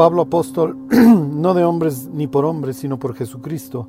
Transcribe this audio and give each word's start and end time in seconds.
Pablo 0.00 0.22
apóstol, 0.22 0.78
no 0.88 1.52
de 1.52 1.62
hombres 1.62 2.08
ni 2.10 2.26
por 2.26 2.46
hombres, 2.46 2.78
sino 2.78 2.98
por 2.98 3.14
Jesucristo, 3.14 3.86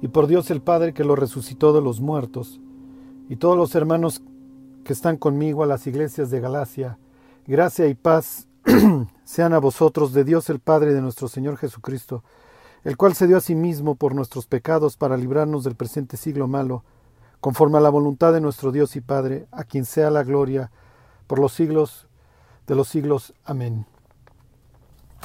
y 0.00 0.06
por 0.06 0.28
Dios 0.28 0.48
el 0.52 0.60
Padre 0.60 0.94
que 0.94 1.02
lo 1.02 1.16
resucitó 1.16 1.72
de 1.72 1.80
los 1.80 2.00
muertos, 2.00 2.60
y 3.28 3.34
todos 3.34 3.56
los 3.56 3.74
hermanos 3.74 4.22
que 4.84 4.92
están 4.92 5.16
conmigo 5.16 5.64
a 5.64 5.66
las 5.66 5.88
iglesias 5.88 6.30
de 6.30 6.38
Galacia, 6.38 6.98
gracia 7.48 7.88
y 7.88 7.94
paz 7.94 8.46
sean 9.24 9.54
a 9.54 9.58
vosotros 9.58 10.12
de 10.12 10.22
Dios 10.22 10.48
el 10.50 10.60
Padre 10.60 10.94
de 10.94 11.02
nuestro 11.02 11.26
Señor 11.26 11.56
Jesucristo, 11.56 12.22
el 12.84 12.96
cual 12.96 13.16
se 13.16 13.26
dio 13.26 13.38
a 13.38 13.40
sí 13.40 13.56
mismo 13.56 13.96
por 13.96 14.14
nuestros 14.14 14.46
pecados 14.46 14.96
para 14.96 15.16
librarnos 15.16 15.64
del 15.64 15.74
presente 15.74 16.16
siglo 16.16 16.46
malo, 16.46 16.84
conforme 17.40 17.78
a 17.78 17.80
la 17.80 17.90
voluntad 17.90 18.32
de 18.32 18.40
nuestro 18.40 18.70
Dios 18.70 18.94
y 18.94 19.00
Padre, 19.00 19.48
a 19.50 19.64
quien 19.64 19.84
sea 19.84 20.12
la 20.12 20.22
gloria 20.22 20.70
por 21.26 21.40
los 21.40 21.52
siglos 21.52 22.06
de 22.68 22.76
los 22.76 22.86
siglos. 22.86 23.34
Amén. 23.44 23.84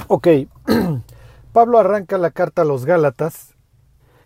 Ok, 0.08 0.28
Pablo 1.52 1.78
arranca 1.78 2.18
la 2.18 2.30
carta 2.30 2.62
a 2.62 2.64
los 2.64 2.84
Gálatas 2.84 3.54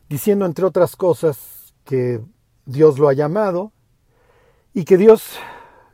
diciendo, 0.08 0.46
entre 0.46 0.64
otras 0.64 0.96
cosas, 0.96 1.74
que 1.84 2.20
Dios 2.66 2.98
lo 2.98 3.08
ha 3.08 3.12
llamado 3.12 3.72
y 4.72 4.84
que 4.84 4.96
Dios 4.96 5.38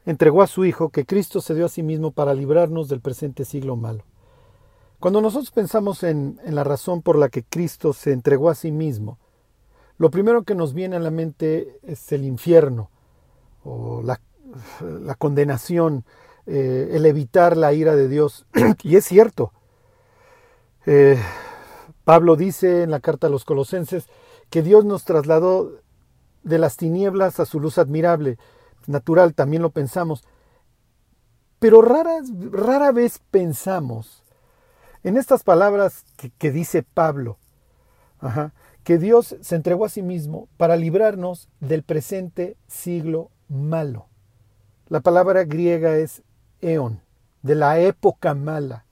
entregó 0.06 0.42
a 0.42 0.46
su 0.46 0.64
Hijo, 0.64 0.90
que 0.90 1.04
Cristo 1.04 1.40
se 1.40 1.54
dio 1.54 1.66
a 1.66 1.68
sí 1.68 1.82
mismo 1.82 2.12
para 2.12 2.34
librarnos 2.34 2.88
del 2.88 3.00
presente 3.00 3.44
siglo 3.44 3.76
malo. 3.76 4.04
Cuando 4.98 5.20
nosotros 5.20 5.50
pensamos 5.50 6.02
en, 6.02 6.38
la 6.44 6.64
razón 6.64 7.02
por 7.02 7.16
la 7.16 7.28
que 7.28 7.42
Cristo 7.42 7.92
se 7.92 8.12
entregó 8.12 8.50
a 8.50 8.54
sí 8.54 8.70
mismo, 8.70 9.18
lo 9.98 10.10
primero 10.10 10.44
que 10.44 10.54
nos 10.54 10.74
viene 10.74 10.96
a 10.96 11.00
la 11.00 11.10
mente 11.10 11.78
es 11.82 12.10
el 12.12 12.24
infierno 12.24 12.90
o 13.64 14.02
la, 14.02 14.20
la 14.80 15.14
condenación, 15.14 16.04
eh, 16.46 16.90
el 16.92 17.06
evitar 17.06 17.56
la 17.56 17.72
ira 17.72 17.96
de 17.96 18.08
Dios. 18.08 18.46
y 18.82 18.96
es 18.96 19.04
cierto, 19.04 19.52
eh, 20.86 21.18
Pablo 22.04 22.36
dice 22.36 22.82
en 22.82 22.90
la 22.90 23.00
carta 23.00 23.26
a 23.26 23.30
los 23.30 23.44
colosenses 23.44 24.06
que 24.50 24.62
Dios 24.62 24.84
nos 24.84 25.04
trasladó 25.04 25.80
de 26.42 26.58
las 26.58 26.76
tinieblas 26.76 27.40
a 27.40 27.46
su 27.46 27.60
luz 27.60 27.78
admirable. 27.78 28.38
Natural, 28.86 29.34
también 29.34 29.62
lo 29.62 29.70
pensamos. 29.70 30.24
Pero 31.58 31.82
rara, 31.82 32.20
rara 32.50 32.90
vez 32.90 33.20
pensamos 33.30 34.24
en 35.02 35.16
estas 35.16 35.42
palabras 35.42 36.04
que, 36.38 36.50
dice 36.50 36.82
Pablo, 36.82 37.38
que 38.82 38.98
Dios 38.98 39.36
se 39.40 39.56
entregó 39.56 39.84
a 39.84 39.90
sí 39.90 40.02
mismo 40.02 40.48
para 40.56 40.76
librarnos 40.76 41.48
del 41.60 41.82
presente 41.82 42.56
siglo 42.66 43.30
malo. 43.48 44.06
La 44.88 45.00
palabra 45.00 45.44
griega 45.44 45.96
es 45.96 46.22
eon, 46.60 47.00
de 47.42 47.54
la 47.54 47.78
época 47.78 48.34
mala. 48.34 48.84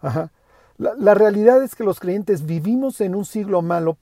Ajá. 0.00 0.30
La, 0.78 1.14
realidad 1.14 1.60
es 1.62 1.74
que 1.74 1.82
los 1.82 1.98
creyentes 1.98 2.46
vivimos 2.46 3.00
en 3.00 3.16
un 3.16 3.24
siglo 3.24 3.62
malo, 3.62 3.98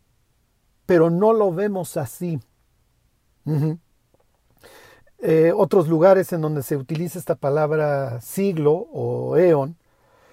pero 0.84 1.08
no 1.08 1.32
lo 1.32 1.50
vemos 1.50 1.96
así. 1.96 2.38
Eh, 5.18 5.52
otros 5.56 5.88
lugares 5.88 6.34
en 6.34 6.42
donde 6.42 6.62
se 6.62 6.76
utiliza 6.76 7.18
esta 7.18 7.34
palabra 7.34 8.20
siglo 8.20 8.72
o 8.92 9.38
eon 9.38 9.76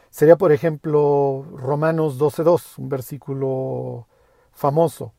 sería, 0.10 0.36
por 0.36 0.52
ejemplo, 0.52 1.46
Romanos 1.56 2.20
12.2, 2.20 2.78
un 2.78 2.90
versículo 2.90 4.08
famoso. 4.52 5.14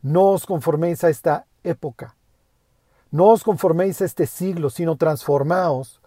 No 0.00 0.26
os 0.26 0.46
conforméis 0.46 1.02
a 1.02 1.10
esta 1.10 1.46
época. 1.64 2.14
No 3.10 3.30
os 3.30 3.42
conforméis 3.42 4.00
a 4.00 4.04
este 4.04 4.26
siglo, 4.26 4.70
sino 4.70 4.96
transformaos 4.96 6.00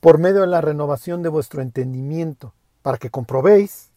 por 0.00 0.18
medio 0.18 0.42
de 0.42 0.48
la 0.48 0.60
renovación 0.60 1.22
de 1.22 1.30
vuestro 1.30 1.62
entendimiento, 1.62 2.52
para 2.82 2.98
que 2.98 3.08
comprobéis 3.08 3.91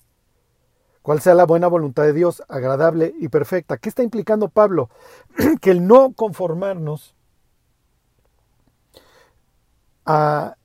cuál 1.05 1.21
sea 1.21 1.35
la 1.35 1.45
buena 1.45 1.67
voluntad 1.67 2.01
de 2.01 2.13
Dios, 2.13 2.41
agradable 2.49 3.13
y 3.19 3.27
perfecta. 3.27 3.77
¿Qué 3.77 3.89
está 3.89 4.01
implicando 4.01 4.49
Pablo? 4.49 4.89
que 5.61 5.69
el 5.69 5.85
no 5.85 6.13
conformarnos 6.13 7.13
a 10.03 10.55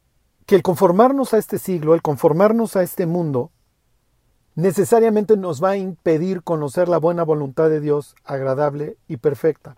que 0.47 0.55
el 0.55 0.63
conformarnos 0.63 1.35
a 1.35 1.39
este 1.39 1.59
siglo, 1.59 1.93
el 1.93 2.01
conformarnos 2.01 2.75
a 2.77 2.83
este 2.83 3.05
mundo, 3.05 3.51
necesariamente 4.55 5.37
nos 5.37 5.63
va 5.63 5.73
a 5.73 5.77
impedir 5.77 6.43
conocer 6.43 6.89
la 6.89 6.97
buena 6.97 7.23
voluntad 7.23 7.69
de 7.69 7.81
Dios, 7.81 8.17
agradable 8.25 8.97
y 9.09 9.19
perfecta. 9.19 9.77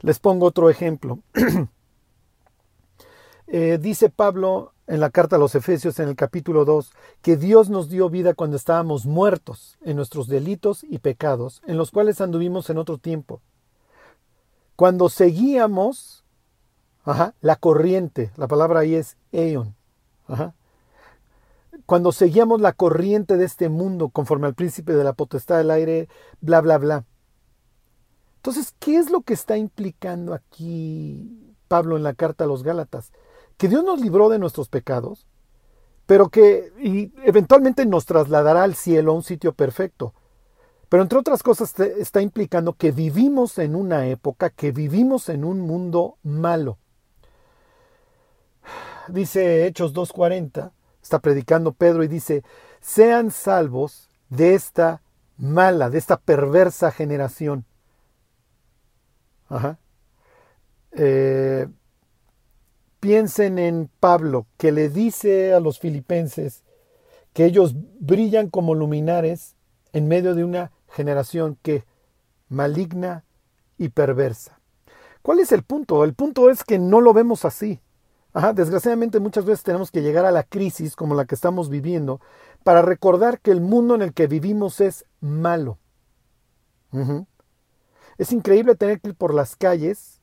Les 0.00 0.18
pongo 0.18 0.44
otro 0.44 0.68
ejemplo. 0.68 1.20
Eh, 3.54 3.76
dice 3.78 4.08
Pablo 4.08 4.71
en 4.92 5.00
la 5.00 5.08
carta 5.08 5.36
a 5.36 5.38
los 5.38 5.54
Efesios 5.54 5.98
en 6.00 6.10
el 6.10 6.16
capítulo 6.16 6.66
2 6.66 6.92
que 7.22 7.38
Dios 7.38 7.70
nos 7.70 7.88
dio 7.88 8.10
vida 8.10 8.34
cuando 8.34 8.58
estábamos 8.58 9.06
muertos 9.06 9.78
en 9.80 9.96
nuestros 9.96 10.28
delitos 10.28 10.84
y 10.84 10.98
pecados, 10.98 11.62
en 11.66 11.78
los 11.78 11.90
cuales 11.90 12.20
anduvimos 12.20 12.68
en 12.68 12.76
otro 12.76 12.98
tiempo. 12.98 13.40
Cuando 14.76 15.08
seguíamos 15.08 16.24
la 17.40 17.56
corriente, 17.56 18.32
la 18.36 18.46
palabra 18.48 18.80
ahí 18.80 18.94
es 18.94 19.16
eon, 19.32 19.74
cuando 21.86 22.12
seguíamos 22.12 22.60
la 22.60 22.74
corriente 22.74 23.38
de 23.38 23.46
este 23.46 23.70
mundo 23.70 24.10
conforme 24.10 24.46
al 24.46 24.54
príncipe 24.54 24.92
de 24.92 25.04
la 25.04 25.14
potestad 25.14 25.56
del 25.56 25.70
aire, 25.70 26.08
bla, 26.42 26.60
bla, 26.60 26.76
bla. 26.76 27.04
Entonces, 28.36 28.74
¿qué 28.78 28.98
es 28.98 29.10
lo 29.10 29.22
que 29.22 29.32
está 29.32 29.56
implicando 29.56 30.34
aquí 30.34 31.54
Pablo 31.66 31.96
en 31.96 32.02
la 32.02 32.12
carta 32.12 32.44
a 32.44 32.46
los 32.46 32.62
Gálatas? 32.62 33.10
Que 33.62 33.68
Dios 33.68 33.84
nos 33.84 34.00
libró 34.00 34.28
de 34.28 34.40
nuestros 34.40 34.68
pecados, 34.68 35.28
pero 36.04 36.30
que 36.30 36.72
eventualmente 37.22 37.86
nos 37.86 38.06
trasladará 38.06 38.64
al 38.64 38.74
cielo, 38.74 39.12
a 39.12 39.14
un 39.14 39.22
sitio 39.22 39.52
perfecto. 39.52 40.14
Pero 40.88 41.04
entre 41.04 41.16
otras 41.16 41.44
cosas 41.44 41.78
está 41.78 42.20
implicando 42.20 42.72
que 42.72 42.90
vivimos 42.90 43.58
en 43.58 43.76
una 43.76 44.08
época, 44.08 44.50
que 44.50 44.72
vivimos 44.72 45.28
en 45.28 45.44
un 45.44 45.60
mundo 45.60 46.16
malo. 46.24 46.76
Dice 49.06 49.64
Hechos 49.64 49.94
2.40, 49.94 50.72
está 51.00 51.20
predicando 51.20 51.70
Pedro 51.70 52.02
y 52.02 52.08
dice, 52.08 52.42
sean 52.80 53.30
salvos 53.30 54.10
de 54.28 54.54
esta 54.54 55.02
mala, 55.36 55.88
de 55.88 55.98
esta 55.98 56.16
perversa 56.16 56.90
generación. 56.90 57.64
Ajá. 59.48 59.78
Eh, 60.90 61.68
Piensen 63.02 63.58
en 63.58 63.90
Pablo, 63.98 64.46
que 64.58 64.70
le 64.70 64.88
dice 64.88 65.54
a 65.54 65.58
los 65.58 65.80
filipenses 65.80 66.62
que 67.32 67.44
ellos 67.44 67.74
brillan 67.98 68.48
como 68.48 68.76
luminares 68.76 69.56
en 69.92 70.06
medio 70.06 70.36
de 70.36 70.44
una 70.44 70.70
generación 70.88 71.58
que 71.62 71.84
maligna 72.48 73.24
y 73.76 73.88
perversa. 73.88 74.60
¿Cuál 75.20 75.40
es 75.40 75.50
el 75.50 75.64
punto? 75.64 76.04
El 76.04 76.14
punto 76.14 76.48
es 76.48 76.62
que 76.62 76.78
no 76.78 77.00
lo 77.00 77.12
vemos 77.12 77.44
así. 77.44 77.80
desgraciadamente 78.54 79.18
muchas 79.18 79.46
veces 79.46 79.64
tenemos 79.64 79.90
que 79.90 80.02
llegar 80.02 80.24
a 80.24 80.30
la 80.30 80.44
crisis 80.44 80.94
como 80.94 81.16
la 81.16 81.24
que 81.24 81.34
estamos 81.34 81.70
viviendo 81.70 82.20
para 82.62 82.82
recordar 82.82 83.40
que 83.40 83.50
el 83.50 83.60
mundo 83.60 83.96
en 83.96 84.02
el 84.02 84.14
que 84.14 84.28
vivimos 84.28 84.80
es 84.80 85.06
malo. 85.20 85.76
Es 88.16 88.30
increíble 88.30 88.76
tener 88.76 89.00
que 89.00 89.08
ir 89.08 89.16
por 89.16 89.34
las 89.34 89.56
calles 89.56 90.21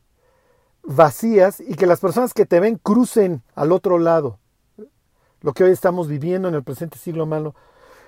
vacías 0.89 1.59
y 1.59 1.75
que 1.75 1.85
las 1.85 1.99
personas 1.99 2.33
que 2.33 2.47
te 2.47 2.59
ven 2.59 2.77
crucen 2.77 3.43
al 3.53 3.71
otro 3.71 3.99
lado. 3.99 4.39
Lo 5.41 5.53
que 5.53 5.63
hoy 5.63 5.71
estamos 5.71 6.07
viviendo 6.07 6.47
en 6.47 6.55
el 6.55 6.63
presente 6.63 6.97
siglo 6.97 7.27
malo 7.27 7.53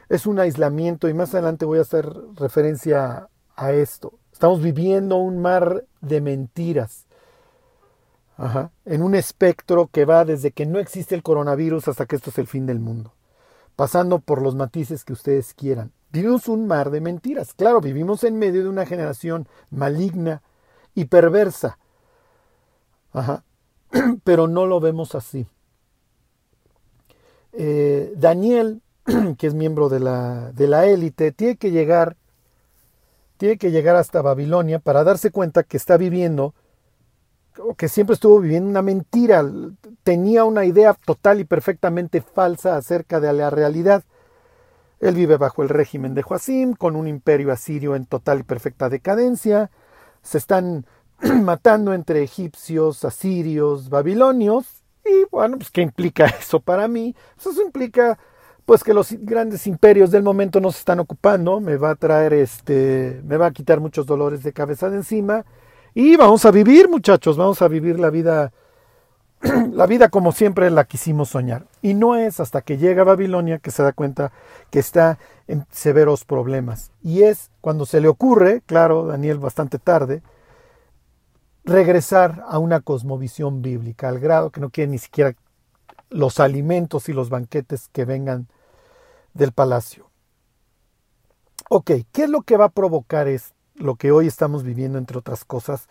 es 0.09 0.25
un 0.25 0.39
aislamiento 0.39 1.07
y 1.07 1.13
más 1.13 1.33
adelante 1.33 1.65
voy 1.65 1.77
a 1.77 1.83
hacer 1.83 2.11
referencia 2.35 3.29
a 3.55 3.71
esto. 3.71 4.13
Estamos 4.33 4.63
viviendo 4.63 5.17
un 5.17 5.37
mar 5.39 5.85
de 6.01 6.21
mentiras. 6.21 7.05
en 8.85 9.03
un 9.03 9.13
espectro 9.13 9.87
que 9.91 10.05
va 10.05 10.25
desde 10.25 10.51
que 10.51 10.65
no 10.65 10.79
existe 10.79 11.13
el 11.13 11.21
coronavirus 11.21 11.87
hasta 11.87 12.07
que 12.07 12.15
esto 12.15 12.31
es 12.31 12.39
el 12.39 12.47
fin 12.47 12.65
del 12.65 12.79
mundo, 12.79 13.13
pasando 13.75 14.17
por 14.17 14.41
los 14.41 14.55
matices 14.55 15.05
que 15.05 15.13
ustedes 15.13 15.53
quieran. 15.53 15.91
Vivimos 16.11 16.47
un 16.47 16.65
mar 16.65 16.89
de 16.89 17.01
mentiras. 17.01 17.53
Claro, 17.53 17.79
vivimos 17.79 18.23
en 18.23 18.39
medio 18.39 18.63
de 18.63 18.69
una 18.69 18.87
generación 18.87 19.47
maligna 19.69 20.41
y 20.95 21.05
perversa 21.05 21.77
Ajá. 23.13 23.43
Pero 24.23 24.47
no 24.47 24.65
lo 24.65 24.79
vemos 24.79 25.15
así. 25.15 25.47
Eh, 27.53 28.13
Daniel, 28.15 28.81
que 29.37 29.47
es 29.47 29.53
miembro 29.53 29.89
de 29.89 29.99
la, 29.99 30.51
de 30.53 30.67
la 30.67 30.85
élite, 30.85 31.31
tiene 31.31 31.57
que 31.57 31.71
llegar, 31.71 32.15
tiene 33.37 33.57
que 33.57 33.71
llegar 33.71 33.95
hasta 33.95 34.21
Babilonia 34.21 34.79
para 34.79 35.03
darse 35.03 35.31
cuenta 35.31 35.63
que 35.63 35.77
está 35.77 35.97
viviendo, 35.97 36.53
o 37.59 37.75
que 37.75 37.89
siempre 37.89 38.13
estuvo 38.13 38.39
viviendo 38.39 38.69
una 38.69 38.81
mentira, 38.81 39.43
tenía 40.03 40.45
una 40.45 40.65
idea 40.65 40.93
total 40.93 41.41
y 41.41 41.43
perfectamente 41.43 42.21
falsa 42.21 42.77
acerca 42.77 43.19
de 43.19 43.33
la 43.33 43.49
realidad. 43.49 44.03
Él 45.01 45.15
vive 45.15 45.37
bajo 45.37 45.63
el 45.63 45.69
régimen 45.69 46.13
de 46.13 46.21
Joacim, 46.21 46.73
con 46.73 46.95
un 46.95 47.07
imperio 47.07 47.51
asirio 47.51 47.95
en 47.95 48.05
total 48.05 48.39
y 48.39 48.43
perfecta 48.43 48.87
decadencia. 48.87 49.71
Se 50.21 50.37
están 50.37 50.85
matando 51.41 51.93
entre 51.93 52.23
egipcios, 52.23 53.05
asirios, 53.05 53.89
babilonios. 53.89 54.83
Y 55.05 55.25
bueno, 55.31 55.57
pues 55.57 55.71
¿qué 55.71 55.81
implica 55.81 56.25
eso 56.39 56.59
para 56.59 56.87
mí? 56.87 57.15
Pues, 57.35 57.55
eso 57.55 57.63
implica 57.63 58.17
pues 58.65 58.83
que 58.83 58.93
los 58.93 59.11
grandes 59.11 59.65
imperios 59.67 60.11
del 60.11 60.23
momento 60.23 60.61
nos 60.61 60.77
están 60.77 60.99
ocupando, 60.99 61.59
me 61.59 61.77
va 61.77 61.91
a 61.91 61.95
traer 61.95 62.31
este, 62.33 63.19
me 63.25 63.35
va 63.35 63.47
a 63.47 63.51
quitar 63.51 63.79
muchos 63.79 64.05
dolores 64.05 64.43
de 64.43 64.53
cabeza 64.53 64.89
de 64.89 64.97
encima 64.97 65.45
y 65.93 66.15
vamos 66.15 66.45
a 66.45 66.51
vivir, 66.51 66.87
muchachos, 66.87 67.37
vamos 67.37 67.61
a 67.61 67.67
vivir 67.67 67.99
la 67.99 68.11
vida 68.11 68.53
la 69.71 69.87
vida 69.87 70.09
como 70.09 70.31
siempre 70.31 70.69
la 70.69 70.85
quisimos 70.85 71.29
soñar. 71.29 71.65
Y 71.81 71.93
no 71.93 72.15
es 72.15 72.39
hasta 72.39 72.61
que 72.61 72.77
llega 72.77 73.01
a 73.01 73.05
Babilonia 73.05 73.59
que 73.59 73.71
se 73.71 73.83
da 73.83 73.91
cuenta 73.91 74.31
que 74.69 74.79
está 74.79 75.17
en 75.47 75.65
severos 75.71 76.25
problemas. 76.25 76.91
Y 77.03 77.23
es 77.23 77.49
cuando 77.59 77.85
se 77.85 78.01
le 78.01 78.07
ocurre, 78.07 78.61
claro, 78.65 79.07
Daniel 79.07 79.39
bastante 79.39 79.79
tarde, 79.79 80.21
regresar 81.63 82.43
a 82.47 82.59
una 82.59 82.81
cosmovisión 82.81 83.61
bíblica, 83.61 84.09
al 84.09 84.19
grado 84.19 84.51
que 84.51 84.61
no 84.61 84.69
quiere 84.69 84.91
ni 84.91 84.97
siquiera 84.97 85.35
los 86.09 86.39
alimentos 86.39 87.09
y 87.09 87.13
los 87.13 87.29
banquetes 87.29 87.89
que 87.89 88.05
vengan 88.05 88.47
del 89.33 89.51
palacio. 89.51 90.09
Ok, 91.69 91.91
¿qué 92.11 92.23
es 92.23 92.29
lo 92.29 92.41
que 92.41 92.57
va 92.57 92.65
a 92.65 92.69
provocar 92.69 93.27
es 93.27 93.53
lo 93.75 93.95
que 93.95 94.11
hoy 94.11 94.27
estamos 94.27 94.63
viviendo, 94.63 94.97
entre 94.97 95.17
otras 95.17 95.45
cosas? 95.45 95.87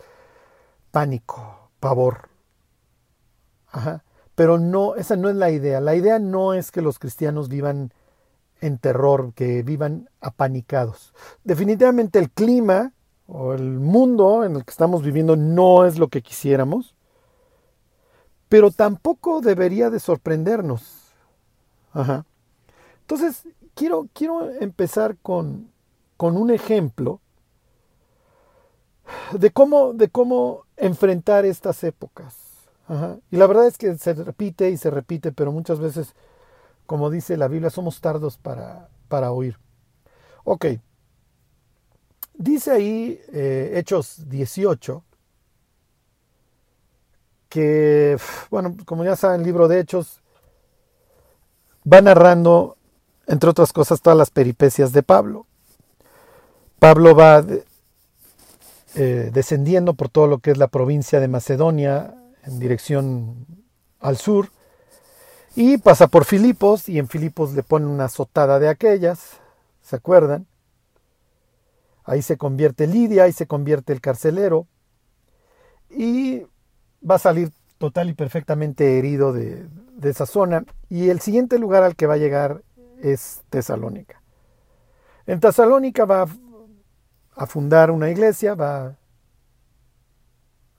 Pánico, 0.91 1.71
pavor. 1.81 2.29
Ajá. 3.69 4.05
Pero 4.35 4.59
no, 4.59 4.95
esa 4.97 5.17
no 5.17 5.29
es 5.29 5.37
la 5.37 5.51
idea. 5.51 5.81
La 5.81 5.95
idea 5.95 6.19
no 6.19 6.55
es 6.55 6.71
que 6.71 6.83
los 6.83 6.99
cristianos 6.99 7.49
vivan 7.49 7.93
en 8.61 8.79
terror, 8.79 9.33
que 9.35 9.63
vivan 9.63 10.11
apanicados. 10.21 11.15
Definitivamente 11.45 12.19
el 12.19 12.31
clima 12.31 12.93
o 13.32 13.55
el 13.55 13.79
mundo 13.79 14.44
en 14.44 14.56
el 14.56 14.65
que 14.65 14.71
estamos 14.71 15.03
viviendo 15.03 15.37
no 15.37 15.85
es 15.85 15.99
lo 15.99 16.09
que 16.09 16.23
quisiéramos 16.23 16.94
pero 18.50 18.73
tampoco 18.73 19.41
debería 19.41 19.91
de 19.91 20.00
sorprendernos. 20.00 21.15
Ajá. 21.93 22.27
Entonces, 23.03 23.47
quiero, 23.75 24.09
quiero 24.12 24.50
empezar 24.50 25.17
con, 25.23 25.71
con 26.17 26.37
un 26.37 26.50
ejemplo 26.50 27.21
de 29.31 29.53
cómo, 29.53 29.93
de 29.93 30.09
cómo 30.09 30.65
enfrentar 30.76 31.44
estas 31.44 31.85
épocas. 31.85 32.35
Ajá. 32.88 33.19
Y 33.31 33.37
la 33.37 33.47
verdad 33.47 33.69
es 33.69 33.79
que 33.79 33.97
se 33.97 34.15
repite 34.15 34.69
y 34.71 34.76
se 34.76 34.91
repite, 34.91 35.31
pero 35.31 35.53
muchas 35.53 35.79
veces, 35.79 36.17
como 36.87 37.09
dice 37.09 37.37
la 37.37 37.47
Biblia, 37.47 37.71
somos 37.71 38.00
tardos 38.00 38.37
para, 38.37 38.88
para 39.06 39.31
oír. 39.31 39.61
Ok. 40.43 40.67
Dice 42.41 42.71
ahí 42.71 43.21
eh, 43.35 43.75
Hechos 43.75 44.27
18, 44.31 45.05
que, 47.51 48.17
bueno, 48.51 48.75
como 48.87 49.05
ya 49.05 49.15
saben, 49.15 49.41
el 49.41 49.47
libro 49.47 49.69
de 49.69 49.79
Hechos 49.79 50.23
va 51.85 52.01
narrando, 52.01 52.79
entre 53.27 53.51
otras 53.51 53.75
cosas, 53.75 54.01
todas 54.01 54.17
las 54.17 54.31
peripecias 54.31 54.95
de 54.95 55.03
Pablo. 55.03 55.45
Pablo 56.79 57.15
va 57.15 57.45
eh, 58.95 59.31
descendiendo 59.35 59.93
por 59.93 60.09
todo 60.09 60.27
lo 60.27 60.39
que 60.39 60.53
es 60.53 60.57
la 60.57 60.69
provincia 60.69 61.21
de 61.21 61.29
Macedonia 61.29 62.15
en 62.45 62.59
dirección 62.59 63.45
al 63.99 64.17
sur 64.17 64.49
y 65.57 65.77
pasa 65.77 66.07
por 66.07 66.25
Filipos 66.25 66.89
y 66.89 66.99
en 67.01 67.07
Filipos 67.07 67.53
le 67.53 67.63
pone 67.63 67.85
una 67.85 68.07
azotada 68.07 68.59
de 68.59 68.71
aquellas, 68.71 69.33
¿se 69.83 69.97
acuerdan? 69.97 70.47
Ahí 72.11 72.23
se 72.23 72.37
convierte 72.37 72.89
Lidia, 72.89 73.23
ahí 73.23 73.33
se 73.33 73.47
convierte 73.47 73.93
el 73.93 74.01
carcelero 74.01 74.67
y 75.89 76.43
va 77.09 77.15
a 77.15 77.19
salir 77.21 77.53
total 77.79 78.11
y 78.11 78.15
perfectamente 78.15 78.99
herido 78.99 79.33
de, 79.33 79.69
esa 80.03 80.27
zona. 80.27 80.65
Y 80.89 81.11
el 81.11 81.21
siguiente 81.21 81.57
lugar 81.61 81.85
al 81.85 81.95
que 81.95 82.09
va 82.09 82.15
a 82.15 82.17
llegar 82.17 82.65
es 83.01 83.43
Tesalónica. 83.49 84.21
En 85.25 85.39
Tesalónica 85.39 86.05
va 86.05 86.27
a 87.37 87.47
fundar 87.47 87.93
una 87.93 88.11
iglesia, 88.11 88.57
va 88.57 88.97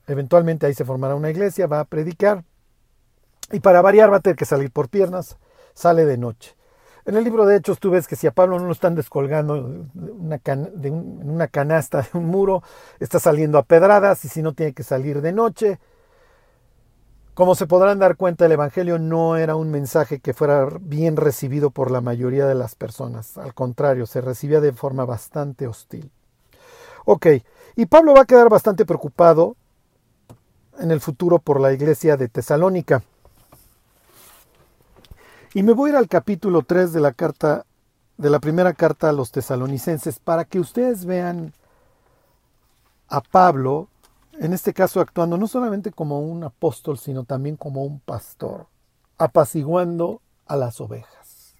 eventualmente 0.07 0.65
ahí 0.65 0.73
se 0.73 0.83
formará 0.83 1.15
una 1.15 1.29
iglesia, 1.29 1.65
va 1.65 1.79
a 1.79 1.85
predicar 1.85 2.43
y 3.53 3.61
para 3.61 3.81
variar 3.81 4.11
va 4.11 4.17
a 4.17 4.19
tener 4.19 4.35
que 4.35 4.43
salir 4.43 4.69
por 4.69 4.89
piernas, 4.89 5.37
sale 5.75 6.03
de 6.03 6.17
noche. 6.17 6.57
En 7.05 7.15
el 7.15 7.23
libro 7.23 7.45
de 7.45 7.57
Hechos 7.57 7.79
tú 7.79 7.89
ves 7.89 8.07
que 8.07 8.15
si 8.15 8.27
a 8.27 8.31
Pablo 8.31 8.59
no 8.59 8.65
lo 8.65 8.71
están 8.71 8.95
descolgando 8.95 9.53
una 9.95 10.39
en 10.45 11.29
una 11.29 11.47
canasta 11.47 12.01
de 12.01 12.17
un 12.17 12.27
muro, 12.27 12.63
está 12.99 13.19
saliendo 13.19 13.57
a 13.57 13.63
pedradas 13.63 14.23
y 14.25 14.29
si 14.29 14.41
no 14.41 14.53
tiene 14.53 14.73
que 14.73 14.83
salir 14.83 15.21
de 15.21 15.33
noche. 15.33 15.79
Como 17.33 17.55
se 17.55 17.65
podrán 17.65 17.97
dar 17.97 18.17
cuenta, 18.17 18.45
el 18.45 18.51
Evangelio 18.51 18.99
no 18.99 19.37
era 19.37 19.55
un 19.55 19.71
mensaje 19.71 20.19
que 20.19 20.33
fuera 20.33 20.67
bien 20.81 21.15
recibido 21.15 21.71
por 21.71 21.89
la 21.89 22.01
mayoría 22.01 22.45
de 22.45 22.55
las 22.55 22.75
personas. 22.75 23.37
Al 23.37 23.53
contrario, 23.53 24.05
se 24.05 24.21
recibía 24.21 24.59
de 24.59 24.73
forma 24.73 25.05
bastante 25.05 25.65
hostil. 25.65 26.11
Ok, 27.05 27.27
y 27.77 27.85
Pablo 27.85 28.13
va 28.13 28.21
a 28.21 28.25
quedar 28.25 28.49
bastante 28.49 28.85
preocupado 28.85 29.55
en 30.79 30.91
el 30.91 30.99
futuro 30.99 31.39
por 31.39 31.59
la 31.59 31.71
iglesia 31.71 32.17
de 32.17 32.27
Tesalónica. 32.27 33.01
Y 35.53 35.63
me 35.63 35.73
voy 35.73 35.89
a 35.89 35.93
ir 35.93 35.97
al 35.97 36.07
capítulo 36.07 36.61
3 36.61 36.93
de 36.93 37.01
la 37.01 37.11
carta 37.11 37.65
de 38.17 38.29
la 38.29 38.39
primera 38.39 38.73
carta 38.73 39.09
a 39.09 39.13
los 39.13 39.31
tesalonicenses 39.31 40.19
para 40.19 40.45
que 40.45 40.59
ustedes 40.59 41.05
vean 41.05 41.53
a 43.09 43.19
Pablo 43.19 43.89
en 44.39 44.53
este 44.53 44.73
caso 44.73 45.01
actuando 45.01 45.37
no 45.37 45.47
solamente 45.47 45.91
como 45.91 46.21
un 46.21 46.43
apóstol, 46.43 46.97
sino 46.97 47.25
también 47.25 47.57
como 47.57 47.83
un 47.83 47.99
pastor, 47.99 48.67
apaciguando 49.17 50.21
a 50.47 50.55
las 50.55 50.79
ovejas. 50.79 51.55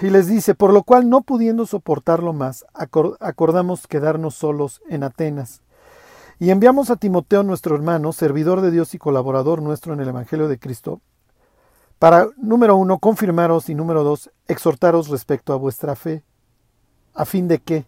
Y 0.00 0.10
les 0.10 0.28
dice, 0.28 0.54
por 0.54 0.72
lo 0.72 0.84
cual 0.84 1.08
no 1.10 1.22
pudiendo 1.22 1.66
soportarlo 1.66 2.32
más, 2.32 2.64
acordamos 2.72 3.88
quedarnos 3.88 4.36
solos 4.36 4.80
en 4.88 5.02
Atenas. 5.02 5.62
Y 6.38 6.50
enviamos 6.50 6.90
a 6.90 6.96
Timoteo, 6.96 7.42
nuestro 7.42 7.74
hermano, 7.74 8.12
servidor 8.12 8.60
de 8.60 8.70
Dios 8.70 8.94
y 8.94 8.98
colaborador 8.98 9.60
nuestro 9.60 9.92
en 9.92 10.00
el 10.00 10.08
Evangelio 10.08 10.46
de 10.46 10.58
Cristo, 10.58 11.00
para, 11.98 12.28
número 12.36 12.76
uno, 12.76 12.98
confirmaros 12.98 13.68
y 13.68 13.74
número 13.74 14.04
dos, 14.04 14.30
exhortaros 14.46 15.08
respecto 15.08 15.52
a 15.52 15.56
vuestra 15.56 15.96
fe, 15.96 16.22
a 17.14 17.24
fin 17.24 17.48
de 17.48 17.58
que, 17.58 17.86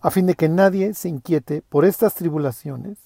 a 0.00 0.10
fin 0.10 0.26
de 0.26 0.34
que 0.34 0.48
nadie 0.48 0.92
se 0.94 1.08
inquiete 1.08 1.62
por 1.62 1.84
estas 1.84 2.14
tribulaciones, 2.14 2.98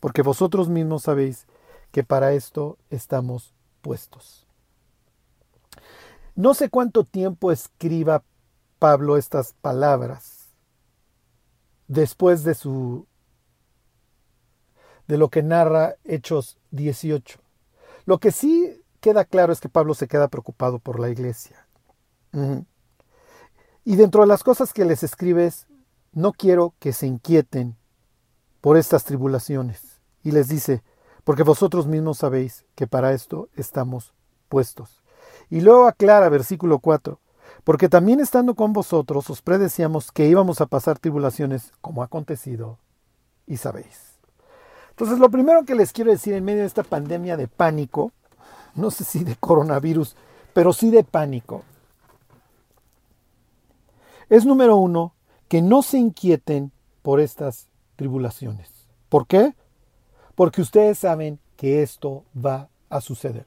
porque 0.00 0.22
vosotros 0.22 0.68
mismos 0.68 1.02
sabéis 1.02 1.46
que 1.92 2.04
para 2.04 2.32
esto 2.32 2.78
estamos 2.90 3.52
puestos. 3.82 4.46
No 6.34 6.54
sé 6.54 6.70
cuánto 6.70 7.04
tiempo 7.04 7.50
escriba 7.50 8.22
Pablo 8.78 9.16
estas 9.16 9.54
palabras 9.54 10.50
después 11.88 12.44
de 12.44 12.54
su 12.54 13.06
de 15.08 15.16
lo 15.16 15.30
que 15.30 15.42
narra 15.42 15.96
Hechos 16.04 16.58
18. 16.70 17.40
Lo 18.04 18.18
que 18.18 18.30
sí 18.30 18.77
queda 19.00 19.24
claro 19.24 19.52
es 19.52 19.60
que 19.60 19.68
Pablo 19.68 19.94
se 19.94 20.08
queda 20.08 20.28
preocupado 20.28 20.78
por 20.78 21.00
la 21.00 21.08
iglesia. 21.08 21.66
Y 23.84 23.96
dentro 23.96 24.20
de 24.22 24.26
las 24.26 24.44
cosas 24.44 24.72
que 24.72 24.84
les 24.84 25.02
escribe 25.02 25.46
es, 25.46 25.66
no 26.12 26.32
quiero 26.32 26.74
que 26.78 26.92
se 26.92 27.06
inquieten 27.06 27.76
por 28.60 28.76
estas 28.76 29.04
tribulaciones. 29.04 30.00
Y 30.22 30.32
les 30.32 30.48
dice, 30.48 30.82
porque 31.24 31.42
vosotros 31.42 31.86
mismos 31.86 32.18
sabéis 32.18 32.64
que 32.74 32.86
para 32.86 33.12
esto 33.12 33.48
estamos 33.54 34.14
puestos. 34.48 35.02
Y 35.50 35.60
luego 35.60 35.86
aclara 35.86 36.28
versículo 36.28 36.78
4, 36.78 37.20
porque 37.64 37.88
también 37.88 38.20
estando 38.20 38.54
con 38.54 38.72
vosotros 38.72 39.28
os 39.30 39.42
predecíamos 39.42 40.12
que 40.12 40.26
íbamos 40.26 40.60
a 40.60 40.66
pasar 40.66 40.98
tribulaciones 40.98 41.72
como 41.80 42.02
ha 42.02 42.06
acontecido 42.06 42.78
y 43.46 43.56
sabéis. 43.56 44.18
Entonces 44.90 45.18
lo 45.18 45.30
primero 45.30 45.64
que 45.64 45.74
les 45.74 45.92
quiero 45.92 46.10
decir 46.10 46.34
en 46.34 46.44
medio 46.44 46.60
de 46.60 46.66
esta 46.66 46.82
pandemia 46.82 47.36
de 47.36 47.46
pánico, 47.48 48.12
no 48.78 48.90
sé 48.90 49.04
si 49.04 49.24
de 49.24 49.36
coronavirus, 49.36 50.16
pero 50.54 50.72
sí 50.72 50.90
de 50.90 51.04
pánico, 51.04 51.62
es 54.28 54.44
número 54.44 54.76
uno, 54.76 55.14
que 55.48 55.62
no 55.62 55.82
se 55.82 55.98
inquieten 55.98 56.70
por 57.02 57.20
estas 57.20 57.68
tribulaciones. 57.96 58.70
¿Por 59.08 59.26
qué? 59.26 59.54
Porque 60.34 60.60
ustedes 60.60 60.98
saben 60.98 61.38
que 61.56 61.82
esto 61.82 62.24
va 62.36 62.68
a 62.90 63.00
suceder. 63.00 63.46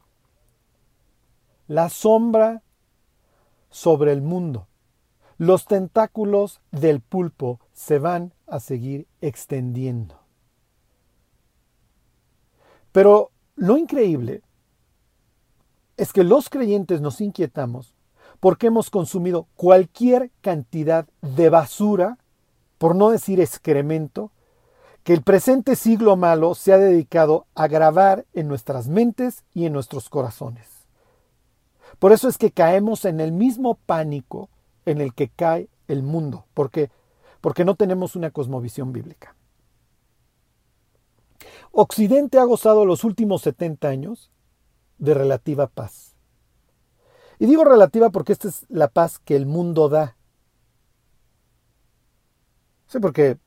La 1.68 1.90
sombra 1.90 2.64
sobre 3.70 4.12
el 4.12 4.22
mundo, 4.22 4.68
los 5.38 5.66
tentáculos 5.66 6.62
del 6.72 7.00
pulpo 7.00 7.60
se 7.74 8.00
van 8.00 8.34
a 8.48 8.60
seguir 8.60 9.08
extendiendo. 9.22 10.20
Pero 12.92 13.32
lo 13.56 13.78
increíble 13.78 14.42
es 16.02 16.14
que 16.14 16.24
los 16.24 16.50
creyentes 16.50 17.00
nos 17.00 17.22
inquietamos 17.22 17.94
porque 18.40 18.66
hemos 18.66 18.90
consumido 18.90 19.46
cualquier 19.56 20.32
cantidad 20.42 21.06
de 21.22 21.52
basura, 21.52 22.18
por 22.80 22.96
no 22.96 23.12
decir 23.12 23.40
excremento, 23.40 24.32
que 25.04 25.14
el 25.14 25.22
presente 25.22 25.76
siglo 25.76 26.16
malo 26.16 26.56
se 26.56 26.74
ha 26.74 26.80
dedicado 26.80 27.46
a 27.54 27.68
grabar 27.68 28.26
en 28.34 28.48
nuestras 28.48 28.88
mentes 28.88 29.44
y 29.54 29.68
en 29.68 29.74
nuestros 29.74 30.10
corazones. 30.10 30.68
Por 32.00 32.14
eso 32.14 32.28
es 32.28 32.40
que 32.40 32.50
caemos 32.50 33.06
en 33.06 33.20
el 33.20 33.32
mismo 33.32 33.76
pánico 33.86 34.50
en 34.88 35.02
el 35.02 35.14
que 35.14 35.30
cae 35.30 35.70
el 35.88 36.02
mundo. 36.02 36.46
¿Por 36.56 36.72
qué? 36.72 36.90
Porque 37.42 37.64
no 37.64 37.76
tenemos 37.76 38.16
una 38.16 38.32
cosmovisión 38.32 38.92
bíblica. 38.92 39.36
Occidente 41.72 42.40
ha 42.40 42.44
gozado 42.44 42.86
los 42.86 43.04
últimos 43.04 43.44
70 43.44 43.88
años 43.88 44.32
de 45.02 45.14
relativa 45.16 45.68
paz. 45.68 46.16
Y 47.40 47.48
digo 47.48 47.66
relativa 47.66 48.12
porque 48.12 48.34
esta 48.34 48.48
es 48.48 48.66
la 48.70 48.88
paz 48.88 49.20
que 49.20 49.36
el 49.36 49.48
mundo 49.48 49.90
da. 49.90 50.16
Sí, 52.86 53.00
porque 53.00 53.38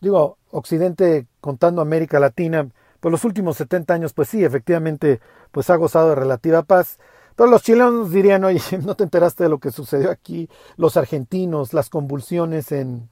digo, 0.00 0.38
Occidente 0.50 1.28
contando 1.40 1.80
América 1.80 2.18
Latina, 2.18 2.68
pues 2.98 3.12
los 3.12 3.24
últimos 3.24 3.56
70 3.56 3.94
años, 3.94 4.12
pues 4.12 4.28
sí, 4.28 4.44
efectivamente, 4.44 5.20
pues 5.52 5.70
ha 5.70 5.76
gozado 5.76 6.10
de 6.10 6.14
relativa 6.16 6.64
paz. 6.64 6.98
Pero 7.36 7.48
los 7.48 7.62
chilenos 7.62 8.10
dirían, 8.10 8.42
oye, 8.42 8.60
¿no 8.84 8.96
te 8.96 9.04
enteraste 9.04 9.44
de 9.44 9.50
lo 9.50 9.58
que 9.58 9.70
sucedió 9.70 10.10
aquí? 10.10 10.48
Los 10.76 10.96
argentinos, 10.96 11.72
las 11.74 11.90
convulsiones 11.90 12.72
en, 12.72 13.08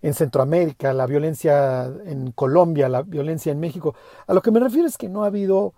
en 0.00 0.14
Centroamérica, 0.14 0.94
la 0.94 1.06
violencia 1.06 1.84
en 2.06 2.32
Colombia, 2.32 2.88
la 2.88 3.02
violencia 3.02 3.52
en 3.52 3.60
México. 3.60 3.94
A 4.26 4.32
lo 4.32 4.40
que 4.40 4.50
me 4.50 4.60
refiero 4.60 4.88
es 4.88 4.96
que 4.96 5.10
no 5.10 5.24
ha 5.24 5.26
habido 5.26 5.74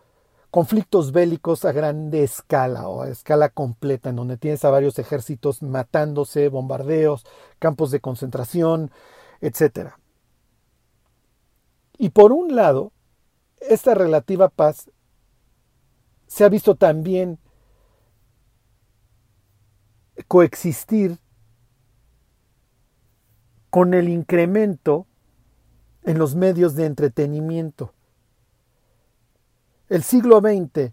conflictos 0.50 1.12
bélicos 1.12 1.64
a 1.64 1.72
grande 1.72 2.22
escala 2.22 2.88
o 2.88 3.02
a 3.02 3.08
escala 3.08 3.48
completa, 3.48 4.10
en 4.10 4.16
donde 4.16 4.36
tienes 4.36 4.64
a 4.64 4.70
varios 4.70 4.98
ejércitos 4.98 5.62
matándose, 5.62 6.48
bombardeos, 6.48 7.26
campos 7.58 7.90
de 7.90 8.00
concentración, 8.00 8.90
etc. 9.40 9.90
Y 11.98 12.10
por 12.10 12.32
un 12.32 12.54
lado, 12.54 12.92
esta 13.60 13.94
relativa 13.94 14.48
paz 14.48 14.90
se 16.26 16.44
ha 16.44 16.48
visto 16.48 16.74
también 16.74 17.38
coexistir 20.28 21.18
con 23.70 23.94
el 23.94 24.08
incremento 24.08 25.06
en 26.04 26.18
los 26.18 26.34
medios 26.34 26.74
de 26.74 26.86
entretenimiento. 26.86 27.92
El 29.88 30.02
siglo 30.02 30.40
XX 30.40 30.92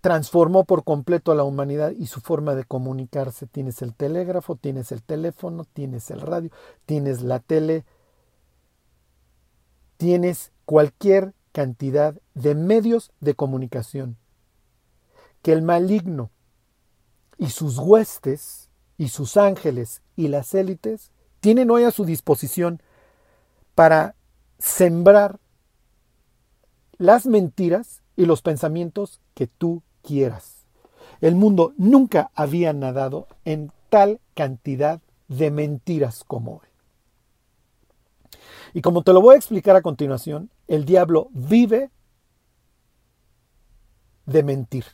transformó 0.00 0.64
por 0.64 0.84
completo 0.84 1.30
a 1.30 1.34
la 1.34 1.44
humanidad 1.44 1.92
y 1.92 2.06
su 2.06 2.20
forma 2.20 2.54
de 2.54 2.64
comunicarse. 2.64 3.46
Tienes 3.46 3.82
el 3.82 3.94
telégrafo, 3.94 4.56
tienes 4.56 4.92
el 4.92 5.02
teléfono, 5.02 5.64
tienes 5.64 6.10
el 6.10 6.20
radio, 6.20 6.50
tienes 6.86 7.22
la 7.22 7.38
tele, 7.38 7.84
tienes 9.96 10.52
cualquier 10.64 11.34
cantidad 11.52 12.14
de 12.34 12.54
medios 12.54 13.12
de 13.20 13.34
comunicación 13.34 14.16
que 15.42 15.52
el 15.52 15.62
maligno 15.62 16.30
y 17.38 17.50
sus 17.50 17.78
huestes 17.78 18.68
y 18.98 19.08
sus 19.08 19.36
ángeles 19.36 20.02
y 20.16 20.28
las 20.28 20.54
élites 20.54 21.10
tienen 21.40 21.70
hoy 21.70 21.84
a 21.84 21.90
su 21.90 22.04
disposición 22.04 22.82
para 23.74 24.14
sembrar 24.58 25.39
las 27.00 27.24
mentiras 27.24 28.02
y 28.14 28.26
los 28.26 28.42
pensamientos 28.42 29.22
que 29.32 29.46
tú 29.46 29.82
quieras. 30.02 30.66
El 31.22 31.34
mundo 31.34 31.72
nunca 31.78 32.30
había 32.34 32.74
nadado 32.74 33.26
en 33.46 33.72
tal 33.88 34.20
cantidad 34.34 35.00
de 35.26 35.50
mentiras 35.50 36.24
como 36.26 36.56
hoy. 36.56 36.68
Y 38.74 38.82
como 38.82 39.02
te 39.02 39.14
lo 39.14 39.22
voy 39.22 39.34
a 39.34 39.38
explicar 39.38 39.76
a 39.76 39.82
continuación, 39.82 40.50
el 40.68 40.84
diablo 40.84 41.30
vive 41.32 41.90
de 44.26 44.42
mentir. 44.42 44.84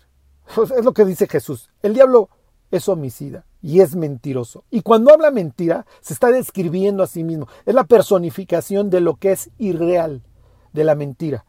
Es 0.78 0.84
lo 0.84 0.94
que 0.94 1.04
dice 1.04 1.26
Jesús. 1.26 1.70
El 1.82 1.92
diablo 1.94 2.30
es 2.70 2.88
homicida 2.88 3.46
y 3.60 3.80
es 3.80 3.96
mentiroso. 3.96 4.62
Y 4.70 4.82
cuando 4.82 5.12
habla 5.12 5.32
mentira, 5.32 5.86
se 6.00 6.14
está 6.14 6.30
describiendo 6.30 7.02
a 7.02 7.08
sí 7.08 7.24
mismo. 7.24 7.48
Es 7.64 7.74
la 7.74 7.82
personificación 7.82 8.90
de 8.90 9.00
lo 9.00 9.16
que 9.16 9.32
es 9.32 9.50
irreal, 9.58 10.22
de 10.72 10.84
la 10.84 10.94
mentira. 10.94 11.44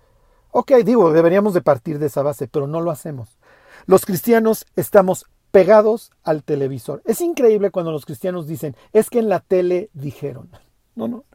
Ok, 0.51 0.71
digo, 0.83 1.11
deberíamos 1.11 1.53
de 1.53 1.61
partir 1.61 1.99
de 1.99 2.07
esa 2.07 2.23
base, 2.23 2.47
pero 2.47 2.67
no 2.67 2.81
lo 2.81 2.91
hacemos. 2.91 3.37
Los 3.85 4.05
cristianos 4.05 4.65
estamos 4.75 5.25
pegados 5.51 6.11
al 6.23 6.43
televisor. 6.43 7.01
Es 7.05 7.21
increíble 7.21 7.71
cuando 7.71 7.91
los 7.91 8.05
cristianos 8.05 8.47
dicen, 8.47 8.75
es 8.93 9.09
que 9.09 9.19
en 9.19 9.29
la 9.29 9.39
tele 9.39 9.89
dijeron. 9.93 10.49
No, 10.95 11.07
no, 11.07 11.25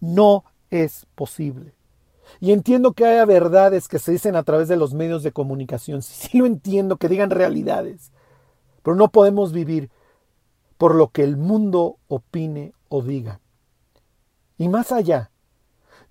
no 0.00 0.44
es 0.70 1.06
posible. 1.14 1.74
Y 2.40 2.52
entiendo 2.52 2.92
que 2.92 3.04
haya 3.04 3.24
verdades 3.24 3.88
que 3.88 3.98
se 3.98 4.12
dicen 4.12 4.36
a 4.36 4.42
través 4.42 4.68
de 4.68 4.76
los 4.76 4.94
medios 4.94 5.22
de 5.22 5.32
comunicación. 5.32 6.02
Sí 6.02 6.38
lo 6.38 6.46
entiendo, 6.46 6.96
que 6.96 7.08
digan 7.08 7.30
realidades. 7.30 8.12
Pero 8.82 8.96
no 8.96 9.08
podemos 9.08 9.52
vivir 9.52 9.90
por 10.78 10.94
lo 10.94 11.08
que 11.08 11.22
el 11.22 11.36
mundo 11.36 11.98
opine 12.08 12.72
o 12.88 13.02
diga. 13.02 13.40
Y 14.58 14.68
más 14.68 14.92
allá, 14.92 15.31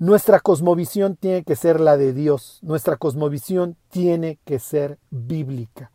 nuestra 0.02 0.40
cosmovisión 0.40 1.16
tiene 1.16 1.44
que 1.44 1.56
ser 1.56 1.80
la 1.80 1.96
de 1.96 2.12
Dios, 2.12 2.58
nuestra 2.64 2.98
cosmovisión 2.98 3.78
tiene 3.92 4.40
que 4.46 4.58
ser 4.58 4.98
bíblica. 5.12 5.92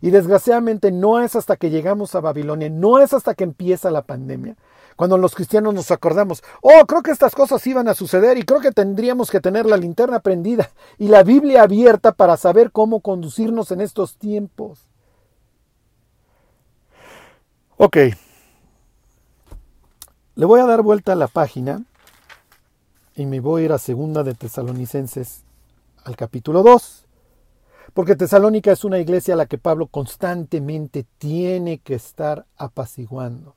Y 0.00 0.08
desgraciadamente 0.08 0.90
no 0.90 1.20
es 1.20 1.36
hasta 1.36 1.56
que 1.56 1.68
llegamos 1.68 2.14
a 2.14 2.20
Babilonia, 2.20 2.70
no 2.70 2.98
es 2.98 3.12
hasta 3.12 3.34
que 3.34 3.44
empieza 3.44 3.90
la 3.90 4.00
pandemia, 4.00 4.56
cuando 4.96 5.18
los 5.18 5.34
cristianos 5.34 5.74
nos 5.74 5.90
acordamos, 5.90 6.42
oh, 6.62 6.86
creo 6.86 7.02
que 7.02 7.10
estas 7.10 7.34
cosas 7.34 7.66
iban 7.66 7.88
a 7.88 7.94
suceder 7.94 8.38
y 8.38 8.42
creo 8.44 8.60
que 8.60 8.72
tendríamos 8.72 9.30
que 9.30 9.42
tener 9.42 9.66
la 9.66 9.76
linterna 9.76 10.20
prendida 10.20 10.70
y 10.96 11.08
la 11.08 11.22
Biblia 11.22 11.62
abierta 11.62 12.12
para 12.12 12.38
saber 12.38 12.72
cómo 12.72 13.00
conducirnos 13.00 13.70
en 13.70 13.82
estos 13.82 14.16
tiempos. 14.16 14.88
Ok. 17.76 17.98
Le 20.36 20.46
voy 20.46 20.60
a 20.60 20.64
dar 20.64 20.80
vuelta 20.80 21.12
a 21.12 21.16
la 21.16 21.28
página 21.28 21.82
y 23.16 23.24
me 23.24 23.40
voy 23.40 23.62
a 23.62 23.64
ir 23.64 23.72
a 23.72 23.78
segunda 23.78 24.22
de 24.22 24.34
Tesalonicenses 24.34 25.42
al 26.04 26.16
capítulo 26.16 26.62
2. 26.62 27.06
Porque 27.94 28.14
Tesalónica 28.14 28.72
es 28.72 28.84
una 28.84 28.98
iglesia 28.98 29.34
a 29.34 29.36
la 29.38 29.46
que 29.46 29.56
Pablo 29.56 29.86
constantemente 29.86 31.06
tiene 31.16 31.78
que 31.78 31.94
estar 31.94 32.44
apaciguando. 32.58 33.54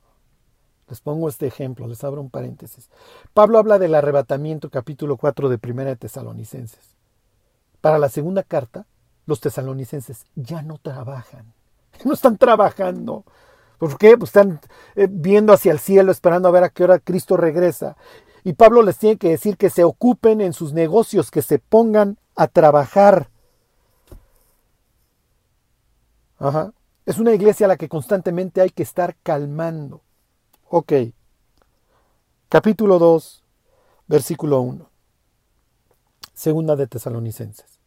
Les 0.88 1.02
pongo 1.02 1.28
este 1.28 1.46
ejemplo, 1.46 1.86
les 1.86 2.02
abro 2.02 2.22
un 2.22 2.30
paréntesis. 2.30 2.88
Pablo 3.34 3.58
habla 3.58 3.78
del 3.78 3.94
arrebatamiento, 3.94 4.70
capítulo 4.70 5.18
4 5.18 5.50
de 5.50 5.58
Primera 5.58 5.90
de 5.90 5.96
Tesalonicenses. 5.96 6.96
Para 7.82 7.98
la 7.98 8.08
segunda 8.08 8.42
carta, 8.42 8.86
los 9.26 9.40
tesalonicenses 9.40 10.24
ya 10.34 10.62
no 10.62 10.78
trabajan, 10.78 11.52
no 12.04 12.14
están 12.14 12.38
trabajando, 12.38 13.24
¿Por 13.80 13.96
qué? 13.96 14.18
Pues 14.18 14.28
están 14.28 14.60
eh, 14.94 15.08
viendo 15.10 15.54
hacia 15.54 15.72
el 15.72 15.78
cielo, 15.78 16.12
esperando 16.12 16.48
a 16.48 16.50
ver 16.50 16.64
a 16.64 16.68
qué 16.68 16.84
hora 16.84 16.98
Cristo 16.98 17.38
regresa. 17.38 17.96
Y 18.44 18.54
Pablo 18.54 18.82
les 18.82 18.98
tiene 18.98 19.18
que 19.18 19.30
decir 19.30 19.56
que 19.56 19.70
se 19.70 19.84
ocupen 19.84 20.40
en 20.40 20.52
sus 20.52 20.72
negocios, 20.72 21.30
que 21.30 21.42
se 21.42 21.58
pongan 21.58 22.18
a 22.36 22.48
trabajar. 22.48 23.30
Ajá. 26.38 26.72
Es 27.04 27.18
una 27.18 27.34
iglesia 27.34 27.66
a 27.66 27.68
la 27.68 27.76
que 27.76 27.88
constantemente 27.88 28.60
hay 28.60 28.70
que 28.70 28.82
estar 28.82 29.16
calmando. 29.22 30.02
Ok. 30.68 30.92
Capítulo 32.48 32.98
2, 32.98 33.44
versículo 34.06 34.60
1. 34.60 34.90
Segunda 36.32 36.76
de 36.76 36.86
Tesalonicenses. 36.86 37.80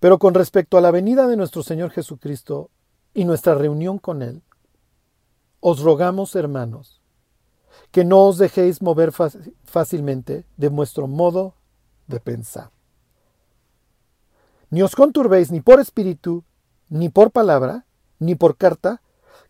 Pero 0.00 0.18
con 0.18 0.34
respecto 0.34 0.78
a 0.78 0.80
la 0.80 0.90
venida 0.90 1.26
de 1.26 1.36
nuestro 1.36 1.62
Señor 1.62 1.90
Jesucristo 1.90 2.70
y 3.14 3.24
nuestra 3.24 3.54
reunión 3.54 3.98
con 3.98 4.22
Él, 4.22 4.42
os 5.60 5.80
rogamos, 5.80 6.34
hermanos, 6.36 6.97
que 7.90 8.04
no 8.04 8.26
os 8.26 8.38
dejéis 8.38 8.82
mover 8.82 9.12
fácilmente 9.64 10.44
de 10.56 10.68
vuestro 10.68 11.06
modo 11.06 11.54
de 12.06 12.20
pensar. 12.20 12.70
Ni 14.70 14.82
os 14.82 14.94
conturbéis 14.94 15.50
ni 15.50 15.60
por 15.60 15.80
espíritu, 15.80 16.44
ni 16.88 17.08
por 17.08 17.30
palabra, 17.30 17.86
ni 18.18 18.34
por 18.34 18.56
carta, 18.56 19.00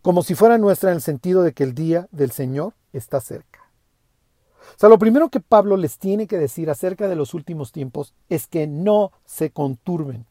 como 0.01 0.23
si 0.23 0.35
fuera 0.35 0.57
nuestra 0.57 0.91
en 0.91 0.95
el 0.95 1.01
sentido 1.01 1.43
de 1.43 1.53
que 1.53 1.63
el 1.63 1.73
día 1.73 2.07
del 2.11 2.31
Señor 2.31 2.73
está 2.93 3.19
cerca. 3.19 3.59
O 4.75 4.79
sea, 4.79 4.89
lo 4.89 4.99
primero 4.99 5.29
que 5.29 5.39
Pablo 5.39 5.75
les 5.77 5.97
tiene 5.97 6.27
que 6.27 6.37
decir 6.37 6.69
acerca 6.69 7.07
de 7.07 7.15
los 7.15 7.33
últimos 7.33 7.71
tiempos 7.71 8.13
es 8.29 8.47
que 8.47 8.67
no 8.67 9.11
se 9.25 9.51
conturben 9.51 10.25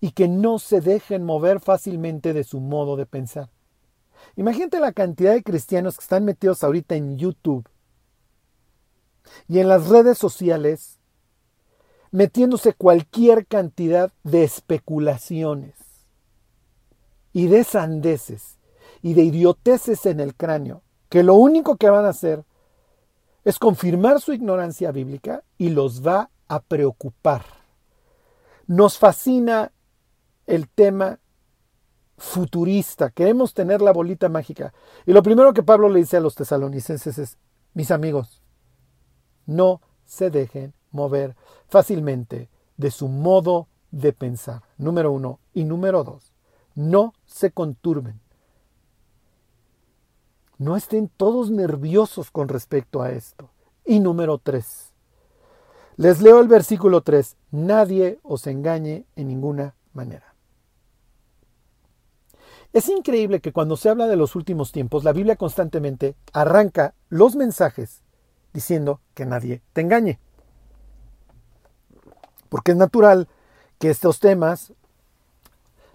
y 0.00 0.10
que 0.10 0.28
no 0.28 0.58
se 0.58 0.80
dejen 0.80 1.24
mover 1.24 1.60
fácilmente 1.60 2.34
de 2.34 2.44
su 2.44 2.60
modo 2.60 2.96
de 2.96 3.06
pensar. 3.06 3.48
Imagínate 4.34 4.80
la 4.80 4.92
cantidad 4.92 5.32
de 5.32 5.42
cristianos 5.42 5.96
que 5.96 6.02
están 6.02 6.24
metidos 6.24 6.64
ahorita 6.64 6.96
en 6.96 7.16
YouTube 7.16 7.68
y 9.48 9.60
en 9.60 9.68
las 9.68 9.88
redes 9.88 10.18
sociales 10.18 10.98
metiéndose 12.10 12.72
cualquier 12.72 13.46
cantidad 13.46 14.12
de 14.24 14.44
especulaciones 14.44 15.74
y 17.32 17.46
de 17.48 17.64
sandeces 17.64 18.58
y 19.02 19.14
de 19.14 19.24
idioteces 19.24 20.06
en 20.06 20.20
el 20.20 20.34
cráneo, 20.34 20.82
que 21.08 21.22
lo 21.22 21.34
único 21.34 21.76
que 21.76 21.90
van 21.90 22.06
a 22.06 22.10
hacer 22.10 22.44
es 23.44 23.58
confirmar 23.58 24.20
su 24.20 24.32
ignorancia 24.32 24.90
bíblica 24.90 25.44
y 25.58 25.68
los 25.68 26.04
va 26.06 26.30
a 26.48 26.60
preocupar. 26.60 27.44
Nos 28.66 28.98
fascina 28.98 29.72
el 30.46 30.68
tema 30.68 31.20
futurista, 32.16 33.10
queremos 33.10 33.54
tener 33.54 33.82
la 33.82 33.92
bolita 33.92 34.28
mágica. 34.28 34.72
Y 35.04 35.12
lo 35.12 35.22
primero 35.22 35.52
que 35.52 35.62
Pablo 35.62 35.88
le 35.88 36.00
dice 36.00 36.16
a 36.16 36.20
los 36.20 36.34
tesalonicenses 36.34 37.18
es, 37.18 37.38
mis 37.74 37.90
amigos, 37.90 38.42
no 39.44 39.80
se 40.04 40.30
dejen 40.30 40.72
mover 40.90 41.36
fácilmente 41.68 42.48
de 42.76 42.90
su 42.90 43.08
modo 43.08 43.68
de 43.90 44.12
pensar. 44.12 44.62
Número 44.78 45.12
uno. 45.12 45.40
Y 45.52 45.64
número 45.64 46.04
dos, 46.04 46.32
no 46.74 47.14
se 47.26 47.50
conturben. 47.50 48.20
No 50.58 50.76
estén 50.76 51.08
todos 51.08 51.50
nerviosos 51.50 52.30
con 52.30 52.48
respecto 52.48 53.02
a 53.02 53.10
esto. 53.10 53.50
Y 53.84 54.00
número 54.00 54.38
tres, 54.38 54.92
les 55.98 56.20
leo 56.20 56.40
el 56.40 56.48
versículo 56.48 57.00
3. 57.00 57.36
Nadie 57.52 58.20
os 58.22 58.46
engañe 58.46 59.06
en 59.16 59.28
ninguna 59.28 59.74
manera. 59.94 60.25
Es 62.72 62.88
increíble 62.88 63.40
que 63.40 63.52
cuando 63.52 63.76
se 63.76 63.88
habla 63.88 64.06
de 64.06 64.16
los 64.16 64.36
últimos 64.36 64.72
tiempos, 64.72 65.04
la 65.04 65.12
Biblia 65.12 65.36
constantemente 65.36 66.14
arranca 66.32 66.94
los 67.08 67.36
mensajes 67.36 68.02
diciendo 68.52 69.00
que 69.14 69.26
nadie 69.26 69.62
te 69.72 69.80
engañe. 69.80 70.18
Porque 72.48 72.72
es 72.72 72.76
natural 72.76 73.28
que 73.78 73.90
estos 73.90 74.20
temas 74.20 74.72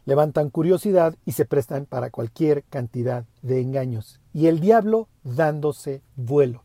levantan 0.06 0.50
curiosidad 0.50 1.16
y 1.26 1.34
se 1.34 1.46
prestan 1.46 1.86
para 1.86 2.10
cualquier 2.10 2.64
cantidad 2.64 3.26
de 3.42 3.62
engaños. 3.62 4.20
Y 4.34 4.48
el 4.48 4.60
diablo 4.60 5.08
dándose 5.24 6.02
vuelo. 6.16 6.64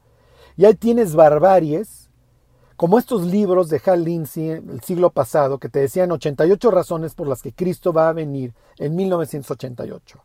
Y 0.57 0.65
ahí 0.65 0.75
tienes 0.75 1.15
barbaries 1.15 2.06
como 2.77 2.99
estos 2.99 3.27
libros 3.27 3.69
de 3.69 3.81
Hal 3.85 4.05
Lindsey 4.05 4.51
el 4.51 4.81
siglo 4.83 5.11
pasado 5.11 5.59
que 5.59 5.69
te 5.69 5.81
decían 5.81 6.13
88 6.13 6.71
razones 6.71 7.15
por 7.15 7.29
las 7.29 7.43
que 7.43 7.53
Cristo 7.53 7.93
va 7.93 8.09
a 8.09 8.13
venir 8.13 8.53
en 8.79 8.95
1988. 8.95 10.23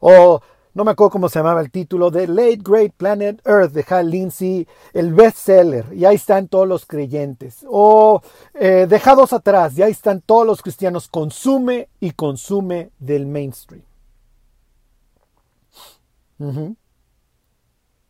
O 0.00 0.40
no 0.74 0.84
me 0.84 0.92
acuerdo 0.92 1.10
cómo 1.10 1.28
se 1.28 1.38
llamaba 1.38 1.60
el 1.60 1.70
título, 1.70 2.10
de 2.10 2.26
Late 2.26 2.60
Great 2.62 2.92
Planet 2.94 3.46
Earth 3.46 3.72
de 3.72 3.84
Hal 3.88 4.10
Lindsey, 4.10 4.66
el 4.94 5.12
bestseller, 5.12 5.92
y 5.92 6.06
ahí 6.06 6.16
están 6.16 6.48
todos 6.48 6.66
los 6.66 6.86
creyentes. 6.86 7.64
O 7.68 8.22
eh, 8.54 8.86
Dejados 8.88 9.34
atrás, 9.34 9.76
y 9.76 9.82
ahí 9.82 9.92
están 9.92 10.22
todos 10.22 10.46
los 10.46 10.62
cristianos, 10.62 11.08
consume 11.08 11.88
y 12.00 12.12
consume 12.12 12.90
del 12.98 13.26
mainstream. 13.26 13.84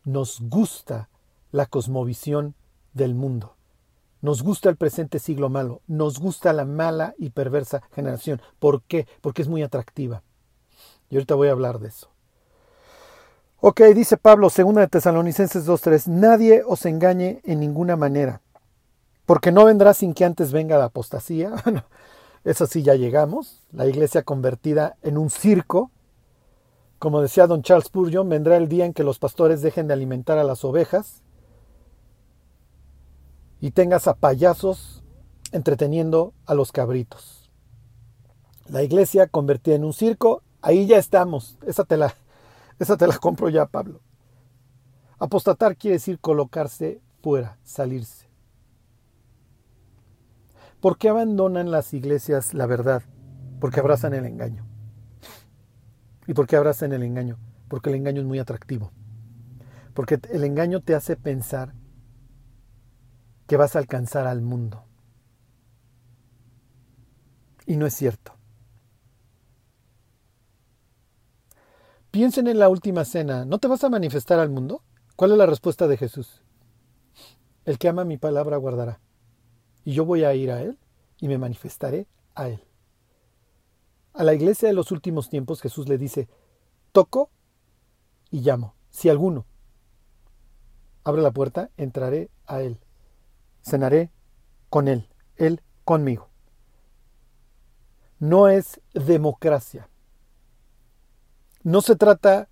Nos 0.05 0.41
gusta 0.41 1.09
la 1.51 1.67
cosmovisión 1.67 2.55
del 2.93 3.15
mundo. 3.15 3.55
Nos 4.21 4.41
gusta 4.41 4.69
el 4.69 4.77
presente 4.77 5.19
siglo 5.19 5.49
malo, 5.49 5.81
nos 5.85 6.19
gusta 6.19 6.53
la 6.53 6.63
mala 6.63 7.13
y 7.17 7.31
perversa 7.31 7.81
generación. 7.93 8.41
¿Por 8.57 8.81
qué? 8.83 9.05
Porque 9.19 9.41
es 9.41 9.49
muy 9.49 9.63
atractiva. 9.63 10.23
Y 11.09 11.15
ahorita 11.15 11.35
voy 11.35 11.49
a 11.49 11.51
hablar 11.51 11.79
de 11.79 11.89
eso. 11.89 12.09
Ok, 13.59 13.81
dice 13.95 14.17
Pablo, 14.17 14.49
segunda 14.49 14.81
de 14.81 14.87
Tesalonicenses 14.87 15.67
2.3, 15.67 16.07
nadie 16.07 16.63
os 16.65 16.85
engañe 16.85 17.41
en 17.43 17.59
ninguna 17.59 17.95
manera, 17.95 18.41
porque 19.25 19.53
no 19.53 19.65
vendrá 19.65 19.93
sin 19.93 20.13
que 20.13 20.25
antes 20.25 20.51
venga 20.51 20.77
la 20.77 20.85
apostasía. 20.85 21.53
Bueno, 21.63 21.83
eso 22.43 22.67
sí 22.67 22.83
ya 22.83 22.95
llegamos, 22.95 23.61
la 23.71 23.87
iglesia 23.87 24.23
convertida 24.23 24.97
en 25.01 25.17
un 25.17 25.29
circo. 25.29 25.91
Como 26.99 27.21
decía 27.21 27.47
don 27.47 27.61
Charles 27.61 27.85
Spurgeon, 27.85 28.27
vendrá 28.27 28.57
el 28.57 28.67
día 28.67 28.85
en 28.85 28.93
que 28.93 29.03
los 29.03 29.17
pastores 29.17 29.61
dejen 29.61 29.87
de 29.87 29.93
alimentar 29.93 30.37
a 30.37 30.43
las 30.43 30.65
ovejas 30.65 31.23
y 33.63 33.71
tengas 33.71 34.09
a 34.09 34.15
payasos 34.15 35.01
entreteniendo 35.53 36.33
a 36.45 36.53
los 36.53 36.73
cabritos. 36.73 37.49
La 38.67 38.83
iglesia 38.83 39.27
convertida 39.27 39.75
en 39.75 39.85
un 39.85 39.93
circo, 39.93 40.43
ahí 40.61 40.85
ya 40.85 40.97
estamos. 40.97 41.57
Esa 41.65 41.85
te 41.85 41.95
la, 41.95 42.13
esa 42.79 42.97
compro 43.21 43.47
ya, 43.47 43.65
Pablo. 43.65 44.01
Apostatar 45.17 45.77
quiere 45.77 45.93
decir 45.93 46.19
colocarse 46.19 46.99
fuera, 47.21 47.57
salirse. 47.63 48.27
¿Por 50.81 50.97
qué 50.97 51.07
abandonan 51.07 51.71
las 51.71 51.93
iglesias 51.93 52.53
la 52.53 52.65
verdad? 52.65 53.03
Porque 53.61 53.79
abrazan 53.79 54.13
el 54.13 54.25
engaño. 54.25 54.65
¿Y 56.27 56.33
por 56.33 56.47
qué 56.47 56.57
abrazan 56.57 56.91
el 56.91 57.03
engaño? 57.03 57.37
Porque 57.69 57.91
el 57.91 57.95
engaño 57.95 58.19
es 58.19 58.27
muy 58.27 58.39
atractivo. 58.39 58.91
Porque 59.93 60.19
el 60.33 60.43
engaño 60.43 60.81
te 60.81 60.95
hace 60.95 61.15
pensar 61.15 61.73
que 63.53 63.57
vas 63.57 63.75
a 63.75 63.79
alcanzar 63.79 64.25
al 64.25 64.41
mundo. 64.41 64.83
Y 67.67 67.77
no 67.77 67.85
es 67.85 67.93
cierto. 67.93 68.33
Piensen 72.09 72.47
en 72.47 72.57
la 72.57 72.67
última 72.67 73.05
cena. 73.05 73.45
¿No 73.45 73.59
te 73.59 73.67
vas 73.67 73.83
a 73.83 73.91
manifestar 73.91 74.39
al 74.39 74.49
mundo? 74.49 74.81
¿Cuál 75.15 75.33
es 75.33 75.37
la 75.37 75.45
respuesta 75.45 75.87
de 75.87 75.97
Jesús? 75.97 76.41
El 77.65 77.77
que 77.77 77.89
ama 77.89 78.05
mi 78.05 78.17
palabra 78.17 78.57
guardará. 78.57 78.99
Y 79.85 79.93
yo 79.93 80.03
voy 80.03 80.23
a 80.23 80.33
ir 80.33 80.49
a 80.49 80.63
Él 80.63 80.79
y 81.19 81.27
me 81.27 81.37
manifestaré 81.37 82.07
a 82.33 82.49
Él. 82.49 82.63
A 84.13 84.23
la 84.23 84.33
iglesia 84.33 84.67
de 84.67 84.73
los 84.73 84.91
últimos 84.91 85.29
tiempos 85.29 85.61
Jesús 85.61 85.87
le 85.87 85.99
dice, 85.99 86.27
toco 86.91 87.29
y 88.31 88.39
llamo. 88.39 88.73
Si 88.89 89.09
alguno 89.09 89.45
abre 91.03 91.21
la 91.21 91.29
puerta, 91.29 91.69
entraré 91.77 92.31
a 92.47 92.63
Él 92.63 92.82
cenaré 93.63 94.11
con 94.69 94.87
Él, 94.87 95.07
Él 95.37 95.61
conmigo. 95.83 96.29
No 98.19 98.47
es 98.47 98.79
democracia. 98.93 99.89
No 101.63 101.81
se 101.81 101.95
trata 101.95 102.49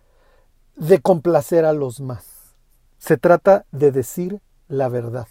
de 0.76 1.02
complacer 1.02 1.66
a 1.66 1.74
los 1.74 2.02
más. 2.02 2.56
Se 2.98 3.18
trata 3.18 3.66
de 3.72 3.92
decir 3.92 4.42
la 4.68 4.90
verdad. 4.90 5.28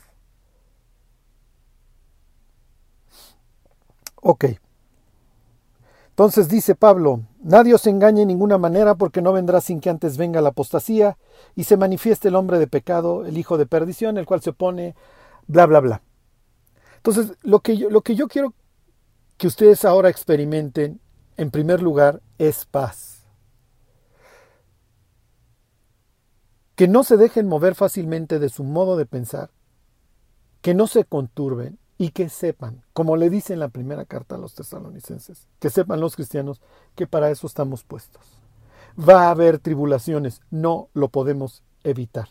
Ok. 4.23 4.45
Entonces 6.11 6.49
dice 6.49 6.75
Pablo, 6.75 7.23
nadie 7.43 7.73
os 7.73 7.87
engañe 7.87 8.23
en 8.23 8.29
ninguna 8.29 8.59
manera 8.59 8.95
porque 8.95 9.23
no 9.23 9.33
vendrá 9.33 9.63
sin 9.63 9.81
que 9.81 9.89
antes 9.89 10.19
venga 10.19 10.43
la 10.43 10.51
apostasía 10.51 11.17
y 11.55 11.65
se 11.65 11.79
manifieste 11.79 12.29
el 12.29 12.35
hombre 12.35 12.59
de 12.59 12.67
pecado, 12.67 13.25
el 13.25 13.39
hijo 13.39 13.57
de 13.57 13.65
perdición, 13.65 14.19
el 14.19 14.27
cual 14.27 14.43
se 14.43 14.51
opone 14.51 14.95
bla, 15.51 15.67
bla, 15.67 15.81
bla. 15.81 16.03
Entonces, 16.97 17.37
lo 17.43 17.61
que, 17.61 17.77
yo, 17.77 17.91
lo 17.91 18.03
que 18.03 18.15
yo 18.15 18.29
quiero 18.29 18.55
que 19.37 19.47
ustedes 19.47 19.85
ahora 19.85 20.09
experimenten, 20.09 21.01
en 21.37 21.51
primer 21.51 21.83
lugar, 21.83 22.23
es 22.39 22.67
paz. 22.67 23.27
Que 26.77 26.89
no 26.89 27.05
se 27.05 27.17
dejen 27.17 27.49
mover 27.49 27.75
fácilmente 27.75 28.39
de 28.39 28.49
su 28.49 28.65
modo 28.65 28.97
de 28.97 29.07
pensar, 29.07 29.51
que 30.61 30.75
no 30.75 30.87
se 30.87 31.05
conturben 31.05 31.79
y 31.99 32.11
que 32.11 32.29
sepan, 32.29 32.83
como 32.93 33.17
le 33.17 33.29
dice 33.29 33.53
en 33.53 33.61
la 33.61 33.69
primera 33.69 34.05
carta 34.05 34.37
a 34.37 34.39
los 34.39 34.55
tesalonicenses, 34.55 35.49
que 35.59 35.69
sepan 35.69 36.01
los 36.01 36.17
cristianos 36.17 36.61
que 36.95 37.07
para 37.07 37.31
eso 37.31 37.47
estamos 37.47 37.85
puestos. 37.85 38.23
Va 38.99 39.25
a 39.25 39.31
haber 39.31 39.59
tribulaciones, 39.59 40.41
no 40.51 40.89
lo 40.95 41.09
podemos 41.09 41.63
evitar. 41.83 42.29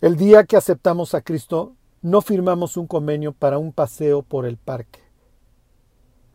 El 0.00 0.16
día 0.16 0.44
que 0.44 0.56
aceptamos 0.56 1.14
a 1.14 1.20
Cristo 1.20 1.76
no 2.02 2.22
firmamos 2.22 2.76
un 2.76 2.86
convenio 2.86 3.32
para 3.32 3.58
un 3.58 3.72
paseo 3.72 4.22
por 4.22 4.46
el 4.46 4.56
parque. 4.56 5.00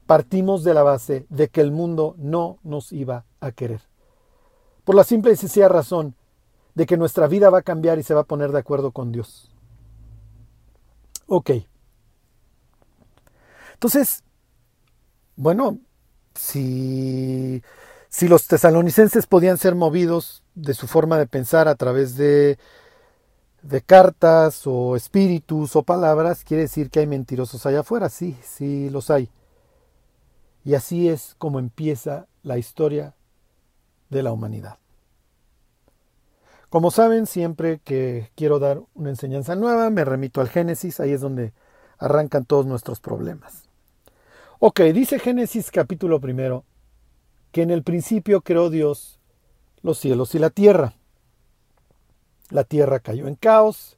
Partimos 0.06 0.64
de 0.64 0.74
la 0.74 0.84
base 0.84 1.26
de 1.30 1.50
que 1.50 1.62
el 1.62 1.72
mundo 1.72 2.16
no 2.18 2.60
nos 2.64 2.92
iba 2.92 3.26
a 3.40 3.52
querer. 3.52 3.82
Por 4.84 4.96
la 4.96 5.04
simple 5.04 5.32
y 5.32 5.36
sencilla 5.36 5.68
razón 5.68 6.16
de 6.76 6.86
que 6.86 6.98
nuestra 6.98 7.28
vida 7.28 7.50
va 7.50 7.60
a 7.60 7.64
cambiar 7.64 7.98
y 7.98 8.04
se 8.04 8.14
va 8.14 8.22
a 8.22 8.26
poner 8.26 8.52
de 8.52 8.60
acuerdo 8.60 8.92
con 8.92 9.12
Dios. 9.12 9.52
Ok. 11.28 11.52
Entonces, 13.74 14.24
bueno, 15.36 15.80
si, 16.36 17.64
si 18.10 18.28
los 18.28 18.48
tesalonicenses 18.48 19.26
podían 19.26 19.58
ser 19.58 19.74
movidos 19.74 20.44
de 20.54 20.74
su 20.74 20.88
forma 20.88 21.18
de 21.18 21.28
pensar 21.28 21.68
a 21.68 21.76
través 21.76 22.16
de 22.16 22.60
de 23.66 23.82
cartas 23.82 24.68
o 24.68 24.96
espíritus 24.96 25.76
o 25.76 25.84
palabras, 25.84 26.44
quiere 26.44 26.64
decir 26.64 26.90
que 26.90 27.00
hay 27.00 27.08
mentirosos 27.08 27.66
allá 27.66 27.80
afuera. 27.80 28.10
Sí, 28.10 28.38
sí 28.44 28.90
los 28.90 29.10
hay. 29.10 29.30
Y 30.64 30.76
así 30.76 31.10
es 31.10 31.36
como 31.38 31.60
empieza 31.60 32.28
la 32.44 32.58
historia 32.58 33.16
de 34.10 34.24
la 34.24 34.32
humanidad. 34.32 34.78
Como 36.70 36.92
saben, 36.92 37.26
siempre 37.26 37.80
que 37.84 38.30
quiero 38.36 38.60
dar 38.60 38.82
una 38.94 39.10
enseñanza 39.10 39.56
nueva, 39.56 39.90
me 39.90 40.06
remito 40.06 40.42
al 40.42 40.50
Génesis, 40.50 41.00
ahí 41.00 41.12
es 41.12 41.22
donde 41.22 41.54
arrancan 41.98 42.46
todos 42.46 42.66
nuestros 42.66 43.00
problemas. 43.00 43.70
Ok, 44.60 44.82
dice 44.94 45.20
Génesis 45.20 45.72
capítulo 45.72 46.20
primero, 46.20 46.66
que 47.52 47.62
en 47.62 47.72
el 47.72 47.84
principio 47.84 48.42
creó 48.42 48.70
Dios 48.70 49.20
los 49.82 49.98
cielos 49.98 50.36
y 50.36 50.40
la 50.40 50.50
tierra. 50.50 50.94
La 52.50 52.64
tierra 52.64 53.00
cayó 53.00 53.28
en 53.28 53.36
caos. 53.36 53.98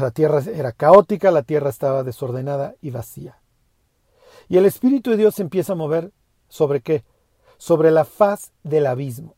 La 0.00 0.10
tierra 0.10 0.42
era 0.54 0.72
caótica, 0.72 1.30
la 1.30 1.42
tierra 1.42 1.70
estaba 1.70 2.02
desordenada 2.02 2.74
y 2.80 2.90
vacía. 2.90 3.38
Y 4.48 4.58
el 4.58 4.66
Espíritu 4.66 5.10
de 5.10 5.16
Dios 5.16 5.38
empieza 5.40 5.72
a 5.72 5.76
mover 5.76 6.12
¿Sobre 6.52 6.82
qué? 6.82 7.02
Sobre 7.56 7.90
la 7.90 8.04
faz 8.04 8.52
del 8.62 8.84
abismo. 8.84 9.36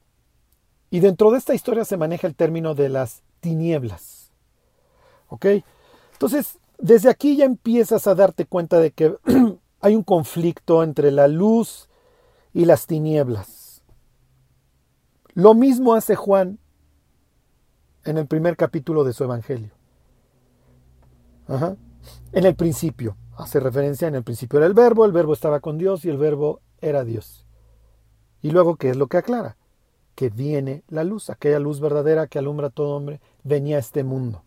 Y 0.91 0.99
dentro 0.99 1.31
de 1.31 1.39
esta 1.39 1.55
historia 1.55 1.85
se 1.85 1.97
maneja 1.97 2.27
el 2.27 2.35
término 2.35 2.75
de 2.75 2.89
las 2.89 3.23
tinieblas. 3.39 4.33
¿Ok? 5.29 5.47
Entonces, 6.15 6.59
desde 6.77 7.09
aquí 7.09 7.37
ya 7.37 7.45
empiezas 7.45 8.09
a 8.09 8.17
darte 8.17 8.47
cuenta 8.47 8.81
de 8.81 8.91
que 8.91 9.17
hay 9.81 9.95
un 9.95 10.03
conflicto 10.03 10.83
entre 10.83 11.13
la 11.13 11.29
luz 11.29 11.89
y 12.53 12.65
las 12.65 12.89
tinieblas. 12.89 13.85
Lo 15.35 15.55
mismo 15.55 15.95
hace 15.95 16.17
Juan 16.17 16.59
en 18.05 18.19
el 18.19 18.27
primer 18.27 18.57
capítulo 18.57 19.05
de 19.05 19.13
su 19.13 19.25
Evangelio. 19.25 19.71
En 22.33 22.45
el 22.45 22.55
principio, 22.55 23.17
hace 23.37 23.61
referencia, 23.61 24.09
en 24.09 24.15
el 24.15 24.23
principio 24.23 24.59
era 24.59 24.67
el 24.67 24.75
verbo, 24.75 25.05
el 25.05 25.13
verbo 25.13 25.33
estaba 25.33 25.61
con 25.61 25.79
Dios 25.79 26.05
y 26.05 26.11
el 26.11 26.19
verbo 26.19 26.61
era 26.81 27.05
Dios. 27.05 27.47
Y 28.43 28.51
luego, 28.51 28.77
¿qué 28.77 28.91
es 28.91 28.97
lo 28.97 29.07
que 29.07 29.17
aclara? 29.17 29.57
Que 30.15 30.29
viene 30.29 30.85
la 30.89 31.05
luz, 31.05 31.31
aquella 31.31 31.59
luz 31.59 31.81
verdadera 31.81 32.27
que 32.27 32.39
alumbra 32.39 32.69
a 32.69 32.71
todo 32.71 32.97
hombre, 32.97 33.21
venía 33.43 33.77
a 33.77 33.81
este 33.81 34.05
mundo. 34.05 34.43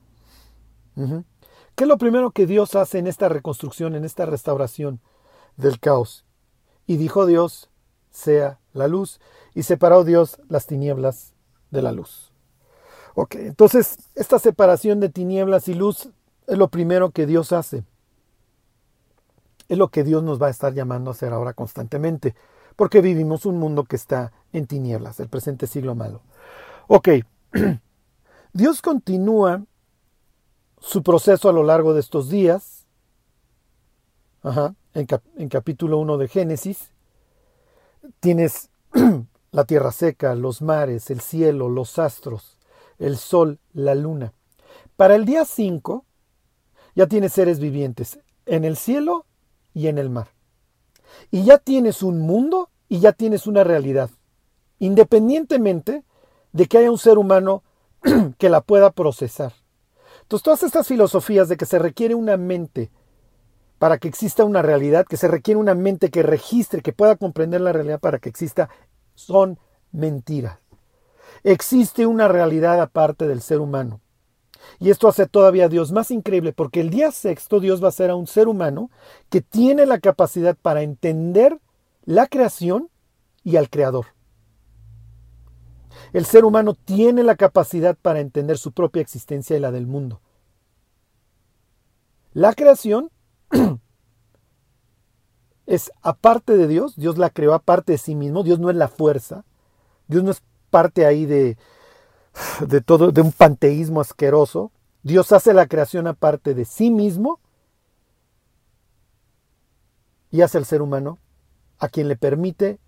¿Qué 0.96 1.84
es 1.84 1.88
lo 1.88 1.98
primero 1.98 2.32
que 2.32 2.48
Dios 2.48 2.76
hace 2.76 3.00
en 3.00 3.08
esta 3.08 3.30
reconstrucción, 3.30 3.96
en 3.96 4.06
esta 4.06 4.26
restauración 4.26 5.00
del 5.56 5.80
caos? 5.80 6.26
Y 6.86 6.98
dijo 6.98 7.26
Dios, 7.26 7.70
sea 8.10 8.60
la 8.74 8.88
luz, 8.88 9.20
y 9.54 9.64
separó 9.64 10.04
Dios 10.04 10.40
las 10.48 10.66
tinieblas 10.68 11.34
de 11.70 11.82
la 11.82 11.92
luz. 11.92 12.32
Ok, 13.20 13.34
entonces 13.38 13.98
esta 14.14 14.38
separación 14.38 15.00
de 15.00 15.10
tinieblas 15.10 15.68
y 15.70 15.74
luz 15.74 16.10
es 16.46 16.56
lo 16.56 16.68
primero 16.68 17.10
que 17.10 17.26
Dios 17.26 17.52
hace. 17.52 17.84
Es 19.70 19.76
lo 19.80 19.88
que 19.88 20.04
Dios 20.04 20.22
nos 20.22 20.40
va 20.40 20.46
a 20.46 20.52
estar 20.52 20.76
llamando 20.76 21.10
a 21.10 21.14
hacer 21.14 21.34
ahora 21.34 21.54
constantemente, 21.54 22.36
porque 22.76 23.02
vivimos 23.02 23.48
un 23.48 23.58
mundo 23.58 23.86
que 23.86 23.96
está 23.96 24.34
en 24.54 24.68
tinieblas, 24.68 25.20
el 25.20 25.30
presente 25.30 25.66
siglo 25.66 25.96
malo. 25.96 26.22
Ok, 26.86 27.10
Dios 28.54 28.84
continúa 28.84 29.64
su 30.80 31.02
proceso 31.02 31.50
a 31.50 31.54
lo 31.54 31.64
largo 31.64 31.96
de 31.96 32.02
estos 32.02 32.30
días, 32.30 32.86
en, 34.94 35.08
en 35.38 35.50
capítulo 35.50 35.98
1 35.98 36.20
de 36.20 36.28
Génesis, 36.28 36.92
tienes 38.20 38.70
la 39.52 39.66
tierra 39.66 39.92
seca, 39.92 40.36
los 40.36 40.62
mares, 40.62 41.10
el 41.10 41.22
cielo, 41.22 41.68
los 41.68 41.98
astros, 41.98 42.57
el 43.00 43.18
sol, 43.18 43.60
la 43.74 43.96
luna. 43.96 44.34
Para 44.96 45.16
el 45.16 45.26
día 45.26 45.46
5, 45.46 46.06
ya 46.96 47.08
tienes 47.08 47.34
seres 47.34 47.60
vivientes 47.60 48.20
en 48.46 48.66
el 48.66 48.78
cielo 48.78 49.26
y 49.74 49.88
en 49.88 49.98
el 49.98 50.10
mar. 50.10 50.30
Y 51.32 51.44
ya 51.44 51.58
tienes 51.58 52.02
un 52.02 52.20
mundo 52.22 52.70
y 52.90 53.00
ya 53.00 53.12
tienes 53.12 53.48
una 53.48 53.64
realidad, 53.64 54.10
independientemente 54.80 56.04
de 56.54 56.66
que 56.68 56.78
haya 56.80 56.92
un 56.92 56.98
ser 56.98 57.18
humano 57.18 57.64
que 58.38 58.50
la 58.50 58.62
pueda 58.62 58.92
procesar. 58.92 59.54
Entonces, 60.22 60.44
todas 60.44 60.64
estas 60.64 60.88
filosofías 60.88 61.48
de 61.48 61.58
que 61.58 61.66
se 61.66 61.80
requiere 61.80 62.16
una 62.16 62.38
mente 62.38 62.92
para 63.80 63.98
que 63.98 64.08
exista 64.08 64.44
una 64.44 64.62
realidad, 64.62 65.06
que 65.06 65.18
se 65.18 65.28
requiere 65.28 65.60
una 65.60 65.76
mente 65.76 66.10
que 66.10 66.24
registre, 66.24 66.82
que 66.82 66.94
pueda 66.94 67.16
comprender 67.16 67.62
la 67.62 67.74
realidad 67.74 68.00
para 68.00 68.20
que 68.20 68.30
exista, 68.30 68.70
son 69.14 69.60
mentiras. 69.92 70.60
Existe 71.50 72.06
una 72.06 72.28
realidad 72.28 72.82
aparte 72.82 73.26
del 73.26 73.42
ser 73.42 73.62
humano. 73.62 74.02
Y 74.82 74.90
esto 74.90 75.08
hace 75.08 75.28
todavía 75.28 75.68
a 75.68 75.70
Dios 75.70 75.94
más 75.94 76.12
increíble 76.12 76.52
porque 76.52 76.82
el 76.82 76.90
día 76.90 77.10
sexto 77.14 77.62
Dios 77.62 77.82
va 77.82 77.88
a 77.88 77.94
ser 77.94 78.10
a 78.10 78.16
un 78.16 78.28
ser 78.28 78.50
humano 78.50 78.92
que 79.30 79.40
tiene 79.40 79.86
la 79.86 80.02
capacidad 80.02 80.58
para 80.62 80.82
entender 80.82 81.62
la 82.04 82.28
creación 82.28 82.90
y 83.46 83.56
al 83.56 83.70
creador. 83.70 84.08
El 86.12 86.26
ser 86.26 86.44
humano 86.44 86.74
tiene 86.74 87.24
la 87.24 87.38
capacidad 87.38 87.96
para 87.96 88.20
entender 88.20 88.58
su 88.58 88.74
propia 88.74 89.02
existencia 89.02 89.56
y 89.56 89.62
la 89.62 89.72
del 89.72 89.88
mundo. 89.88 90.20
La 92.34 92.54
creación 92.56 93.10
es 95.66 95.94
aparte 96.02 96.58
de 96.58 96.68
Dios, 96.68 96.98
Dios 96.98 97.18
la 97.18 97.30
creó 97.30 97.54
aparte 97.54 97.94
de 97.94 98.00
sí 98.00 98.16
mismo, 98.16 98.44
Dios 98.44 98.60
no 98.60 98.70
es 98.70 98.76
la 98.76 98.90
fuerza, 98.90 99.46
Dios 100.10 100.26
no 100.26 100.32
es 100.32 100.42
parte 100.70 101.06
ahí 101.06 101.26
de, 101.26 101.58
de 102.68 102.82
todo, 102.82 103.12
de 103.12 103.22
un 103.22 103.32
panteísmo 103.32 104.02
asqueroso. 104.02 104.72
Dios 105.04 105.32
hace 105.32 105.54
la 105.54 105.68
creación 105.68 106.08
aparte 106.08 106.54
de 106.54 106.66
sí 106.66 106.92
mismo 106.92 107.40
y 110.32 110.42
hace 110.42 110.58
al 110.58 110.66
ser 110.66 110.82
humano 110.82 111.20
a 111.80 111.90
quien 111.90 112.08
le 112.08 112.16
permite 112.16 112.80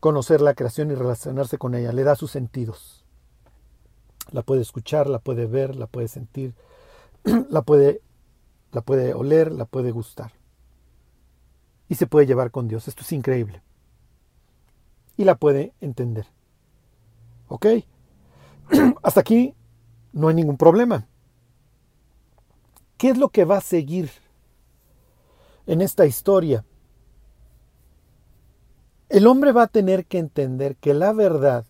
conocer 0.00 0.40
la 0.40 0.54
creación 0.54 0.90
y 0.90 0.94
relacionarse 0.94 1.56
con 1.56 1.74
ella, 1.74 1.92
le 1.92 2.04
da 2.04 2.14
sus 2.14 2.30
sentidos. 2.30 3.04
La 4.32 4.42
puede 4.42 4.62
escuchar, 4.62 5.08
la 5.08 5.18
puede 5.18 5.46
ver, 5.46 5.76
la 5.76 5.86
puede 5.86 6.08
sentir, 6.08 6.54
la 7.48 7.62
puede, 7.62 8.02
la 8.72 8.82
puede 8.82 9.14
oler, 9.14 9.52
la 9.52 9.64
puede 9.64 9.92
gustar. 9.92 10.32
Y 11.88 11.94
se 11.94 12.06
puede 12.06 12.26
llevar 12.26 12.50
con 12.50 12.68
Dios. 12.68 12.88
Esto 12.88 13.02
es 13.02 13.12
increíble. 13.12 13.62
Y 15.16 15.24
la 15.24 15.36
puede 15.36 15.72
entender. 15.80 16.26
¿Ok? 17.54 17.66
Hasta 19.04 19.20
aquí 19.20 19.54
no 20.12 20.26
hay 20.26 20.34
ningún 20.34 20.56
problema. 20.56 21.06
¿Qué 22.96 23.10
es 23.10 23.16
lo 23.16 23.28
que 23.28 23.44
va 23.44 23.58
a 23.58 23.60
seguir 23.60 24.10
en 25.66 25.80
esta 25.80 26.04
historia? 26.04 26.64
El 29.08 29.28
hombre 29.28 29.52
va 29.52 29.62
a 29.62 29.68
tener 29.68 30.04
que 30.06 30.18
entender 30.18 30.74
que 30.74 30.94
la 30.94 31.12
verdad 31.12 31.64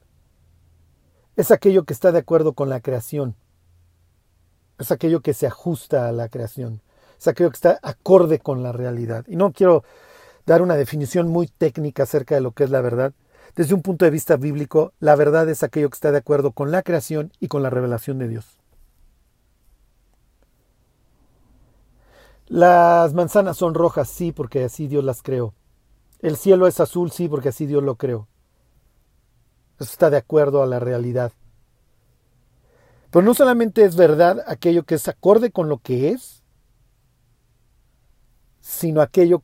es 1.36 1.50
aquello 1.50 1.84
que 1.84 1.92
está 1.92 2.12
de 2.12 2.20
acuerdo 2.20 2.54
con 2.54 2.70
la 2.70 2.80
creación, 2.80 3.36
es 4.78 4.90
aquello 4.90 5.20
que 5.20 5.34
se 5.34 5.46
ajusta 5.46 6.08
a 6.08 6.12
la 6.12 6.30
creación, 6.30 6.80
es 7.18 7.28
aquello 7.28 7.50
que 7.50 7.56
está 7.56 7.78
acorde 7.82 8.38
con 8.38 8.62
la 8.62 8.72
realidad. 8.72 9.26
Y 9.28 9.36
no 9.36 9.52
quiero 9.52 9.84
dar 10.46 10.62
una 10.62 10.76
definición 10.76 11.28
muy 11.28 11.46
técnica 11.46 12.04
acerca 12.04 12.36
de 12.36 12.40
lo 12.40 12.52
que 12.52 12.64
es 12.64 12.70
la 12.70 12.80
verdad, 12.80 13.12
desde 13.56 13.74
un 13.74 13.82
punto 13.82 14.04
de 14.04 14.10
vista 14.10 14.36
bíblico, 14.36 14.92
la 14.98 15.14
verdad 15.14 15.48
es 15.48 15.62
aquello 15.62 15.88
que 15.88 15.94
está 15.94 16.10
de 16.10 16.18
acuerdo 16.18 16.52
con 16.52 16.70
la 16.70 16.82
creación 16.82 17.32
y 17.40 17.48
con 17.48 17.62
la 17.62 17.70
revelación 17.70 18.18
de 18.18 18.28
Dios. 18.28 18.58
Las 22.46 23.14
manzanas 23.14 23.56
son 23.56 23.74
rojas, 23.74 24.08
sí, 24.08 24.32
porque 24.32 24.64
así 24.64 24.86
Dios 24.86 25.04
las 25.04 25.22
creó. 25.22 25.54
El 26.20 26.36
cielo 26.36 26.66
es 26.66 26.80
azul, 26.80 27.10
sí, 27.10 27.28
porque 27.28 27.50
así 27.50 27.66
Dios 27.66 27.82
lo 27.82 27.96
creó. 27.96 28.28
Eso 29.78 29.90
está 29.90 30.10
de 30.10 30.16
acuerdo 30.16 30.62
a 30.62 30.66
la 30.66 30.78
realidad. 30.78 31.32
Pero 33.10 33.24
no 33.24 33.34
solamente 33.34 33.84
es 33.84 33.96
verdad 33.96 34.42
aquello 34.46 34.82
que 34.82 34.96
es 34.96 35.06
acorde 35.08 35.52
con 35.52 35.68
lo 35.68 35.78
que 35.78 36.10
es, 36.10 36.42
sino 38.60 39.00
aquello 39.00 39.42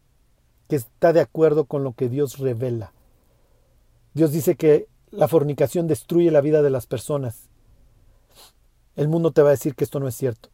que 0.68 0.77
está 0.77 1.12
de 1.12 1.20
acuerdo 1.20 1.64
con 1.66 1.85
lo 1.85 1.92
que 1.92 2.09
Dios 2.09 2.38
revela. 2.38 2.92
Dios 4.14 4.33
dice 4.33 4.57
que 4.57 4.88
la 5.11 5.29
fornicación 5.29 5.87
destruye 5.87 6.31
la 6.31 6.40
vida 6.40 6.62
de 6.62 6.70
las 6.70 6.87
personas. 6.87 7.49
El 8.96 9.09
mundo 9.09 9.33
te 9.33 9.42
va 9.42 9.49
a 9.49 9.53
decir 9.53 9.75
que 9.75 9.85
esto 9.85 10.01
no 10.01 10.09
es 10.09 10.14
cierto. 10.14 10.51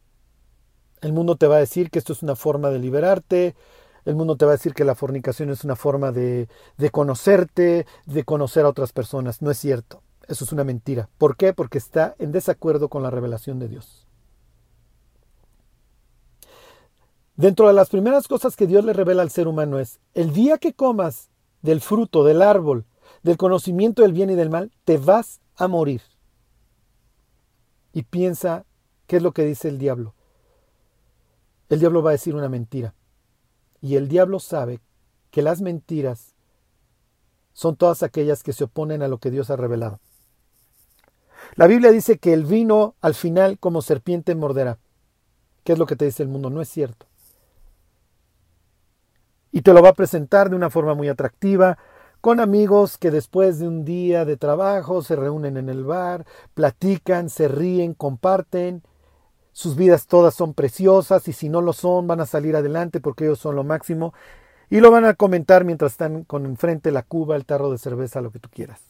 El 1.01 1.13
mundo 1.13 1.35
te 1.35 1.47
va 1.47 1.57
a 1.57 1.59
decir 1.59 1.89
que 1.89 1.99
esto 1.99 2.13
es 2.13 2.23
una 2.23 2.35
forma 2.35 2.69
de 2.69 2.79
liberarte. 2.79 3.55
El 4.05 4.15
mundo 4.15 4.35
te 4.35 4.45
va 4.45 4.51
a 4.51 4.55
decir 4.55 4.73
que 4.73 4.85
la 4.85 4.95
fornicación 4.95 5.49
es 5.49 5.63
una 5.63 5.75
forma 5.75 6.11
de, 6.11 6.47
de 6.77 6.89
conocerte, 6.89 7.85
de 8.05 8.23
conocer 8.23 8.65
a 8.65 8.69
otras 8.69 8.93
personas. 8.93 9.41
No 9.41 9.51
es 9.51 9.57
cierto. 9.57 10.01
Eso 10.27 10.43
es 10.43 10.51
una 10.51 10.63
mentira. 10.63 11.09
¿Por 11.17 11.37
qué? 11.37 11.53
Porque 11.53 11.77
está 11.77 12.15
en 12.19 12.31
desacuerdo 12.31 12.89
con 12.89 13.03
la 13.03 13.09
revelación 13.09 13.59
de 13.59 13.67
Dios. 13.69 14.07
Dentro 17.35 17.67
de 17.67 17.73
las 17.73 17.89
primeras 17.89 18.27
cosas 18.27 18.55
que 18.55 18.65
Dios 18.65 18.83
le 18.83 18.93
revela 18.93 19.21
al 19.21 19.29
ser 19.29 19.47
humano 19.47 19.77
es, 19.77 19.99
el 20.15 20.33
día 20.33 20.57
que 20.57 20.73
comas 20.73 21.29
del 21.61 21.81
fruto 21.81 22.23
del 22.23 22.41
árbol 22.41 22.85
del 23.27 23.35
conocimiento 23.35 24.03
del 24.03 24.13
bien 24.13 24.29
y 24.29 24.35
del 24.35 24.49
mal, 24.49 24.71
te 24.85 24.97
vas 24.97 25.41
a 25.57 25.67
morir. 25.67 26.01
Y 27.91 28.03
piensa 28.03 28.63
qué 29.05 29.17
es 29.17 29.21
lo 29.21 29.33
que 29.33 29.43
dice 29.43 29.67
el 29.67 29.77
diablo. 29.77 30.13
El 31.67 31.81
diablo 31.81 32.01
va 32.01 32.11
a 32.11 32.13
decir 32.13 32.35
una 32.35 32.47
mentira. 32.47 32.93
Y 33.81 33.97
el 33.97 34.07
diablo 34.07 34.39
sabe 34.39 34.79
que 35.29 35.41
las 35.41 35.59
mentiras 35.59 36.35
son 37.51 37.75
todas 37.75 38.01
aquellas 38.01 38.43
que 38.43 38.53
se 38.53 38.63
oponen 38.63 39.01
a 39.01 39.09
lo 39.09 39.17
que 39.17 39.29
Dios 39.29 39.49
ha 39.49 39.57
revelado. 39.57 39.99
La 41.55 41.67
Biblia 41.67 41.91
dice 41.91 42.19
que 42.19 42.31
el 42.31 42.45
vino 42.45 42.95
al 43.01 43.13
final 43.13 43.59
como 43.59 43.81
serpiente 43.81 44.35
morderá. 44.35 44.77
¿Qué 45.65 45.73
es 45.73 45.79
lo 45.79 45.85
que 45.85 45.97
te 45.97 46.05
dice 46.05 46.23
el 46.23 46.29
mundo? 46.29 46.49
No 46.49 46.61
es 46.61 46.69
cierto. 46.69 47.07
Y 49.51 49.63
te 49.63 49.73
lo 49.73 49.81
va 49.81 49.89
a 49.89 49.93
presentar 49.95 50.49
de 50.49 50.55
una 50.55 50.69
forma 50.69 50.93
muy 50.93 51.09
atractiva, 51.09 51.77
con 52.21 52.39
amigos 52.39 52.97
que 52.97 53.11
después 53.11 53.59
de 53.59 53.67
un 53.67 53.85
día 53.85 54.25
de 54.25 54.37
trabajo 54.37 55.01
se 55.01 55.15
reúnen 55.15 55.57
en 55.57 55.69
el 55.69 55.83
bar, 55.83 56.25
platican, 56.53 57.29
se 57.29 57.47
ríen, 57.47 57.93
comparten. 57.93 58.83
Sus 59.51 59.75
vidas 59.75 60.07
todas 60.07 60.35
son 60.35 60.53
preciosas 60.53 61.27
y 61.27 61.33
si 61.33 61.49
no 61.49 61.61
lo 61.61 61.73
son 61.73 62.07
van 62.07 62.21
a 62.21 62.25
salir 62.25 62.55
adelante 62.55 62.99
porque 62.99 63.25
ellos 63.25 63.39
son 63.39 63.55
lo 63.55 63.63
máximo. 63.63 64.13
Y 64.69 64.81
lo 64.81 64.91
van 64.91 65.05
a 65.05 65.13
comentar 65.13 65.63
mientras 65.63 65.93
están 65.93 66.23
con 66.23 66.45
enfrente 66.45 66.91
la 66.91 67.03
cuba, 67.03 67.35
el 67.35 67.45
tarro 67.45 67.71
de 67.71 67.77
cerveza, 67.77 68.21
lo 68.21 68.31
que 68.31 68.39
tú 68.39 68.49
quieras. 68.49 68.81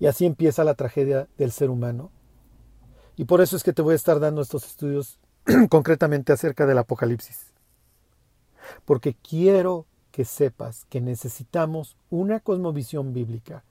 Y 0.00 0.06
así 0.06 0.26
empieza 0.26 0.64
la 0.64 0.74
tragedia 0.74 1.28
del 1.38 1.52
ser 1.52 1.70
humano. 1.70 2.10
Y 3.16 3.24
por 3.24 3.40
eso 3.40 3.56
es 3.56 3.62
que 3.62 3.72
te 3.72 3.82
voy 3.82 3.92
a 3.92 3.96
estar 3.96 4.18
dando 4.18 4.42
estos 4.42 4.66
estudios 4.66 5.20
concretamente 5.70 6.32
acerca 6.32 6.66
del 6.66 6.78
Apocalipsis. 6.78 7.51
Porque 8.84 9.14
quiero 9.14 9.86
que 10.10 10.24
sepas 10.24 10.84
que 10.86 11.00
necesitamos 11.00 11.96
una 12.10 12.40
cosmovisión 12.40 13.12
bíblica 13.12 13.64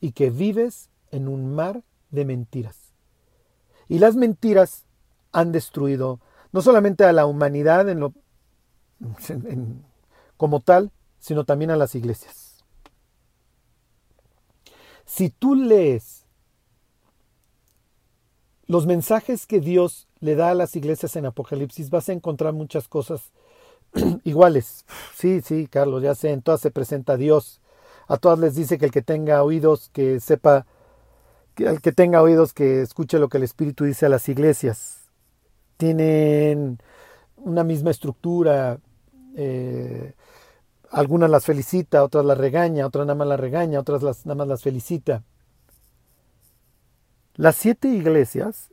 y 0.00 0.12
que 0.12 0.30
vives 0.30 0.90
en 1.10 1.28
un 1.28 1.54
mar 1.54 1.82
de 2.10 2.24
mentiras. 2.24 2.92
Y 3.88 3.98
las 3.98 4.16
mentiras 4.16 4.84
han 5.32 5.52
destruido 5.52 6.20
no 6.52 6.62
solamente 6.62 7.04
a 7.04 7.12
la 7.12 7.26
humanidad 7.26 7.86
como 10.36 10.60
tal, 10.60 10.90
sino 11.18 11.44
también 11.44 11.70
a 11.70 11.76
las 11.76 11.94
iglesias. 11.94 12.64
Si 15.04 15.30
tú 15.30 15.54
lees 15.54 16.26
los 18.66 18.86
mensajes 18.86 19.46
que 19.46 19.60
Dios 19.60 20.06
le 20.20 20.34
da 20.34 20.50
a 20.50 20.54
las 20.54 20.76
iglesias 20.76 21.16
en 21.16 21.26
Apocalipsis, 21.26 21.90
vas 21.90 22.08
a 22.08 22.12
encontrar 22.12 22.52
muchas 22.52 22.88
cosas 22.88 23.32
iguales. 24.24 24.84
Sí, 25.14 25.40
sí, 25.40 25.68
Carlos, 25.68 26.02
ya 26.02 26.14
sé, 26.14 26.30
en 26.30 26.42
todas 26.42 26.60
se 26.60 26.70
presenta 26.70 27.16
Dios. 27.16 27.60
A 28.06 28.16
todas 28.16 28.38
les 28.38 28.54
dice 28.54 28.78
que 28.78 28.86
el 28.86 28.90
que 28.90 29.02
tenga 29.02 29.42
oídos, 29.42 29.90
que 29.92 30.20
sepa, 30.20 30.66
que 31.54 31.66
el 31.66 31.80
que 31.80 31.92
tenga 31.92 32.22
oídos, 32.22 32.54
que 32.54 32.82
escuche 32.82 33.18
lo 33.18 33.28
que 33.28 33.38
el 33.38 33.44
Espíritu 33.44 33.84
dice 33.84 34.06
a 34.06 34.08
las 34.08 34.28
iglesias. 34.28 35.10
Tienen 35.76 36.78
una 37.36 37.64
misma 37.64 37.90
estructura. 37.90 38.78
Eh, 39.36 40.14
algunas 40.90 41.28
las 41.30 41.44
felicita, 41.44 42.02
otras 42.02 42.24
las 42.24 42.38
regaña, 42.38 42.86
otras 42.86 43.06
nada 43.06 43.14
más 43.14 43.28
las 43.28 43.40
regaña, 43.40 43.80
otras 43.80 44.02
las, 44.02 44.24
nada 44.24 44.36
más 44.36 44.48
las 44.48 44.62
felicita. 44.62 45.22
Las 47.34 47.56
siete 47.56 47.88
iglesias 47.88 48.70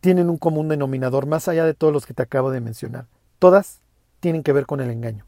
tienen 0.00 0.30
un 0.30 0.38
común 0.38 0.68
denominador 0.68 1.26
más 1.26 1.48
allá 1.48 1.64
de 1.64 1.74
todos 1.74 1.92
los 1.92 2.06
que 2.06 2.14
te 2.14 2.22
acabo 2.22 2.50
de 2.50 2.60
mencionar. 2.60 3.06
Todas 3.38 3.80
tienen 4.20 4.42
que 4.42 4.52
ver 4.52 4.66
con 4.66 4.80
el 4.80 4.90
engaño. 4.90 5.24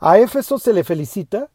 A 0.00 0.18
Éfeso 0.18 0.58
se 0.58 0.72
le 0.72 0.84
felicita 0.84 1.50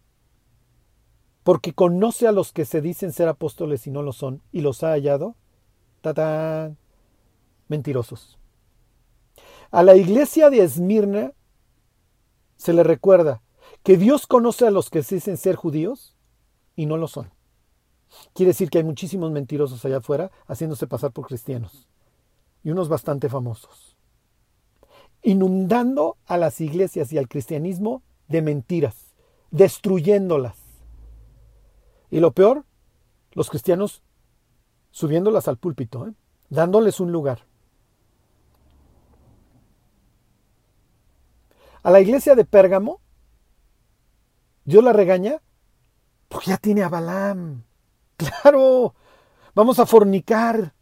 porque 1.44 1.74
conoce 1.74 2.28
a 2.28 2.32
los 2.32 2.52
que 2.52 2.66
se 2.66 2.82
dicen 2.82 3.12
ser 3.12 3.28
apóstoles 3.28 3.88
y 3.88 3.92
no 3.92 4.04
lo 4.04 4.14
son, 4.14 4.42
y 4.52 4.62
los 4.62 4.84
ha 4.84 4.92
hallado, 4.92 5.36
tatán, 6.02 6.78
mentirosos. 7.68 8.38
A 9.72 9.84
la 9.84 9.96
iglesia 9.96 10.50
de 10.50 10.64
Esmirna 10.64 11.34
se 12.56 12.74
le 12.74 12.84
recuerda 12.84 13.42
que 13.84 13.98
Dios 13.98 14.28
conoce 14.28 14.68
a 14.68 14.72
los 14.72 14.90
que 14.90 15.04
se 15.04 15.16
dicen 15.16 15.38
ser 15.38 15.56
judíos 15.56 16.16
y 16.76 16.86
no 16.86 16.98
lo 16.98 17.08
son. 17.08 17.32
Quiere 18.34 18.50
decir 18.50 18.70
que 18.70 18.80
hay 18.80 18.84
muchísimos 18.84 19.32
mentirosos 19.32 19.86
allá 19.86 19.98
afuera 19.98 20.32
haciéndose 20.48 20.88
pasar 20.88 21.12
por 21.12 21.28
cristianos, 21.28 21.88
y 22.64 22.72
unos 22.72 22.90
bastante 22.90 23.30
famosos 23.30 23.89
inundando 25.22 26.18
a 26.26 26.38
las 26.38 26.62
iglesias 26.62 27.12
y 27.12 27.18
al 27.18 27.28
cristianismo 27.28 28.04
de 28.28 28.42
mentiras, 28.42 29.16
destruyéndolas. 29.52 30.58
Y 32.10 32.20
lo 32.20 32.32
peor, 32.32 32.66
los 33.34 33.50
cristianos 33.50 34.04
subiéndolas 34.92 35.48
al 35.48 35.58
púlpito, 35.58 36.08
¿eh? 36.08 36.14
dándoles 36.50 37.00
un 37.00 37.12
lugar. 37.12 37.46
A 41.84 41.92
la 41.92 42.02
iglesia 42.02 42.36
de 42.36 42.46
Pérgamo, 42.46 43.00
Dios 44.66 44.84
la 44.84 44.94
regaña 44.94 45.42
porque 46.28 46.52
ya 46.52 46.58
tiene 46.58 46.84
a 46.84 46.90
Balaam. 46.90 47.64
Claro, 48.20 48.96
vamos 49.56 49.80
a 49.80 49.86
fornicar, 49.86 50.74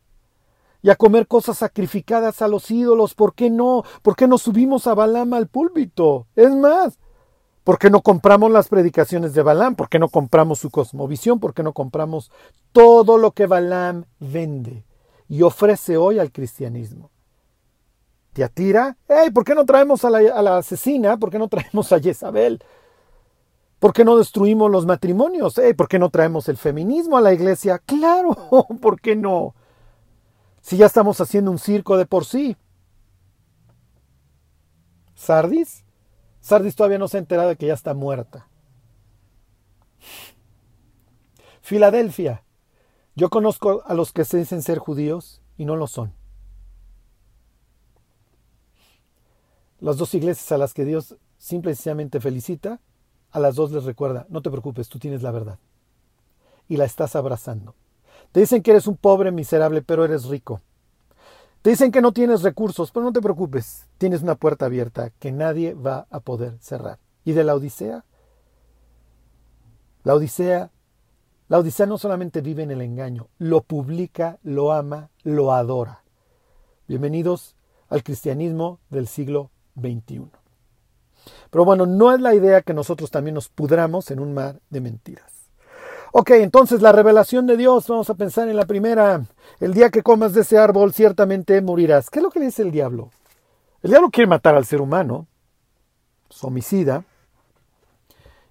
y 0.87 0.89
a 0.89 0.95
comer 0.95 1.27
cosas 1.27 1.57
sacrificadas 1.57 2.41
a 2.41 2.47
los 2.47 2.71
ídolos. 2.71 3.13
¿Por 3.13 3.35
qué 3.35 3.49
no? 3.49 3.83
¿Por 4.01 4.15
qué 4.15 4.25
no 4.25 4.37
subimos 4.37 4.87
a 4.87 4.93
Balaam 4.93 5.33
al 5.33 5.47
púlpito? 5.47 6.27
Es 6.33 6.55
más, 6.55 6.97
¿por 7.65 7.77
qué 7.77 7.89
no 7.89 8.01
compramos 8.01 8.49
las 8.51 8.69
predicaciones 8.69 9.33
de 9.33 9.41
Balaam? 9.41 9.75
¿Por 9.75 9.89
qué 9.89 9.99
no 9.99 10.07
compramos 10.07 10.59
su 10.59 10.69
cosmovisión? 10.69 11.41
¿Por 11.41 11.53
qué 11.53 11.61
no 11.61 11.73
compramos 11.73 12.31
todo 12.71 13.17
lo 13.17 13.31
que 13.31 13.47
Balaam 13.47 14.05
vende 14.21 14.85
y 15.27 15.41
ofrece 15.41 15.97
hoy 15.97 16.19
al 16.19 16.31
cristianismo? 16.31 17.11
¿Te 18.31 18.45
atira? 18.45 18.95
¡Ey! 19.09 19.31
¿Por 19.31 19.43
qué 19.43 19.55
no 19.55 19.65
traemos 19.65 20.05
a 20.05 20.09
la, 20.09 20.57
asesina? 20.57 21.17
¿Por 21.17 21.29
qué 21.29 21.37
no 21.37 21.49
traemos 21.49 21.91
a 21.91 21.99
Jezabel? 21.99 22.63
¿Por 23.79 23.91
qué 23.91 24.05
no 24.05 24.17
destruimos 24.17 24.71
los 24.71 24.85
matrimonios? 24.85 25.57
¡Ey! 25.57 25.73
¿Por 25.73 25.89
qué 25.89 25.99
no 25.99 26.09
traemos 26.11 26.47
el 26.47 26.55
feminismo 26.55 27.17
a 27.17 27.21
la 27.21 27.33
iglesia? 27.33 27.77
Claro, 27.79 28.37
¿por 28.81 29.01
qué 29.01 29.17
no? 29.17 29.53
Si 30.67 30.75
ya 30.75 30.85
estamos 30.85 31.21
haciendo 31.21 31.49
un 31.49 31.59
circo 31.59 31.95
de 31.95 32.05
por 32.05 32.25
sí. 32.25 32.57
¿Sardis? 35.15 35.85
Sardis 36.41 36.75
todavía 36.75 36.97
no 36.97 37.07
se 37.07 37.15
ha 37.15 37.21
enterado 37.21 37.47
de 37.47 37.55
que 37.55 37.67
ya 37.67 37.73
está 37.73 37.93
muerta. 37.93 38.49
Filadelfia. 41.61 42.43
Yo 43.15 43.29
conozco 43.29 43.81
a 43.85 43.93
los 43.93 44.11
que 44.11 44.25
se 44.25 44.39
dicen 44.39 44.61
ser 44.61 44.77
judíos 44.79 45.41
y 45.57 45.63
no 45.63 45.77
lo 45.77 45.87
son. 45.87 46.11
Las 49.79 49.95
dos 49.95 50.13
iglesias 50.15 50.51
a 50.51 50.57
las 50.57 50.73
que 50.73 50.83
Dios 50.83 51.15
simple 51.37 51.71
y 51.71 51.75
sencillamente 51.75 52.19
felicita, 52.19 52.81
a 53.31 53.39
las 53.39 53.55
dos 53.55 53.71
les 53.71 53.85
recuerda, 53.85 54.25
no 54.27 54.41
te 54.41 54.51
preocupes, 54.51 54.89
tú 54.89 54.99
tienes 54.99 55.21
la 55.21 55.31
verdad. 55.31 55.59
Y 56.67 56.75
la 56.75 56.83
estás 56.83 57.15
abrazando. 57.15 57.73
Te 58.31 58.41
dicen 58.41 58.61
que 58.61 58.71
eres 58.71 58.87
un 58.87 58.97
pobre 58.97 59.31
miserable, 59.31 59.81
pero 59.81 60.05
eres 60.05 60.25
rico. 60.25 60.61
Te 61.61 61.71
dicen 61.71 61.91
que 61.91 62.01
no 62.01 62.11
tienes 62.11 62.43
recursos, 62.43 62.91
pero 62.91 63.05
no 63.05 63.11
te 63.11 63.21
preocupes, 63.21 63.87
tienes 63.97 64.21
una 64.21 64.35
puerta 64.35 64.65
abierta 64.65 65.11
que 65.19 65.31
nadie 65.31 65.73
va 65.73 66.07
a 66.09 66.19
poder 66.19 66.57
cerrar. 66.59 66.99
¿Y 67.25 67.33
de 67.33 67.43
la 67.43 67.55
Odisea? 67.55 68.05
La 70.03 70.15
Odisea, 70.15 70.71
la 71.49 71.59
Odisea 71.59 71.85
no 71.85 71.97
solamente 71.97 72.41
vive 72.41 72.63
en 72.63 72.71
el 72.71 72.81
engaño, 72.81 73.27
lo 73.37 73.63
publica, 73.63 74.37
lo 74.43 74.71
ama, 74.71 75.09
lo 75.23 75.51
adora. 75.51 76.03
Bienvenidos 76.87 77.55
al 77.89 78.03
cristianismo 78.03 78.79
del 78.89 79.07
siglo 79.07 79.51
XXI. 79.75 80.27
Pero 81.49 81.65
bueno, 81.65 81.85
no 81.85 82.13
es 82.13 82.21
la 82.21 82.33
idea 82.33 82.61
que 82.61 82.73
nosotros 82.73 83.11
también 83.11 83.35
nos 83.35 83.49
pudramos 83.49 84.11
en 84.11 84.19
un 84.19 84.33
mar 84.33 84.61
de 84.69 84.81
mentiras. 84.81 85.36
Ok, 86.11 86.31
entonces 86.31 86.81
la 86.81 86.91
revelación 86.91 87.47
de 87.47 87.57
Dios, 87.57 87.87
vamos 87.87 88.09
a 88.09 88.15
pensar 88.15 88.47
en 88.49 88.55
la 88.55 88.65
primera. 88.65 89.25
El 89.59 89.73
día 89.73 89.89
que 89.89 90.03
comas 90.03 90.33
de 90.33 90.41
ese 90.41 90.57
árbol, 90.57 90.93
ciertamente 90.93 91.61
morirás. 91.61 92.09
¿Qué 92.09 92.19
es 92.19 92.23
lo 92.23 92.31
que 92.31 92.39
dice 92.39 92.61
el 92.61 92.71
diablo? 92.71 93.11
El 93.81 93.91
diablo 93.91 94.09
quiere 94.09 94.27
matar 94.27 94.55
al 94.55 94.65
ser 94.65 94.81
humano, 94.81 95.27
es 96.29 96.43
homicida. 96.43 97.03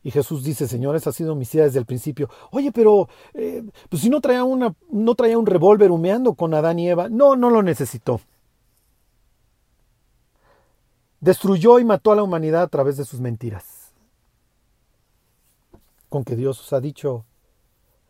Y 0.02 0.12
Jesús 0.12 0.44
dice, 0.44 0.68
señores, 0.68 1.06
ha 1.08 1.12
sido 1.12 1.32
homicida 1.32 1.64
desde 1.64 1.80
el 1.80 1.84
principio. 1.84 2.30
Oye, 2.52 2.70
pero 2.70 3.08
eh, 3.34 3.64
pues 3.88 4.02
si 4.02 4.08
no 4.08 4.20
traía, 4.20 4.44
una, 4.44 4.72
no 4.88 5.16
traía 5.16 5.36
un 5.36 5.46
revólver 5.46 5.90
humeando 5.90 6.34
con 6.34 6.54
Adán 6.54 6.78
y 6.78 6.88
Eva. 6.88 7.08
No, 7.08 7.34
no 7.34 7.50
lo 7.50 7.60
necesitó. 7.62 8.20
Destruyó 11.18 11.80
y 11.80 11.84
mató 11.84 12.12
a 12.12 12.16
la 12.16 12.22
humanidad 12.22 12.62
a 12.62 12.68
través 12.68 12.96
de 12.96 13.04
sus 13.04 13.18
mentiras. 13.18 13.90
Con 16.08 16.22
que 16.22 16.36
Dios 16.36 16.60
os 16.60 16.72
ha 16.72 16.80
dicho, 16.80 17.24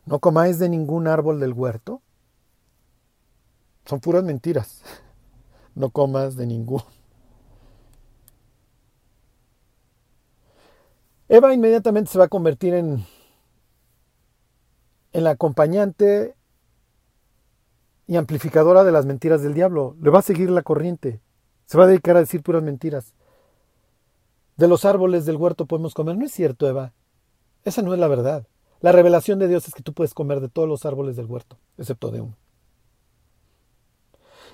no 0.07 0.21
comáis 0.21 0.59
de 0.59 0.69
ningún 0.69 1.09
árbol 1.09 1.41
del 1.41 1.53
huerto. 1.53 2.01
Son 3.85 4.01
puras 4.01 4.25
mentiras. 4.25 4.83
No 5.75 5.91
comas 5.91 6.37
de 6.37 6.47
ningún. 6.47 6.81
Eva 11.29 11.53
inmediatamente 11.53 12.11
se 12.11 12.19
va 12.19 12.25
a 12.25 12.29
convertir 12.29 12.73
en, 12.73 13.05
en 15.13 15.25
la 15.25 15.33
acompañante 15.33 16.35
y 18.07 18.17
amplificadora 18.17 18.85
de 18.85 18.93
las 18.93 19.05
mentiras 19.05 19.43
del 19.43 19.53
diablo. 19.53 19.97
Le 20.01 20.09
va 20.09 20.21
a 20.21 20.23
seguir 20.23 20.49
la 20.49 20.63
corriente. 20.63 21.21
Se 21.67 21.77
va 21.77 21.85
a 21.85 21.89
dedicar 21.89 22.17
a 22.17 22.21
decir 22.21 22.43
puras 22.43 22.63
mentiras. 22.63 23.13
De 24.57 24.67
los 24.67 24.87
árboles 24.87 25.27
del 25.27 25.37
huerto 25.37 25.67
podemos 25.67 25.93
comer. 25.93 26.17
No 26.17 26.25
es 26.25 26.33
cierto, 26.33 26.67
Eva. 26.67 26.95
Esa 27.65 27.83
no 27.83 27.93
es 27.93 28.01
la 28.01 28.09
verdad. 28.09 28.47
La 28.81 28.93
revelación 28.93 29.39
de 29.39 29.49
Dios 29.49 29.67
es 29.69 29.75
que 29.75 29.83
tú 29.83 29.93
puedes 29.93 30.15
comer 30.15 30.41
de 30.41 30.49
todos 30.49 30.69
los 30.69 30.85
árboles 30.85 31.17
del 31.17 31.27
huerto, 31.27 31.59
excepto 31.79 32.11
de 32.11 32.21
uno. 32.21 32.37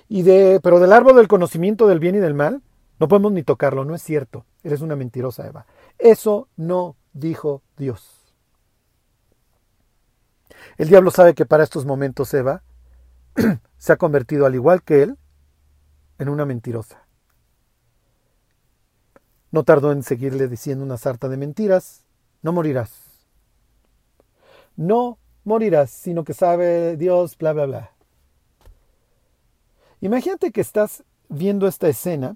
Y 0.07 0.23
de, 0.23 0.59
pero 0.61 0.79
del 0.79 0.93
árbol 0.93 1.15
del 1.15 1.27
conocimiento 1.27 1.87
del 1.87 1.99
bien 1.99 2.15
y 2.15 2.19
del 2.19 2.33
mal, 2.33 2.61
no 2.99 3.07
podemos 3.07 3.31
ni 3.31 3.43
tocarlo, 3.43 3.85
no 3.85 3.95
es 3.95 4.01
cierto. 4.01 4.45
Eres 4.63 4.81
una 4.81 4.95
mentirosa, 4.95 5.47
Eva. 5.47 5.65
Eso 5.97 6.47
no 6.55 6.95
dijo 7.13 7.61
Dios. 7.77 8.33
El 10.77 10.89
diablo 10.89 11.11
sabe 11.11 11.33
que 11.33 11.45
para 11.45 11.63
estos 11.63 11.85
momentos 11.85 12.33
Eva 12.33 12.63
se 13.77 13.93
ha 13.93 13.97
convertido, 13.97 14.45
al 14.45 14.55
igual 14.55 14.83
que 14.83 15.03
él, 15.03 15.17
en 16.17 16.29
una 16.29 16.45
mentirosa. 16.45 17.05
No 19.51 19.63
tardó 19.63 19.91
en 19.91 20.03
seguirle 20.03 20.47
diciendo 20.47 20.83
una 20.83 20.97
sarta 20.97 21.29
de 21.29 21.37
mentiras. 21.37 22.05
No 22.41 22.53
morirás. 22.53 23.02
No 24.75 25.19
morirás, 25.43 25.91
sino 25.91 26.23
que 26.23 26.33
sabe 26.33 26.97
Dios, 26.97 27.37
bla, 27.37 27.53
bla, 27.53 27.65
bla. 27.65 27.91
Imagínate 30.01 30.51
que 30.51 30.61
estás 30.61 31.03
viendo 31.29 31.67
esta 31.67 31.87
escena. 31.87 32.35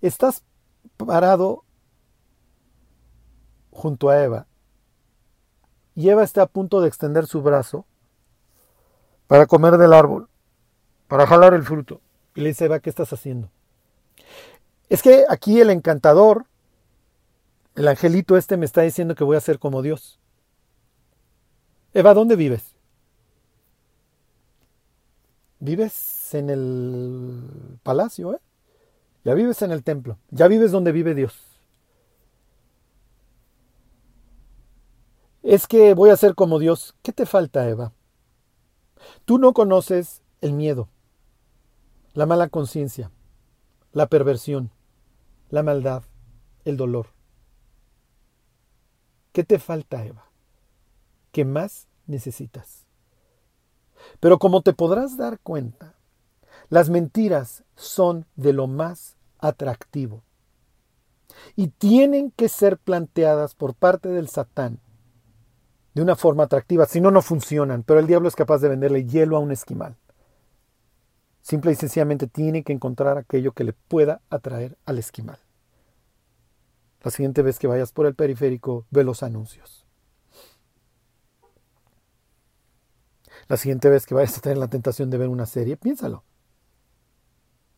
Estás 0.00 0.42
parado 0.96 1.64
junto 3.70 4.10
a 4.10 4.22
Eva. 4.22 4.46
Y 5.94 6.08
Eva 6.08 6.24
está 6.24 6.42
a 6.42 6.46
punto 6.46 6.80
de 6.80 6.88
extender 6.88 7.26
su 7.26 7.42
brazo 7.42 7.86
para 9.26 9.46
comer 9.46 9.78
del 9.78 9.92
árbol, 9.92 10.28
para 11.08 11.26
jalar 11.26 11.54
el 11.54 11.62
fruto. 11.62 12.00
Y 12.34 12.40
le 12.40 12.48
dice, 12.48 12.66
Eva, 12.66 12.80
¿qué 12.80 12.90
estás 12.90 13.12
haciendo? 13.12 13.50
Es 14.88 15.02
que 15.02 15.24
aquí 15.28 15.60
el 15.60 15.70
encantador, 15.70 16.46
el 17.74 17.88
angelito 17.88 18.36
este 18.36 18.56
me 18.56 18.66
está 18.66 18.82
diciendo 18.82 19.14
que 19.14 19.24
voy 19.24 19.36
a 19.36 19.40
ser 19.40 19.58
como 19.58 19.82
Dios. 19.82 20.20
Eva, 21.92 22.14
¿dónde 22.14 22.36
vives? 22.36 22.74
Vives 25.60 26.34
en 26.34 26.50
el 26.50 27.78
palacio, 27.82 28.34
¿eh? 28.34 28.40
Ya 29.24 29.32
vives 29.34 29.62
en 29.62 29.72
el 29.72 29.82
templo, 29.82 30.18
ya 30.30 30.48
vives 30.48 30.70
donde 30.70 30.92
vive 30.92 31.14
Dios. 31.14 31.34
Es 35.42 35.66
que 35.66 35.94
voy 35.94 36.10
a 36.10 36.16
ser 36.16 36.34
como 36.34 36.58
Dios. 36.58 36.94
¿Qué 37.02 37.12
te 37.12 37.26
falta, 37.26 37.68
Eva? 37.68 37.92
Tú 39.24 39.38
no 39.38 39.54
conoces 39.54 40.22
el 40.40 40.52
miedo, 40.52 40.88
la 42.12 42.26
mala 42.26 42.48
conciencia, 42.48 43.10
la 43.92 44.08
perversión, 44.08 44.70
la 45.48 45.62
maldad, 45.62 46.02
el 46.64 46.76
dolor. 46.76 47.13
¿Qué 49.34 49.42
te 49.42 49.58
falta, 49.58 50.06
Eva? 50.06 50.26
¿Qué 51.32 51.44
más 51.44 51.88
necesitas? 52.06 52.86
Pero 54.20 54.38
como 54.38 54.62
te 54.62 54.72
podrás 54.72 55.16
dar 55.16 55.40
cuenta, 55.40 55.96
las 56.68 56.88
mentiras 56.88 57.64
son 57.74 58.26
de 58.36 58.52
lo 58.52 58.68
más 58.68 59.16
atractivo 59.40 60.22
y 61.56 61.66
tienen 61.66 62.30
que 62.30 62.48
ser 62.48 62.78
planteadas 62.78 63.56
por 63.56 63.74
parte 63.74 64.08
del 64.08 64.28
Satán 64.28 64.78
de 65.94 66.02
una 66.02 66.14
forma 66.14 66.44
atractiva, 66.44 66.86
si 66.86 67.00
no, 67.00 67.10
no 67.10 67.20
funcionan, 67.20 67.82
pero 67.82 67.98
el 67.98 68.06
diablo 68.06 68.28
es 68.28 68.36
capaz 68.36 68.58
de 68.58 68.68
venderle 68.68 69.04
hielo 69.04 69.36
a 69.36 69.40
un 69.40 69.50
esquimal. 69.50 69.96
Simple 71.42 71.72
y 71.72 71.74
sencillamente 71.74 72.28
tiene 72.28 72.62
que 72.62 72.72
encontrar 72.72 73.18
aquello 73.18 73.50
que 73.50 73.64
le 73.64 73.72
pueda 73.72 74.20
atraer 74.30 74.78
al 74.84 74.98
esquimal. 74.98 75.43
La 77.04 77.10
siguiente 77.10 77.42
vez 77.42 77.58
que 77.58 77.66
vayas 77.66 77.92
por 77.92 78.06
el 78.06 78.14
periférico, 78.14 78.86
ve 78.90 79.04
los 79.04 79.22
anuncios. 79.22 79.86
La 83.46 83.58
siguiente 83.58 83.90
vez 83.90 84.06
que 84.06 84.14
vayas 84.14 84.38
a 84.38 84.40
tener 84.40 84.56
la 84.56 84.68
tentación 84.68 85.10
de 85.10 85.18
ver 85.18 85.28
una 85.28 85.44
serie, 85.44 85.76
piénsalo. 85.76 86.24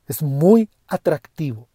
Es 0.06 0.22
muy 0.22 0.70
atractivo. 0.86 1.68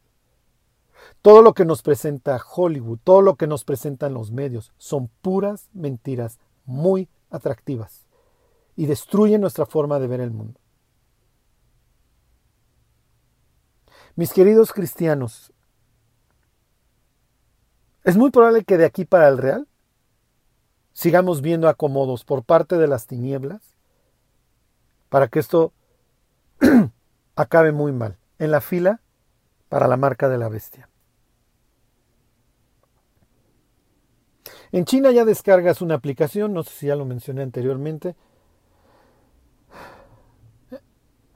Todo 1.22 1.42
lo 1.42 1.54
que 1.54 1.66
nos 1.66 1.82
presenta 1.82 2.42
Hollywood, 2.56 3.00
todo 3.04 3.22
lo 3.22 3.36
que 3.36 3.48
nos 3.48 3.66
presentan 3.66 4.14
los 4.14 4.32
medios, 4.32 4.72
son 4.78 5.10
puras 5.22 5.70
mentiras 5.74 6.40
muy 6.64 7.10
atractivas 7.30 8.06
y 8.78 8.86
destruyen 8.86 9.42
nuestra 9.42 9.66
forma 9.66 10.00
de 10.00 10.08
ver 10.08 10.22
el 10.22 10.32
mundo. 10.32 10.58
Mis 14.16 14.32
queridos 14.32 14.72
cristianos, 14.72 15.52
es 18.04 18.18
muy 18.18 18.32
probable 18.32 18.64
que 18.64 18.78
de 18.78 18.86
aquí 18.86 19.06
para 19.06 19.28
el 19.28 19.38
real 19.38 19.68
sigamos 20.94 21.42
viendo 21.42 21.68
acomodos 21.68 22.26
por 22.26 22.44
parte 22.44 22.78
de 22.78 22.88
las 22.88 23.08
tinieblas 23.08 23.62
para 25.10 25.28
que 25.28 25.40
esto 25.40 25.74
acabe 27.36 27.72
muy 27.72 27.92
mal 27.92 28.18
en 28.40 28.52
la 28.52 28.62
fila 28.62 29.02
para 29.70 29.88
la 29.88 29.98
marca 29.98 30.30
de 30.30 30.38
la 30.38 30.50
bestia. 30.50 30.90
En 34.72 34.86
China 34.86 35.12
ya 35.12 35.26
descargas 35.26 35.82
una 35.82 35.96
aplicación, 35.96 36.54
no 36.54 36.64
sé 36.64 36.72
si 36.72 36.88
ya 36.88 36.96
lo 36.96 37.06
mencioné 37.06 37.42
anteriormente, 37.44 38.16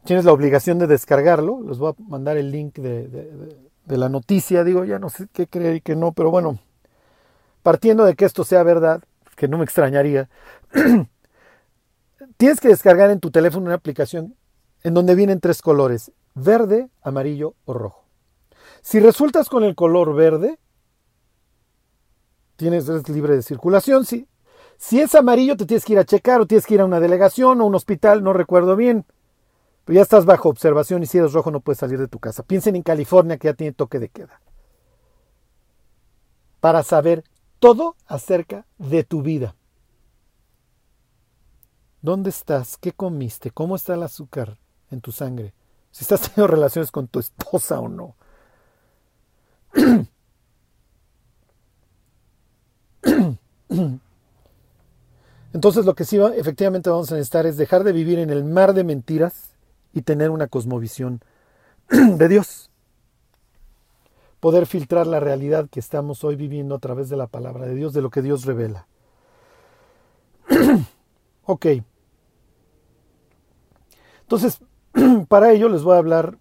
tienes 0.05 0.23
la 0.23 0.31
obligación 0.31 0.79
de 0.79 0.87
descargarlo. 0.87 1.61
Les 1.63 1.77
voy 1.77 1.91
a 1.91 2.01
mandar 2.09 2.37
el 2.37 2.51
link 2.51 2.77
de, 2.77 3.64
la 3.87 4.09
noticia. 4.09 4.63
Digo, 4.63 4.85
ya 4.85 4.99
no 4.99 5.09
sé 5.09 5.27
qué 5.31 5.47
creer 5.47 5.75
y 5.75 5.81
qué 5.81 5.95
no, 5.95 6.11
pero 6.11 6.31
bueno, 6.31 6.59
partiendo 7.63 8.05
de 8.05 8.15
que 8.15 8.25
esto 8.25 8.43
sea 8.43 8.63
verdad, 8.63 9.03
que 9.35 9.47
no 9.47 9.57
me 9.57 9.63
extrañaría, 9.63 10.29
tienes 12.37 12.59
que 12.59 12.67
descargar 12.69 13.09
en 13.11 13.19
tu 13.19 13.31
teléfono 13.31 13.65
una 13.65 13.75
aplicación 13.75 14.35
en 14.83 14.93
donde 14.93 15.15
vienen 15.15 15.39
tres 15.39 15.61
colores, 15.61 16.11
verde, 16.35 16.89
amarillo 17.01 17.55
o 17.65 17.73
rojo. 17.73 18.05
Si 18.81 18.99
resultas 18.99 19.49
con 19.49 19.63
el 19.63 19.75
color 19.75 20.13
verde, 20.13 20.59
tienes 22.55 22.87
es 22.87 23.09
libre 23.09 23.35
de 23.35 23.41
circulación. 23.41 24.05
Si, 24.05 24.27
si 24.77 25.01
es 25.01 25.15
amarillo, 25.15 25.57
te 25.57 25.65
tienes 25.65 25.85
que 25.85 25.93
ir 25.93 25.99
a 25.99 26.05
checar 26.05 26.41
o 26.41 26.45
tienes 26.45 26.65
que 26.65 26.75
ir 26.75 26.81
a 26.81 26.85
una 26.85 26.99
delegación 26.99 27.61
o 27.61 27.65
un 27.65 27.75
hospital, 27.75 28.23
no 28.23 28.33
recuerdo 28.33 28.75
bien. 28.75 29.05
Pero 29.85 29.95
ya 29.95 30.01
estás 30.01 30.25
bajo 30.25 30.49
observación 30.49 31.03
y 31.03 31.05
si 31.05 31.19
eres 31.19 31.33
rojo 31.33 31.51
no 31.51 31.59
puedes 31.59 31.77
salir 31.79 31.99
de 31.99 32.07
tu 32.07 32.19
casa. 32.19 32.41
Piensen 32.43 32.75
en 32.75 32.81
California 32.81 33.37
que 33.37 33.47
ya 33.47 33.53
tiene 33.53 33.71
toque 33.71 33.99
de 33.99 34.09
queda. 34.09 34.41
Para 36.59 36.81
saber 36.81 37.23
todo 37.59 37.95
acerca 38.07 38.65
de 38.79 39.03
tu 39.03 39.21
vida. 39.21 39.55
¿Dónde 42.01 42.31
estás? 42.31 42.77
¿Qué 42.77 42.91
comiste? 42.91 43.51
¿Cómo 43.51 43.75
está 43.75 43.93
el 43.93 44.01
azúcar 44.03 44.57
en 44.89 45.01
tu 45.01 45.11
sangre? 45.11 45.53
Si 45.91 46.03
estás 46.03 46.21
teniendo 46.21 46.47
relaciones 46.47 46.91
con 46.91 47.07
tu 47.07 47.19
esposa 47.19 47.79
o 47.79 47.87
no. 47.87 48.15
Entonces 55.53 55.85
lo 55.85 55.93
que 55.93 56.05
sí 56.05 56.17
efectivamente 56.35 56.89
vamos 56.89 57.11
a 57.11 57.15
necesitar 57.15 57.45
es 57.45 57.55
dejar 57.57 57.83
de 57.83 57.91
vivir 57.91 58.17
en 58.19 58.31
el 58.31 58.43
mar 58.43 58.73
de 58.73 58.83
mentiras 58.83 59.54
y 59.95 60.01
tener 60.01 60.29
una 60.29 60.47
cosmovisión 60.47 61.21
de 61.89 62.27
Dios. 62.27 62.69
Poder 64.41 64.67
filtrar 64.67 65.07
la 65.07 65.21
realidad 65.21 65.69
que 65.71 65.79
estamos 65.79 66.23
hoy 66.23 66.35
viviendo 66.35 66.75
a 66.75 66.79
través 66.79 67.09
de 67.09 67.15
la 67.15 67.27
palabra 67.27 67.65
de 67.65 67.73
Dios, 67.73 67.93
de 67.93 68.01
lo 68.01 68.11
que 68.11 68.21
Dios 68.21 68.45
revela. 68.45 68.87
ok. 71.45 71.65
Entonces, 74.21 74.59
para 75.29 75.53
ello 75.53 75.69
les 75.69 75.81
voy 75.81 75.95
a 75.95 75.99
hablar 75.99 76.37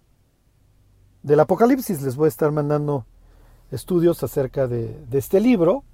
del 1.23 1.39
Apocalipsis. 1.39 2.01
Les 2.01 2.17
voy 2.17 2.25
a 2.25 2.29
estar 2.29 2.51
mandando 2.51 3.05
estudios 3.71 4.21
acerca 4.21 4.67
de, 4.67 5.05
de 5.05 5.17
este 5.17 5.39
libro. 5.39 5.85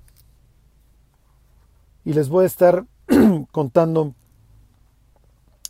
Y 2.04 2.13
les 2.13 2.28
voy 2.28 2.43
a 2.43 2.47
estar 2.47 2.88
contando 3.52 4.15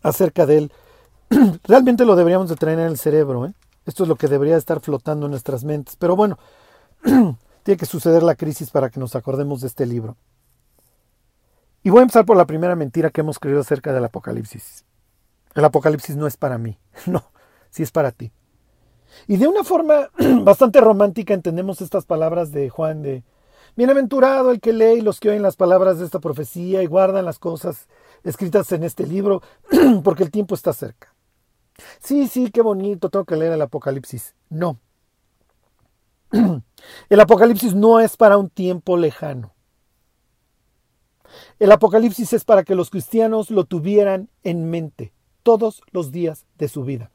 acerca 0.02 0.46
de 0.46 0.58
él 0.58 0.72
realmente 1.64 2.06
lo 2.06 2.16
deberíamos 2.16 2.50
de 2.50 2.56
traer 2.56 2.80
en 2.80 2.88
el 2.88 2.98
cerebro. 2.98 3.46
¿eh? 3.46 3.54
Esto 3.86 4.04
es 4.04 4.10
lo 4.10 4.16
que 4.16 4.28
debería 4.28 4.58
estar 4.58 4.80
flotando 4.82 5.26
en 5.26 5.32
nuestras 5.32 5.64
mentes. 5.64 5.96
Pero 5.96 6.16
bueno, 6.16 6.38
tiene 7.64 7.78
que 7.78 7.86
suceder 7.86 8.24
la 8.24 8.36
crisis 8.36 8.70
para 8.70 8.90
que 8.90 9.00
nos 9.00 9.16
acordemos 9.16 9.62
de 9.62 9.68
este 9.68 9.86
libro. 9.86 10.18
Y 11.84 11.90
voy 11.90 12.00
a 12.00 12.04
empezar 12.04 12.26
por 12.26 12.38
la 12.38 12.46
primera 12.46 12.76
mentira 12.76 13.10
que 13.10 13.22
hemos 13.22 13.40
creído 13.40 13.62
acerca 13.62 13.92
del 13.94 14.06
Apocalipsis. 14.06 14.86
El 15.56 15.66
Apocalipsis 15.66 16.16
no 16.16 16.28
es 16.28 16.38
para 16.38 16.58
mí, 16.58 16.78
no, 17.08 17.24
sí 17.70 17.84
es 17.84 17.92
para 17.92 18.12
ti. 18.12 18.32
Y 19.28 19.38
de 19.38 19.48
una 19.48 19.64
forma 19.64 20.10
bastante 20.44 20.80
romántica 20.80 21.34
entendemos 21.34 21.82
estas 21.82 22.06
palabras 22.06 22.52
de 22.52 22.70
Juan 22.70 23.02
de 23.02 23.24
Bienaventurado 23.76 24.52
el 24.52 24.60
que 24.60 24.74
lee 24.74 25.00
y 25.00 25.02
los 25.02 25.20
que 25.20 25.30
oyen 25.30 25.42
las 25.42 25.56
palabras 25.56 25.98
de 25.98 26.06
esta 26.06 26.20
profecía 26.20 26.84
y 26.84 26.88
guardan 26.88 27.24
las 27.24 27.40
cosas 27.40 27.88
escritas 28.24 28.72
en 28.74 28.84
este 28.84 29.08
libro, 29.08 29.42
porque 30.04 30.24
el 30.24 30.32
tiempo 30.32 30.56
está 30.56 30.74
cerca. 30.74 31.11
Sí, 32.00 32.28
sí, 32.28 32.52
qué 32.52 32.62
bonito, 32.62 33.10
tengo 33.10 33.26
que 33.26 33.36
leer 33.36 33.54
el 33.54 33.62
Apocalipsis. 33.62 34.36
No. 34.50 34.80
El 37.10 37.20
Apocalipsis 37.20 37.76
no 37.76 38.00
es 38.00 38.18
para 38.18 38.38
un 38.38 38.50
tiempo 38.50 38.98
lejano. 38.98 39.54
El 41.60 41.72
Apocalipsis 41.72 42.34
es 42.34 42.44
para 42.44 42.64
que 42.64 42.76
los 42.76 42.90
cristianos 42.90 43.52
lo 43.52 43.66
tuvieran 43.66 44.30
en 44.44 44.70
mente 44.70 45.14
todos 45.44 45.82
los 45.92 46.12
días 46.12 46.46
de 46.58 46.68
su 46.68 46.84
vida. 46.84 47.12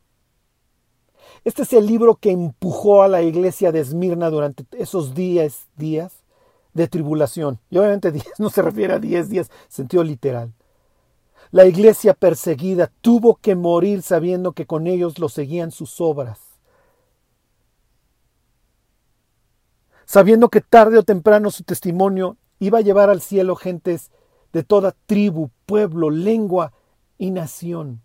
Este 1.44 1.62
es 1.62 1.72
el 1.72 1.86
libro 1.86 2.16
que 2.16 2.30
empujó 2.30 3.02
a 3.02 3.08
la 3.08 3.22
iglesia 3.22 3.72
de 3.72 3.80
Esmirna 3.80 4.30
durante 4.30 4.64
esos 4.78 5.14
días, 5.14 5.66
días 5.76 6.22
de 6.74 6.88
tribulación. 6.88 7.58
Y 7.70 7.78
obviamente 7.78 8.12
10 8.12 8.24
no 8.38 8.50
se 8.50 8.62
refiere 8.62 8.94
a 8.94 8.98
10 8.98 9.28
días, 9.28 9.50
sentido 9.68 10.04
literal. 10.04 10.52
La 11.50 11.66
iglesia 11.66 12.14
perseguida 12.14 12.90
tuvo 13.00 13.36
que 13.36 13.54
morir 13.54 14.02
sabiendo 14.02 14.52
que 14.52 14.66
con 14.66 14.86
ellos 14.86 15.18
lo 15.18 15.28
seguían 15.28 15.70
sus 15.70 16.00
obras. 16.00 16.40
Sabiendo 20.04 20.48
que 20.48 20.60
tarde 20.60 20.98
o 20.98 21.02
temprano 21.02 21.50
su 21.50 21.64
testimonio 21.64 22.36
iba 22.58 22.78
a 22.78 22.82
llevar 22.82 23.10
al 23.10 23.20
cielo 23.20 23.56
gentes 23.56 24.10
de 24.52 24.62
toda 24.62 24.94
tribu, 25.06 25.50
pueblo, 25.66 26.10
lengua 26.10 26.72
y 27.18 27.30
nación. 27.30 28.02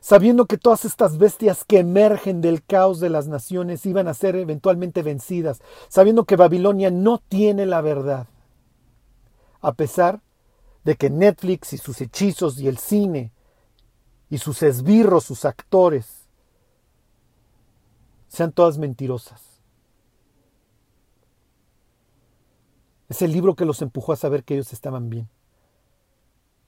Sabiendo 0.00 0.46
que 0.46 0.58
todas 0.58 0.84
estas 0.84 1.18
bestias 1.18 1.64
que 1.64 1.78
emergen 1.78 2.40
del 2.40 2.64
caos 2.64 2.98
de 2.98 3.08
las 3.08 3.28
naciones 3.28 3.86
iban 3.86 4.08
a 4.08 4.14
ser 4.14 4.34
eventualmente 4.34 5.02
vencidas, 5.02 5.60
sabiendo 5.88 6.24
que 6.24 6.36
Babilonia 6.36 6.90
no 6.90 7.18
tiene 7.18 7.66
la 7.66 7.80
verdad, 7.80 8.26
a 9.60 9.74
pesar 9.74 10.16
de 10.16 10.31
que 10.96 11.10
Netflix 11.10 11.72
y 11.72 11.78
sus 11.78 12.00
hechizos 12.00 12.58
y 12.58 12.68
el 12.68 12.78
cine 12.78 13.30
y 14.28 14.38
sus 14.38 14.62
esbirros, 14.62 15.24
sus 15.24 15.44
actores, 15.44 16.26
sean 18.28 18.52
todas 18.52 18.78
mentirosas. 18.78 19.42
Es 23.08 23.20
el 23.22 23.30
libro 23.30 23.54
que 23.54 23.66
los 23.66 23.82
empujó 23.82 24.12
a 24.12 24.16
saber 24.16 24.42
que 24.42 24.54
ellos 24.54 24.72
estaban 24.72 25.10
bien. 25.10 25.28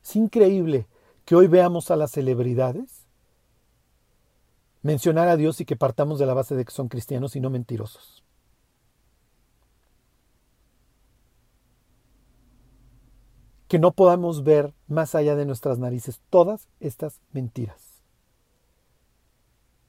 Es 0.03 0.15
increíble 0.15 0.87
que 1.25 1.35
hoy 1.35 1.47
veamos 1.47 1.91
a 1.91 1.97
las 1.97 2.11
celebridades 2.11 3.07
mencionar 4.83 5.29
a 5.29 5.37
Dios 5.37 5.61
y 5.63 5.65
que 5.65 5.77
partamos 5.77 6.19
de 6.19 6.27
la 6.27 6.35
base 6.35 6.55
de 6.55 6.67
que 6.67 6.71
son 6.71 6.89
cristianos 6.89 7.35
y 7.35 7.41
no 7.41 7.49
mentirosos. 7.49 8.23
Que 13.75 13.81
no 13.81 13.91
podamos 13.91 14.45
ver 14.45 14.73
más 14.87 15.17
allá 15.17 15.35
de 15.35 15.47
nuestras 15.47 15.81
narices 15.81 16.21
todas 16.31 16.69
estas 16.79 17.21
mentiras. 17.33 18.05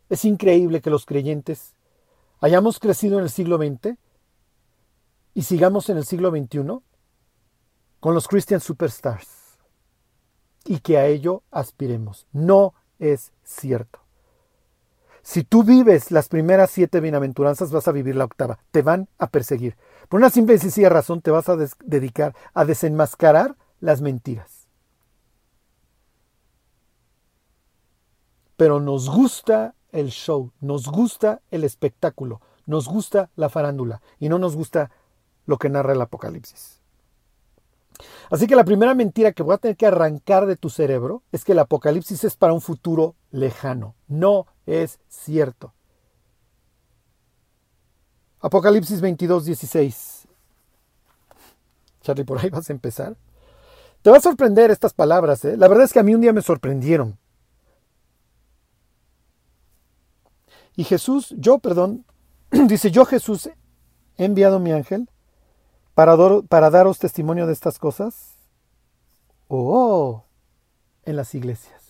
Es 0.09 0.25
increíble 0.25 0.81
que 0.81 0.89
los 0.89 1.05
creyentes 1.05 1.75
hayamos 2.39 2.79
crecido 2.79 3.19
en 3.19 3.25
el 3.25 3.29
siglo 3.29 3.57
XX 3.57 3.95
y 5.35 5.43
sigamos 5.43 5.87
en 5.89 5.97
el 5.97 6.05
siglo 6.05 6.31
XXI 6.31 6.79
con 7.99 8.15
los 8.15 8.27
Christian 8.27 8.59
Superstars 8.59 9.59
y 10.63 10.79
que 10.79 10.97
a 10.97 11.05
ello 11.05 11.43
aspiremos. 11.51 12.25
No 12.33 12.73
es 12.97 13.33
cierto. 13.43 13.99
Si 15.21 15.43
tú 15.43 15.63
vives 15.63 16.09
las 16.09 16.27
primeras 16.27 16.71
siete 16.71 17.01
bienaventuranzas, 17.01 17.69
vas 17.69 17.87
a 17.87 17.91
vivir 17.91 18.15
la 18.15 18.25
octava. 18.25 18.57
Te 18.71 18.81
van 18.81 19.09
a 19.19 19.27
perseguir. 19.27 19.77
Por 20.09 20.19
una 20.19 20.31
simple 20.31 20.55
y 20.55 20.57
sencilla 20.57 20.89
razón, 20.89 21.21
te 21.21 21.29
vas 21.29 21.49
a 21.49 21.57
dedicar 21.85 22.35
a 22.55 22.65
desenmascarar 22.65 23.55
las 23.79 24.01
mentiras. 24.01 24.67
Pero 28.57 28.79
nos 28.79 29.09
gusta 29.09 29.75
el 29.91 30.09
show, 30.09 30.51
nos 30.61 30.87
gusta 30.87 31.41
el 31.51 31.63
espectáculo, 31.63 32.41
nos 32.65 32.87
gusta 32.87 33.29
la 33.35 33.49
farándula 33.49 34.01
y 34.19 34.29
no 34.29 34.39
nos 34.39 34.55
gusta 34.55 34.91
lo 35.45 35.57
que 35.57 35.69
narra 35.69 35.93
el 35.93 36.01
Apocalipsis. 36.01 36.79
Así 38.29 38.47
que 38.47 38.55
la 38.55 38.65
primera 38.65 38.93
mentira 38.93 39.31
que 39.31 39.43
voy 39.43 39.53
a 39.53 39.57
tener 39.57 39.77
que 39.77 39.85
arrancar 39.85 40.45
de 40.45 40.55
tu 40.55 40.69
cerebro 40.69 41.23
es 41.31 41.43
que 41.45 41.53
el 41.53 41.59
Apocalipsis 41.59 42.23
es 42.23 42.35
para 42.35 42.53
un 42.53 42.61
futuro 42.61 43.15
lejano. 43.31 43.95
No 44.07 44.47
es 44.65 44.99
cierto. 45.07 45.73
Apocalipsis 48.39 49.01
22, 49.01 49.45
16. 49.45 50.27
Charlie, 52.01 52.23
por 52.23 52.39
ahí 52.39 52.49
vas 52.49 52.69
a 52.69 52.73
empezar. 52.73 53.15
Te 54.05 54.11
va 54.11 54.17
a 54.17 54.21
sorprender 54.21 54.69
estas 54.69 54.93
palabras. 54.93 55.43
¿eh? 55.45 55.57
La 55.57 55.67
verdad 55.67 55.85
es 55.85 55.91
que 55.91 55.97
a 55.97 56.03
mí 56.03 56.13
un 56.13 56.21
día 56.21 56.31
me 56.31 56.43
sorprendieron. 56.43 57.17
Y 60.75 60.83
Jesús, 60.83 61.33
yo, 61.39 61.57
perdón, 61.57 62.05
dice, 62.51 62.91
yo 62.91 63.05
Jesús 63.05 63.47
he 63.47 64.23
enviado 64.23 64.59
mi 64.59 64.71
ángel 64.71 65.09
para, 65.95 66.15
daros 66.69 66.99
testimonio 66.99 67.47
de 67.47 67.53
estas 67.53 67.79
cosas? 67.79 68.35
Oh, 69.47 70.25
en 71.03 71.15
las 71.15 71.33
iglesias. 71.33 71.81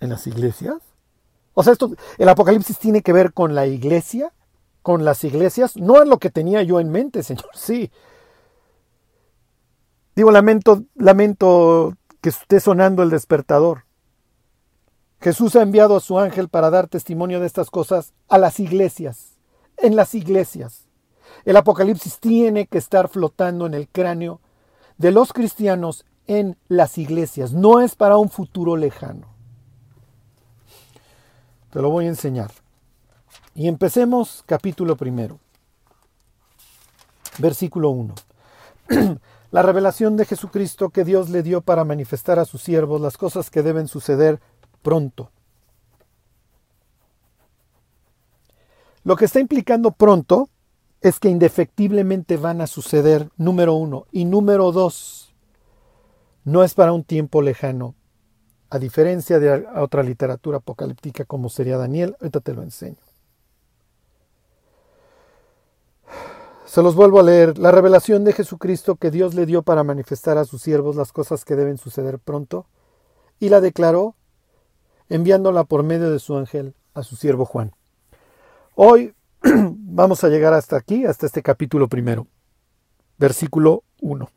¿En 0.00 0.10
las 0.10 0.26
iglesias? 0.26 0.78
O 1.52 1.62
sea, 1.62 1.72
esto, 1.72 1.94
el 2.18 2.28
Apocalipsis 2.28 2.80
tiene 2.80 3.00
que 3.00 3.12
ver 3.12 3.32
con 3.32 3.54
la 3.54 3.68
iglesia, 3.68 4.32
con 4.82 5.04
las 5.04 5.22
iglesias, 5.22 5.76
no 5.76 6.02
es 6.02 6.08
lo 6.08 6.18
que 6.18 6.30
tenía 6.30 6.64
yo 6.64 6.80
en 6.80 6.90
mente, 6.90 7.22
Señor, 7.22 7.50
sí. 7.54 7.92
Digo, 10.14 10.30
lamento, 10.30 10.84
lamento 10.94 11.96
que 12.20 12.28
esté 12.28 12.60
sonando 12.60 13.02
el 13.02 13.10
despertador. 13.10 13.84
Jesús 15.20 15.56
ha 15.56 15.62
enviado 15.62 15.96
a 15.96 16.00
su 16.00 16.18
ángel 16.18 16.48
para 16.48 16.70
dar 16.70 16.86
testimonio 16.86 17.40
de 17.40 17.46
estas 17.46 17.70
cosas 17.70 18.12
a 18.28 18.38
las 18.38 18.60
iglesias, 18.60 19.38
en 19.78 19.96
las 19.96 20.14
iglesias. 20.14 20.86
El 21.44 21.56
Apocalipsis 21.56 22.20
tiene 22.20 22.66
que 22.66 22.78
estar 22.78 23.08
flotando 23.08 23.66
en 23.66 23.74
el 23.74 23.88
cráneo 23.88 24.40
de 24.98 25.10
los 25.10 25.32
cristianos 25.32 26.04
en 26.26 26.56
las 26.68 26.98
iglesias. 26.98 27.52
No 27.52 27.80
es 27.80 27.94
para 27.94 28.16
un 28.16 28.30
futuro 28.30 28.76
lejano. 28.76 29.26
Te 31.70 31.82
lo 31.82 31.90
voy 31.90 32.06
a 32.06 32.10
enseñar. 32.10 32.52
Y 33.54 33.66
empecemos 33.66 34.44
capítulo 34.46 34.96
primero. 34.96 35.40
Versículo 37.38 37.90
1. 37.90 38.14
la 39.54 39.62
revelación 39.62 40.16
de 40.16 40.24
Jesucristo 40.24 40.90
que 40.90 41.04
Dios 41.04 41.30
le 41.30 41.44
dio 41.44 41.60
para 41.60 41.84
manifestar 41.84 42.40
a 42.40 42.44
sus 42.44 42.60
siervos 42.60 43.00
las 43.00 43.16
cosas 43.16 43.50
que 43.50 43.62
deben 43.62 43.86
suceder 43.86 44.40
pronto. 44.82 45.30
Lo 49.04 49.14
que 49.14 49.26
está 49.26 49.38
implicando 49.38 49.92
pronto 49.92 50.48
es 51.00 51.20
que 51.20 51.28
indefectiblemente 51.28 52.36
van 52.36 52.62
a 52.62 52.66
suceder, 52.66 53.30
número 53.36 53.74
uno. 53.74 54.06
Y 54.10 54.24
número 54.24 54.72
dos, 54.72 55.32
no 56.42 56.64
es 56.64 56.74
para 56.74 56.92
un 56.92 57.04
tiempo 57.04 57.40
lejano. 57.40 57.94
A 58.70 58.80
diferencia 58.80 59.38
de 59.38 59.68
otra 59.76 60.02
literatura 60.02 60.56
apocalíptica 60.56 61.26
como 61.26 61.48
sería 61.48 61.76
Daniel, 61.76 62.16
ahorita 62.20 62.40
te 62.40 62.54
lo 62.54 62.64
enseño. 62.64 63.03
Se 66.64 66.82
los 66.82 66.94
vuelvo 66.94 67.20
a 67.20 67.22
leer. 67.22 67.58
La 67.58 67.70
revelación 67.70 68.24
de 68.24 68.32
Jesucristo 68.32 68.96
que 68.96 69.10
Dios 69.10 69.34
le 69.34 69.44
dio 69.44 69.62
para 69.62 69.84
manifestar 69.84 70.38
a 70.38 70.44
sus 70.44 70.62
siervos 70.62 70.96
las 70.96 71.12
cosas 71.12 71.44
que 71.44 71.56
deben 71.56 71.76
suceder 71.76 72.18
pronto, 72.18 72.66
y 73.38 73.50
la 73.50 73.60
declaró 73.60 74.14
enviándola 75.08 75.64
por 75.64 75.82
medio 75.82 76.10
de 76.10 76.18
su 76.18 76.36
ángel 76.36 76.74
a 76.94 77.02
su 77.02 77.16
siervo 77.16 77.44
Juan. 77.44 77.74
Hoy 78.74 79.14
vamos 79.42 80.24
a 80.24 80.28
llegar 80.28 80.54
hasta 80.54 80.76
aquí, 80.76 81.04
hasta 81.04 81.26
este 81.26 81.42
capítulo 81.42 81.88
primero, 81.88 82.26
versículo 83.18 83.84
1. 84.00 84.30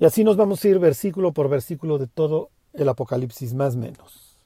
Y 0.00 0.04
así 0.04 0.24
nos 0.24 0.36
vamos 0.36 0.64
a 0.64 0.68
ir 0.68 0.80
versículo 0.80 1.32
por 1.32 1.48
versículo 1.48 1.98
de 1.98 2.08
todo 2.08 2.50
el 2.72 2.88
Apocalipsis, 2.88 3.54
más 3.54 3.76
menos. 3.76 4.36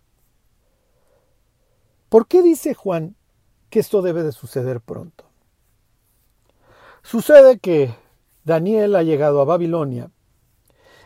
¿Por 2.11 2.27
qué 2.27 2.43
dice 2.43 2.75
Juan 2.75 3.17
que 3.71 3.81
esto 3.81 4.03
debe 4.03 4.23
de 4.23 4.33
suceder 4.33 4.81
pronto? 4.83 5.26
Sucede 7.07 7.61
que 7.61 7.95
Daniel 8.43 8.97
ha 8.97 9.05
llegado 9.05 9.41
a 9.41 9.45
Babilonia 9.45 10.11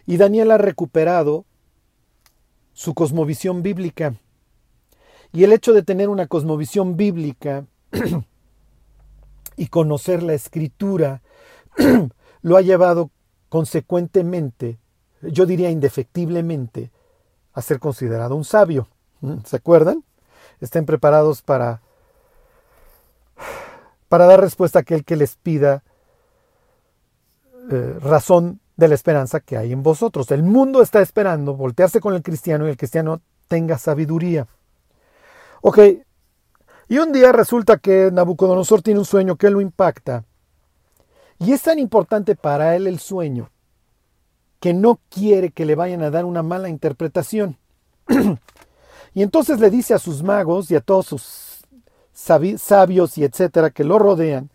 y 0.06 0.16
Daniel 0.16 0.50
ha 0.50 0.56
recuperado 0.56 1.44
su 2.72 2.94
cosmovisión 2.94 3.62
bíblica. 3.62 4.14
Y 5.30 5.44
el 5.44 5.52
hecho 5.52 5.74
de 5.74 5.82
tener 5.82 6.08
una 6.08 6.26
cosmovisión 6.26 6.96
bíblica 6.96 7.66
y 9.56 9.66
conocer 9.66 10.22
la 10.22 10.32
escritura 10.32 11.20
lo 12.40 12.56
ha 12.56 12.62
llevado 12.62 13.10
consecuentemente, 13.50 14.78
yo 15.20 15.44
diría 15.44 15.68
indefectiblemente, 15.68 16.90
a 17.52 17.60
ser 17.60 17.78
considerado 17.78 18.36
un 18.36 18.44
sabio. 18.44 18.88
¿Se 19.44 19.56
acuerdan? 19.56 20.02
Estén 20.62 20.86
preparados 20.86 21.42
para, 21.42 21.82
para 24.08 24.24
dar 24.24 24.40
respuesta 24.40 24.78
a 24.78 24.82
aquel 24.82 25.04
que 25.04 25.16
les 25.16 25.36
pida 25.36 25.84
eh, 27.70 27.98
razón 28.00 28.60
de 28.76 28.88
la 28.88 28.94
esperanza 28.96 29.40
que 29.40 29.56
hay 29.56 29.72
en 29.72 29.82
vosotros. 29.82 30.30
El 30.32 30.42
mundo 30.42 30.82
está 30.82 31.00
esperando 31.00 31.54
voltearse 31.54 32.00
con 32.00 32.14
el 32.14 32.22
cristiano 32.22 32.66
y 32.66 32.70
el 32.70 32.76
cristiano 32.76 33.20
tenga 33.46 33.78
sabiduría. 33.78 34.48
Ok, 35.62 35.78
y 36.88 36.98
un 36.98 37.12
día 37.12 37.30
resulta 37.30 37.76
que 37.76 38.10
Nabucodonosor 38.12 38.82
tiene 38.82 38.98
un 38.98 39.06
sueño 39.06 39.36
que 39.36 39.50
lo 39.50 39.60
impacta. 39.60 40.24
Y 41.38 41.52
es 41.52 41.62
tan 41.62 41.78
importante 41.78 42.34
para 42.34 42.74
él 42.74 42.88
el 42.88 42.98
sueño 42.98 43.50
que 44.58 44.74
no 44.74 44.98
quiere 45.08 45.52
que 45.52 45.64
le 45.64 45.76
vayan 45.76 46.02
a 46.02 46.10
dar 46.10 46.24
una 46.24 46.42
mala 46.42 46.68
interpretación. 46.68 47.56
y 49.14 49.22
entonces 49.22 49.60
le 49.60 49.70
dice 49.70 49.94
a 49.94 49.98
sus 49.98 50.22
magos 50.24 50.70
y 50.72 50.74
a 50.74 50.80
todos 50.80 51.06
sus 51.06 51.60
sabios 52.12 53.16
y 53.16 53.24
etcétera 53.24 53.70
que 53.70 53.84
lo 53.84 53.98
rodean, 53.98 54.50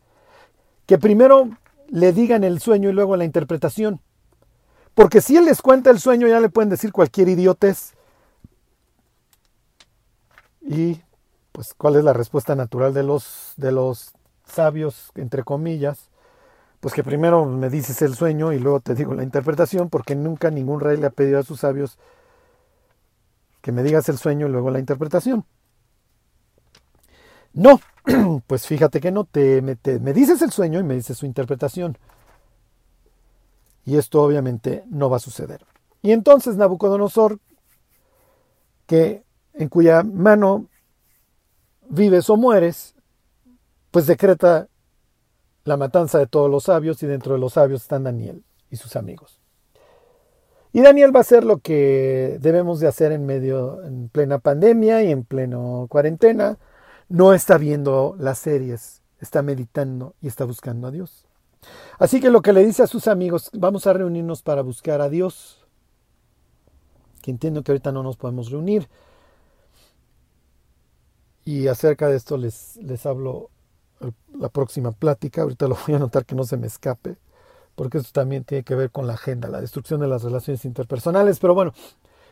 que 0.85 0.97
primero 0.97 1.49
le 1.89 2.13
digan 2.13 2.43
el 2.43 2.59
sueño 2.59 2.89
y 2.89 2.93
luego 2.93 3.15
la 3.15 3.25
interpretación. 3.25 4.01
Porque 4.93 5.21
si 5.21 5.35
él 5.35 5.45
les 5.45 5.61
cuenta 5.61 5.89
el 5.91 5.99
sueño, 5.99 6.27
ya 6.27 6.39
le 6.39 6.49
pueden 6.49 6.69
decir 6.69 6.91
cualquier 6.91 7.27
idiotez. 7.29 7.93
Y 10.61 11.01
pues, 11.51 11.73
¿cuál 11.73 11.97
es 11.97 12.03
la 12.03 12.13
respuesta 12.13 12.55
natural 12.55 12.93
de 12.93 13.03
los, 13.03 13.53
de 13.57 13.71
los 13.71 14.13
sabios, 14.45 15.11
entre 15.15 15.43
comillas? 15.43 16.09
Pues 16.79 16.93
que 16.93 17.03
primero 17.03 17.45
me 17.45 17.69
dices 17.69 18.01
el 18.01 18.15
sueño 18.15 18.53
y 18.53 18.59
luego 18.59 18.79
te 18.79 18.95
digo 18.95 19.13
la 19.13 19.23
interpretación, 19.23 19.89
porque 19.89 20.15
nunca 20.15 20.49
ningún 20.49 20.79
rey 20.79 20.97
le 20.97 21.07
ha 21.07 21.11
pedido 21.11 21.39
a 21.39 21.43
sus 21.43 21.59
sabios 21.59 21.97
que 23.61 23.71
me 23.71 23.83
digas 23.83 24.07
el 24.09 24.17
sueño 24.17 24.47
y 24.47 24.51
luego 24.51 24.69
la 24.69 24.79
interpretación. 24.79 25.45
No, 27.53 27.79
pues 28.47 28.67
fíjate 28.67 28.99
que 28.99 29.11
no, 29.11 29.25
te, 29.25 29.61
me, 29.61 29.77
me 29.99 30.13
dices 30.13 30.41
el 30.41 30.51
sueño 30.51 30.79
y 30.79 30.83
me 30.83 30.95
dices 30.95 31.17
su 31.17 31.25
interpretación. 31.25 31.97
Y 33.85 33.97
esto 33.97 34.23
obviamente 34.23 34.83
no 34.89 35.09
va 35.09 35.17
a 35.17 35.19
suceder. 35.19 35.65
Y 36.01 36.11
entonces 36.11 36.57
Nabucodonosor, 36.57 37.39
que 38.87 39.23
en 39.53 39.69
cuya 39.69 40.03
mano 40.03 40.67
vives 41.87 42.29
o 42.29 42.37
mueres, 42.37 42.95
pues 43.91 44.07
decreta 44.07 44.67
la 45.63 45.77
matanza 45.77 46.19
de 46.19 46.27
todos 46.27 46.49
los 46.49 46.65
sabios 46.65 47.01
y 47.01 47.07
dentro 47.07 47.33
de 47.33 47.39
los 47.39 47.53
sabios 47.53 47.83
están 47.83 48.03
Daniel 48.03 48.43
y 48.69 48.75
sus 48.75 48.95
amigos. 48.95 49.39
Y 50.73 50.81
Daniel 50.81 51.15
va 51.15 51.19
a 51.19 51.21
hacer 51.21 51.43
lo 51.43 51.59
que 51.59 52.37
debemos 52.41 52.79
de 52.79 52.87
hacer 52.87 53.13
en 53.13 53.25
medio, 53.25 53.81
en 53.83 54.09
plena 54.09 54.39
pandemia 54.39 55.03
y 55.03 55.11
en 55.11 55.23
pleno 55.23 55.87
cuarentena. 55.89 56.57
No 57.07 57.33
está 57.33 57.57
viendo 57.57 58.15
las 58.17 58.39
series, 58.39 59.01
está 59.19 59.41
meditando 59.41 60.15
y 60.21 60.27
está 60.27 60.45
buscando 60.45 60.87
a 60.87 60.91
Dios. 60.91 61.25
Así 61.99 62.19
que 62.19 62.29
lo 62.29 62.41
que 62.41 62.53
le 62.53 62.65
dice 62.65 62.83
a 62.83 62.87
sus 62.87 63.07
amigos, 63.07 63.49
vamos 63.53 63.87
a 63.87 63.93
reunirnos 63.93 64.41
para 64.41 64.61
buscar 64.61 65.01
a 65.01 65.09
Dios. 65.09 65.65
Que 67.21 67.31
entiendo 67.31 67.63
que 67.63 67.71
ahorita 67.71 67.91
no 67.91 68.03
nos 68.03 68.17
podemos 68.17 68.51
reunir. 68.51 68.87
Y 71.43 71.67
acerca 71.67 72.07
de 72.07 72.17
esto 72.17 72.37
les, 72.37 72.77
les 72.77 73.05
hablo 73.05 73.49
la 74.37 74.49
próxima 74.49 74.91
plática. 74.91 75.43
Ahorita 75.43 75.67
lo 75.67 75.77
voy 75.85 75.93
a 75.93 75.97
anotar 75.97 76.25
que 76.25 76.35
no 76.35 76.43
se 76.43 76.57
me 76.57 76.67
escape. 76.67 77.17
Porque 77.75 77.97
esto 77.97 78.11
también 78.13 78.43
tiene 78.43 78.63
que 78.63 78.75
ver 78.75 78.89
con 78.89 79.05
la 79.05 79.13
agenda, 79.13 79.49
la 79.49 79.61
destrucción 79.61 79.99
de 79.99 80.07
las 80.07 80.23
relaciones 80.23 80.65
interpersonales. 80.65 81.39
Pero 81.39 81.53
bueno, 81.53 81.73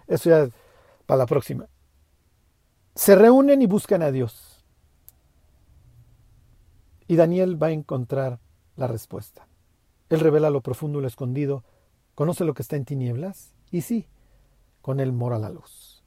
eso 0.07 0.30
ya 0.30 0.49
para 1.05 1.19
la 1.19 1.26
próxima. 1.26 1.67
Se 2.95 3.15
reúnen 3.15 3.61
y 3.61 3.67
buscan 3.67 4.01
a 4.03 4.11
Dios. 4.11 4.53
Y 7.14 7.16
Daniel 7.16 7.61
va 7.61 7.68
a 7.68 7.72
encontrar 7.72 8.39
la 8.76 8.88
respuesta. 8.88 9.45
Él 10.09 10.20
revela 10.20 10.49
lo 10.49 10.61
profundo 10.61 10.97
y 10.97 11.03
lo 11.03 11.07
escondido, 11.07 11.64
conoce 12.16 12.43
lo 12.43 12.55
que 12.55 12.64
está 12.64 12.76
en 12.76 12.86
tinieblas 12.86 13.53
y 13.70 13.82
sí, 13.82 14.07
con 14.82 14.99
él 14.99 15.11
mora 15.11 15.38
la 15.38 15.51
luz. 15.51 16.01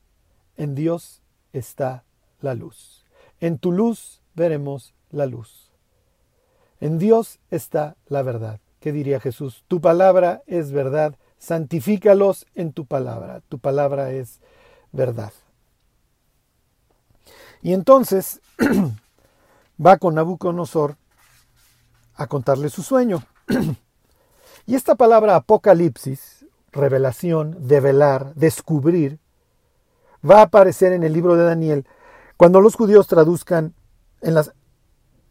En 0.57 0.75
Dios 0.75 1.23
está 1.53 2.03
la 2.41 2.55
luz. 2.55 3.05
En 3.39 3.59
tu 3.59 3.71
luz 3.71 4.21
veremos 4.35 4.95
la 5.13 5.27
luz. 5.27 5.71
En 6.81 6.99
Dios 6.99 7.39
está 7.53 7.95
la 8.09 8.23
verdad. 8.23 8.59
¿Qué 8.81 8.91
diría 8.91 9.21
Jesús? 9.21 9.63
Tu 9.69 9.81
palabra 9.81 10.43
es 10.49 10.73
verdad. 10.73 11.15
Santifícalos 11.39 12.49
en 12.57 12.73
tu 12.73 12.85
palabra. 12.85 13.43
Tu 13.49 13.61
palabra 13.61 14.11
es 14.11 14.41
verdad. 14.91 15.33
Y 17.63 17.75
entonces 17.75 18.41
va 19.85 19.99
con 19.99 20.15
Nabucodonosor 20.15 20.97
a 22.15 22.27
contarle 22.27 22.69
su 22.69 22.83
sueño. 22.83 23.23
y 24.67 24.75
esta 24.75 24.95
palabra 24.95 25.37
apocalipsis, 25.37 26.47
revelación, 26.73 27.57
develar, 27.67 28.35
descubrir, 28.35 29.19
va 30.29 30.41
a 30.41 30.43
aparecer 30.43 30.93
en 30.93 31.03
el 31.03 31.13
libro 31.13 31.37
de 31.37 31.45
Daniel 31.45 31.87
cuando 32.37 32.61
los 32.61 32.75
judíos 32.75 33.07
traduzcan 33.07 33.75
en 34.21 34.35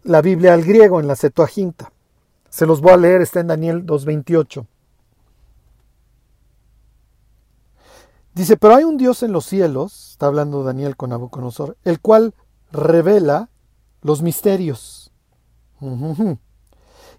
la 0.03 0.21
Biblia 0.21 0.53
al 0.53 0.63
griego, 0.63 0.99
en 0.99 1.07
la 1.07 1.15
Septuaginta. 1.15 1.91
Se 2.49 2.65
los 2.65 2.81
voy 2.81 2.93
a 2.93 2.97
leer, 2.97 3.21
está 3.21 3.41
en 3.41 3.47
Daniel 3.47 3.85
2.28. 3.85 4.65
Dice, 8.33 8.57
pero 8.57 8.75
hay 8.75 8.83
un 8.83 8.97
Dios 8.97 9.23
en 9.23 9.31
los 9.31 9.45
cielos, 9.45 10.11
está 10.11 10.25
hablando 10.25 10.63
Daniel 10.63 10.97
con 10.97 11.11
Nabucodonosor, 11.11 11.77
el 11.85 12.01
cual 12.01 12.33
revela 12.71 13.49
los 14.05 14.21
misterios. 14.21 15.11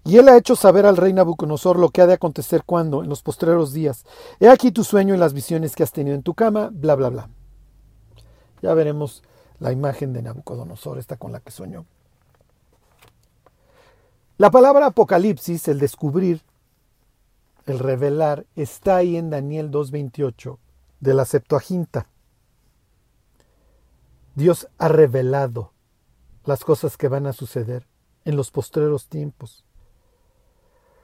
Y 0.05 0.17
él 0.17 0.29
ha 0.29 0.37
hecho 0.37 0.55
saber 0.55 0.85
al 0.85 0.95
rey 0.95 1.11
Nabucodonosor 1.11 1.77
lo 1.77 1.89
que 1.89 2.01
ha 2.01 2.07
de 2.07 2.13
acontecer 2.13 2.63
cuando, 2.65 3.03
en 3.03 3.09
los 3.09 3.21
postreros 3.21 3.73
días, 3.73 4.05
he 4.39 4.47
aquí 4.47 4.71
tu 4.71 4.85
sueño 4.85 5.13
y 5.13 5.17
las 5.17 5.33
visiones 5.33 5.75
que 5.75 5.83
has 5.83 5.91
tenido 5.91 6.15
en 6.15 6.23
tu 6.23 6.33
cama, 6.33 6.69
bla, 6.71 6.95
bla, 6.95 7.09
bla. 7.09 7.29
Ya 8.61 8.73
veremos 8.73 9.21
la 9.59 9.73
imagen 9.73 10.13
de 10.13 10.21
Nabucodonosor, 10.21 10.97
esta 10.97 11.17
con 11.17 11.33
la 11.33 11.41
que 11.41 11.51
soñó. 11.51 11.85
La 14.37 14.49
palabra 14.49 14.85
apocalipsis, 14.85 15.67
el 15.67 15.79
descubrir, 15.79 16.41
el 17.65 17.79
revelar, 17.79 18.45
está 18.55 18.95
ahí 18.95 19.17
en 19.17 19.29
Daniel 19.29 19.71
2.28 19.71 20.57
de 21.01 21.13
la 21.13 21.25
Septuaginta. 21.25 22.07
Dios 24.35 24.69
ha 24.77 24.87
revelado 24.87 25.73
las 26.47 26.63
cosas 26.63 26.97
que 26.97 27.09
van 27.09 27.27
a 27.27 27.33
suceder 27.33 27.85
en 28.23 28.37
los 28.37 28.51
postreros 28.51 29.07
tiempos. 29.07 29.65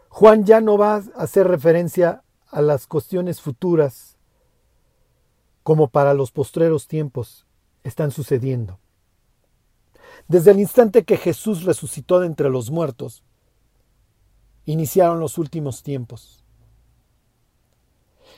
Juan 0.09 0.45
ya 0.45 0.61
no 0.61 0.77
va 0.77 0.95
a 0.95 1.03
hacer 1.17 1.47
referencia 1.47 2.23
a 2.47 2.61
las 2.61 2.87
cuestiones 2.87 3.41
futuras 3.41 4.17
como 5.63 5.89
para 5.89 6.13
los 6.13 6.31
postreros 6.31 6.87
tiempos 6.87 7.45
están 7.83 8.11
sucediendo. 8.11 8.79
Desde 10.27 10.51
el 10.51 10.59
instante 10.59 11.03
que 11.03 11.17
Jesús 11.17 11.63
resucitó 11.63 12.19
de 12.19 12.27
entre 12.27 12.49
los 12.49 12.71
muertos, 12.71 13.23
iniciaron 14.65 15.19
los 15.19 15.37
últimos 15.37 15.83
tiempos. 15.83 16.43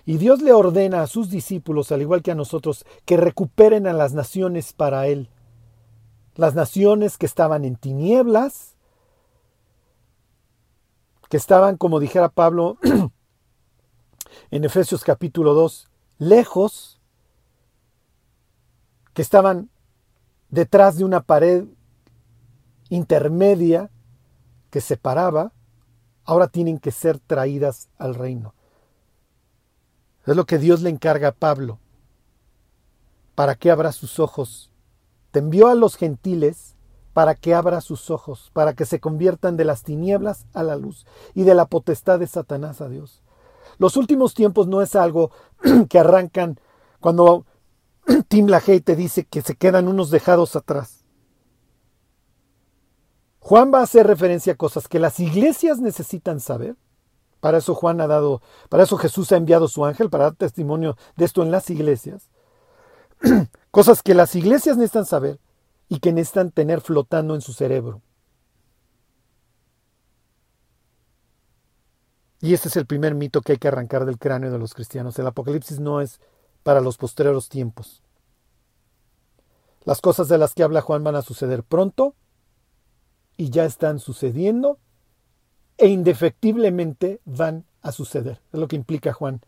Y 0.06 0.18
Dios 0.18 0.42
le 0.42 0.54
ordena 0.54 1.02
a 1.02 1.08
sus 1.08 1.30
discípulos, 1.30 1.92
al 1.92 2.02
igual 2.02 2.24
que 2.24 2.32
a 2.32 2.36
nosotros, 2.36 2.86
que 3.06 3.18
recuperen 3.18 3.86
a 3.86 3.94
las 3.94 4.14
naciones 4.14 4.74
para 4.74 5.08
Él. 5.08 5.30
Las 6.36 6.54
naciones 6.54 7.18
que 7.18 7.26
estaban 7.26 7.64
en 7.64 7.78
tinieblas, 7.78 8.76
que 11.30 11.38
estaban, 11.38 11.78
como 11.78 12.00
dijera 12.00 12.30
Pablo 12.30 12.78
en 14.52 14.64
Efesios 14.66 15.04
capítulo 15.04 15.54
2, 15.54 15.90
lejos, 16.18 17.00
que 19.14 19.22
estaban 19.22 19.70
detrás 20.50 20.98
de 20.98 21.06
una 21.06 21.22
pared 21.22 21.66
intermedia 22.90 23.90
que 24.70 24.82
separaba, 24.82 25.54
ahora 26.26 26.50
tienen 26.50 26.80
que 26.80 26.92
ser 26.92 27.18
traídas 27.18 27.88
al 27.98 28.14
reino. 28.14 28.54
Es 30.26 30.36
lo 30.36 30.46
que 30.46 30.58
Dios 30.58 30.82
le 30.82 30.90
encarga 30.90 31.30
a 31.30 31.34
Pablo. 31.34 31.80
¿Para 33.36 33.56
qué 33.56 33.72
abra 33.72 33.94
sus 33.94 34.20
ojos? 34.20 34.70
Envió 35.36 35.68
a 35.68 35.76
los 35.76 35.96
gentiles 35.96 36.76
para 37.14 37.36
que 37.36 37.54
abra 37.54 37.82
sus 37.82 38.10
ojos, 38.12 38.52
para 38.54 38.74
que 38.74 38.86
se 38.86 39.00
conviertan 39.00 39.56
de 39.56 39.66
las 39.66 39.84
tinieblas 39.84 40.46
a 40.54 40.64
la 40.64 40.76
luz 40.76 41.06
y 41.34 41.44
de 41.44 41.56
la 41.56 41.66
potestad 41.66 42.20
de 42.20 42.28
Satanás 42.28 42.82
a 42.82 42.90
Dios. 42.90 43.22
Los 43.78 43.98
últimos 43.98 44.34
tiempos 44.34 44.68
no 44.68 44.82
es 44.82 44.96
algo 44.96 45.32
que 45.90 46.00
arrancan 46.00 46.60
cuando 47.00 47.46
Tim 48.28 48.48
LaHaye 48.48 48.82
te 48.82 48.96
dice 48.96 49.26
que 49.26 49.42
se 49.42 49.56
quedan 49.56 49.88
unos 49.88 50.12
dejados 50.12 50.56
atrás. 50.56 51.06
Juan 53.40 53.72
va 53.74 53.80
a 53.80 53.84
hacer 53.84 54.08
referencia 54.08 54.54
a 54.54 54.58
cosas 54.58 54.88
que 54.88 55.00
las 55.00 55.20
iglesias 55.20 55.80
necesitan 55.80 56.40
saber. 56.40 56.76
Para 57.40 57.60
eso 57.60 57.76
Juan 57.76 58.02
ha 58.02 58.08
dado, 58.08 58.42
para 58.70 58.84
eso 58.84 58.98
Jesús 58.98 59.32
ha 59.32 59.38
enviado 59.38 59.68
su 59.68 59.86
ángel 59.86 60.10
para 60.10 60.24
dar 60.26 60.36
testimonio 60.36 60.98
de 61.16 61.26
esto 61.26 61.44
en 61.44 61.52
las 61.52 61.70
iglesias. 61.70 62.32
cosas 63.76 64.02
que 64.02 64.14
las 64.14 64.34
iglesias 64.36 64.78
necesitan 64.78 65.06
saber 65.06 65.38
y 65.90 66.00
que 66.00 66.14
necesitan 66.14 66.50
tener 66.50 66.80
flotando 66.80 67.36
en 67.36 67.42
su 67.42 67.52
cerebro. 67.52 68.02
Y 72.40 72.54
este 72.54 72.70
es 72.70 72.78
el 72.78 72.86
primer 72.86 73.16
mito 73.16 73.42
que 73.42 73.52
hay 73.52 73.58
que 73.58 73.68
arrancar 73.68 74.06
del 74.06 74.18
cráneo 74.18 74.50
de 74.50 74.60
los 74.60 74.74
cristianos. 74.74 75.20
El 75.20 75.28
Apocalipsis 75.28 75.82
no 75.82 76.00
es 76.00 76.22
para 76.64 76.80
los 76.80 76.96
postreros 76.96 77.50
tiempos. 77.50 78.02
Las 79.84 80.00
cosas 80.00 80.30
de 80.30 80.38
las 80.38 80.54
que 80.54 80.64
habla 80.64 80.80
Juan 80.80 81.04
van 81.04 81.18
a 81.18 81.22
suceder 81.22 81.62
pronto 81.62 82.16
y 83.36 83.50
ya 83.50 83.66
están 83.66 84.00
sucediendo 84.00 84.80
e 85.78 85.88
indefectiblemente 85.88 87.20
van 87.26 87.66
a 87.82 87.92
suceder. 87.92 88.40
Es 88.54 88.60
lo 88.62 88.70
que 88.70 88.78
implica 88.78 89.12
Juan 89.12 89.42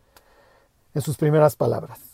en 0.92 1.00
sus 1.00 1.16
primeras 1.16 1.56
palabras. 1.56 2.07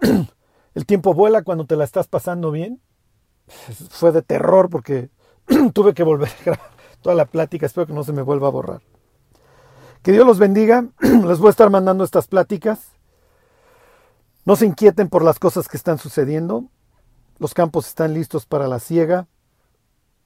El 0.74 0.86
tiempo 0.86 1.14
vuela 1.14 1.42
cuando 1.42 1.66
te 1.66 1.76
la 1.76 1.84
estás 1.84 2.08
pasando 2.08 2.50
bien. 2.50 2.80
Fue 3.90 4.12
de 4.12 4.22
terror 4.22 4.68
porque 4.70 5.10
tuve 5.72 5.94
que 5.94 6.02
volver 6.02 6.28
a 6.28 6.44
grabar. 6.44 6.78
toda 7.02 7.14
la 7.14 7.26
plática, 7.26 7.66
espero 7.66 7.86
que 7.86 7.92
no 7.92 8.04
se 8.04 8.12
me 8.12 8.22
vuelva 8.22 8.48
a 8.48 8.52
borrar. 8.52 8.82
Que 10.02 10.12
Dios 10.12 10.26
los 10.26 10.38
bendiga, 10.38 10.86
les 11.00 11.38
voy 11.38 11.48
a 11.48 11.50
estar 11.50 11.70
mandando 11.70 12.04
estas 12.04 12.28
pláticas. 12.28 12.92
No 14.44 14.56
se 14.56 14.66
inquieten 14.66 15.08
por 15.08 15.22
las 15.22 15.38
cosas 15.38 15.68
que 15.68 15.76
están 15.76 15.98
sucediendo. 15.98 16.64
Los 17.38 17.54
campos 17.54 17.86
están 17.88 18.14
listos 18.14 18.46
para 18.46 18.66
la 18.66 18.78
siega. 18.78 19.26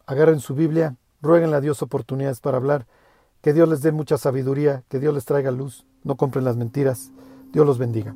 Agarren 0.07 0.41
su 0.41 0.55
Biblia, 0.55 0.97
rueguen 1.21 1.55
a 1.55 1.61
Dios 1.61 1.83
oportunidades 1.83 2.41
para 2.41 2.57
hablar. 2.57 2.87
Que 3.41 3.53
Dios 3.53 3.69
les 3.69 3.83
dé 3.83 3.91
mucha 3.91 4.19
sabiduría, 4.19 4.85
que 4.89 5.01
Dios 5.01 5.13
les 5.13 5.25
traiga 5.25 5.51
luz. 5.51 5.85
No 6.05 6.17
compren 6.17 6.45
las 6.45 6.57
mentiras. 6.57 7.11
Dios 7.53 7.67
los 7.67 7.79
bendiga. 7.79 8.15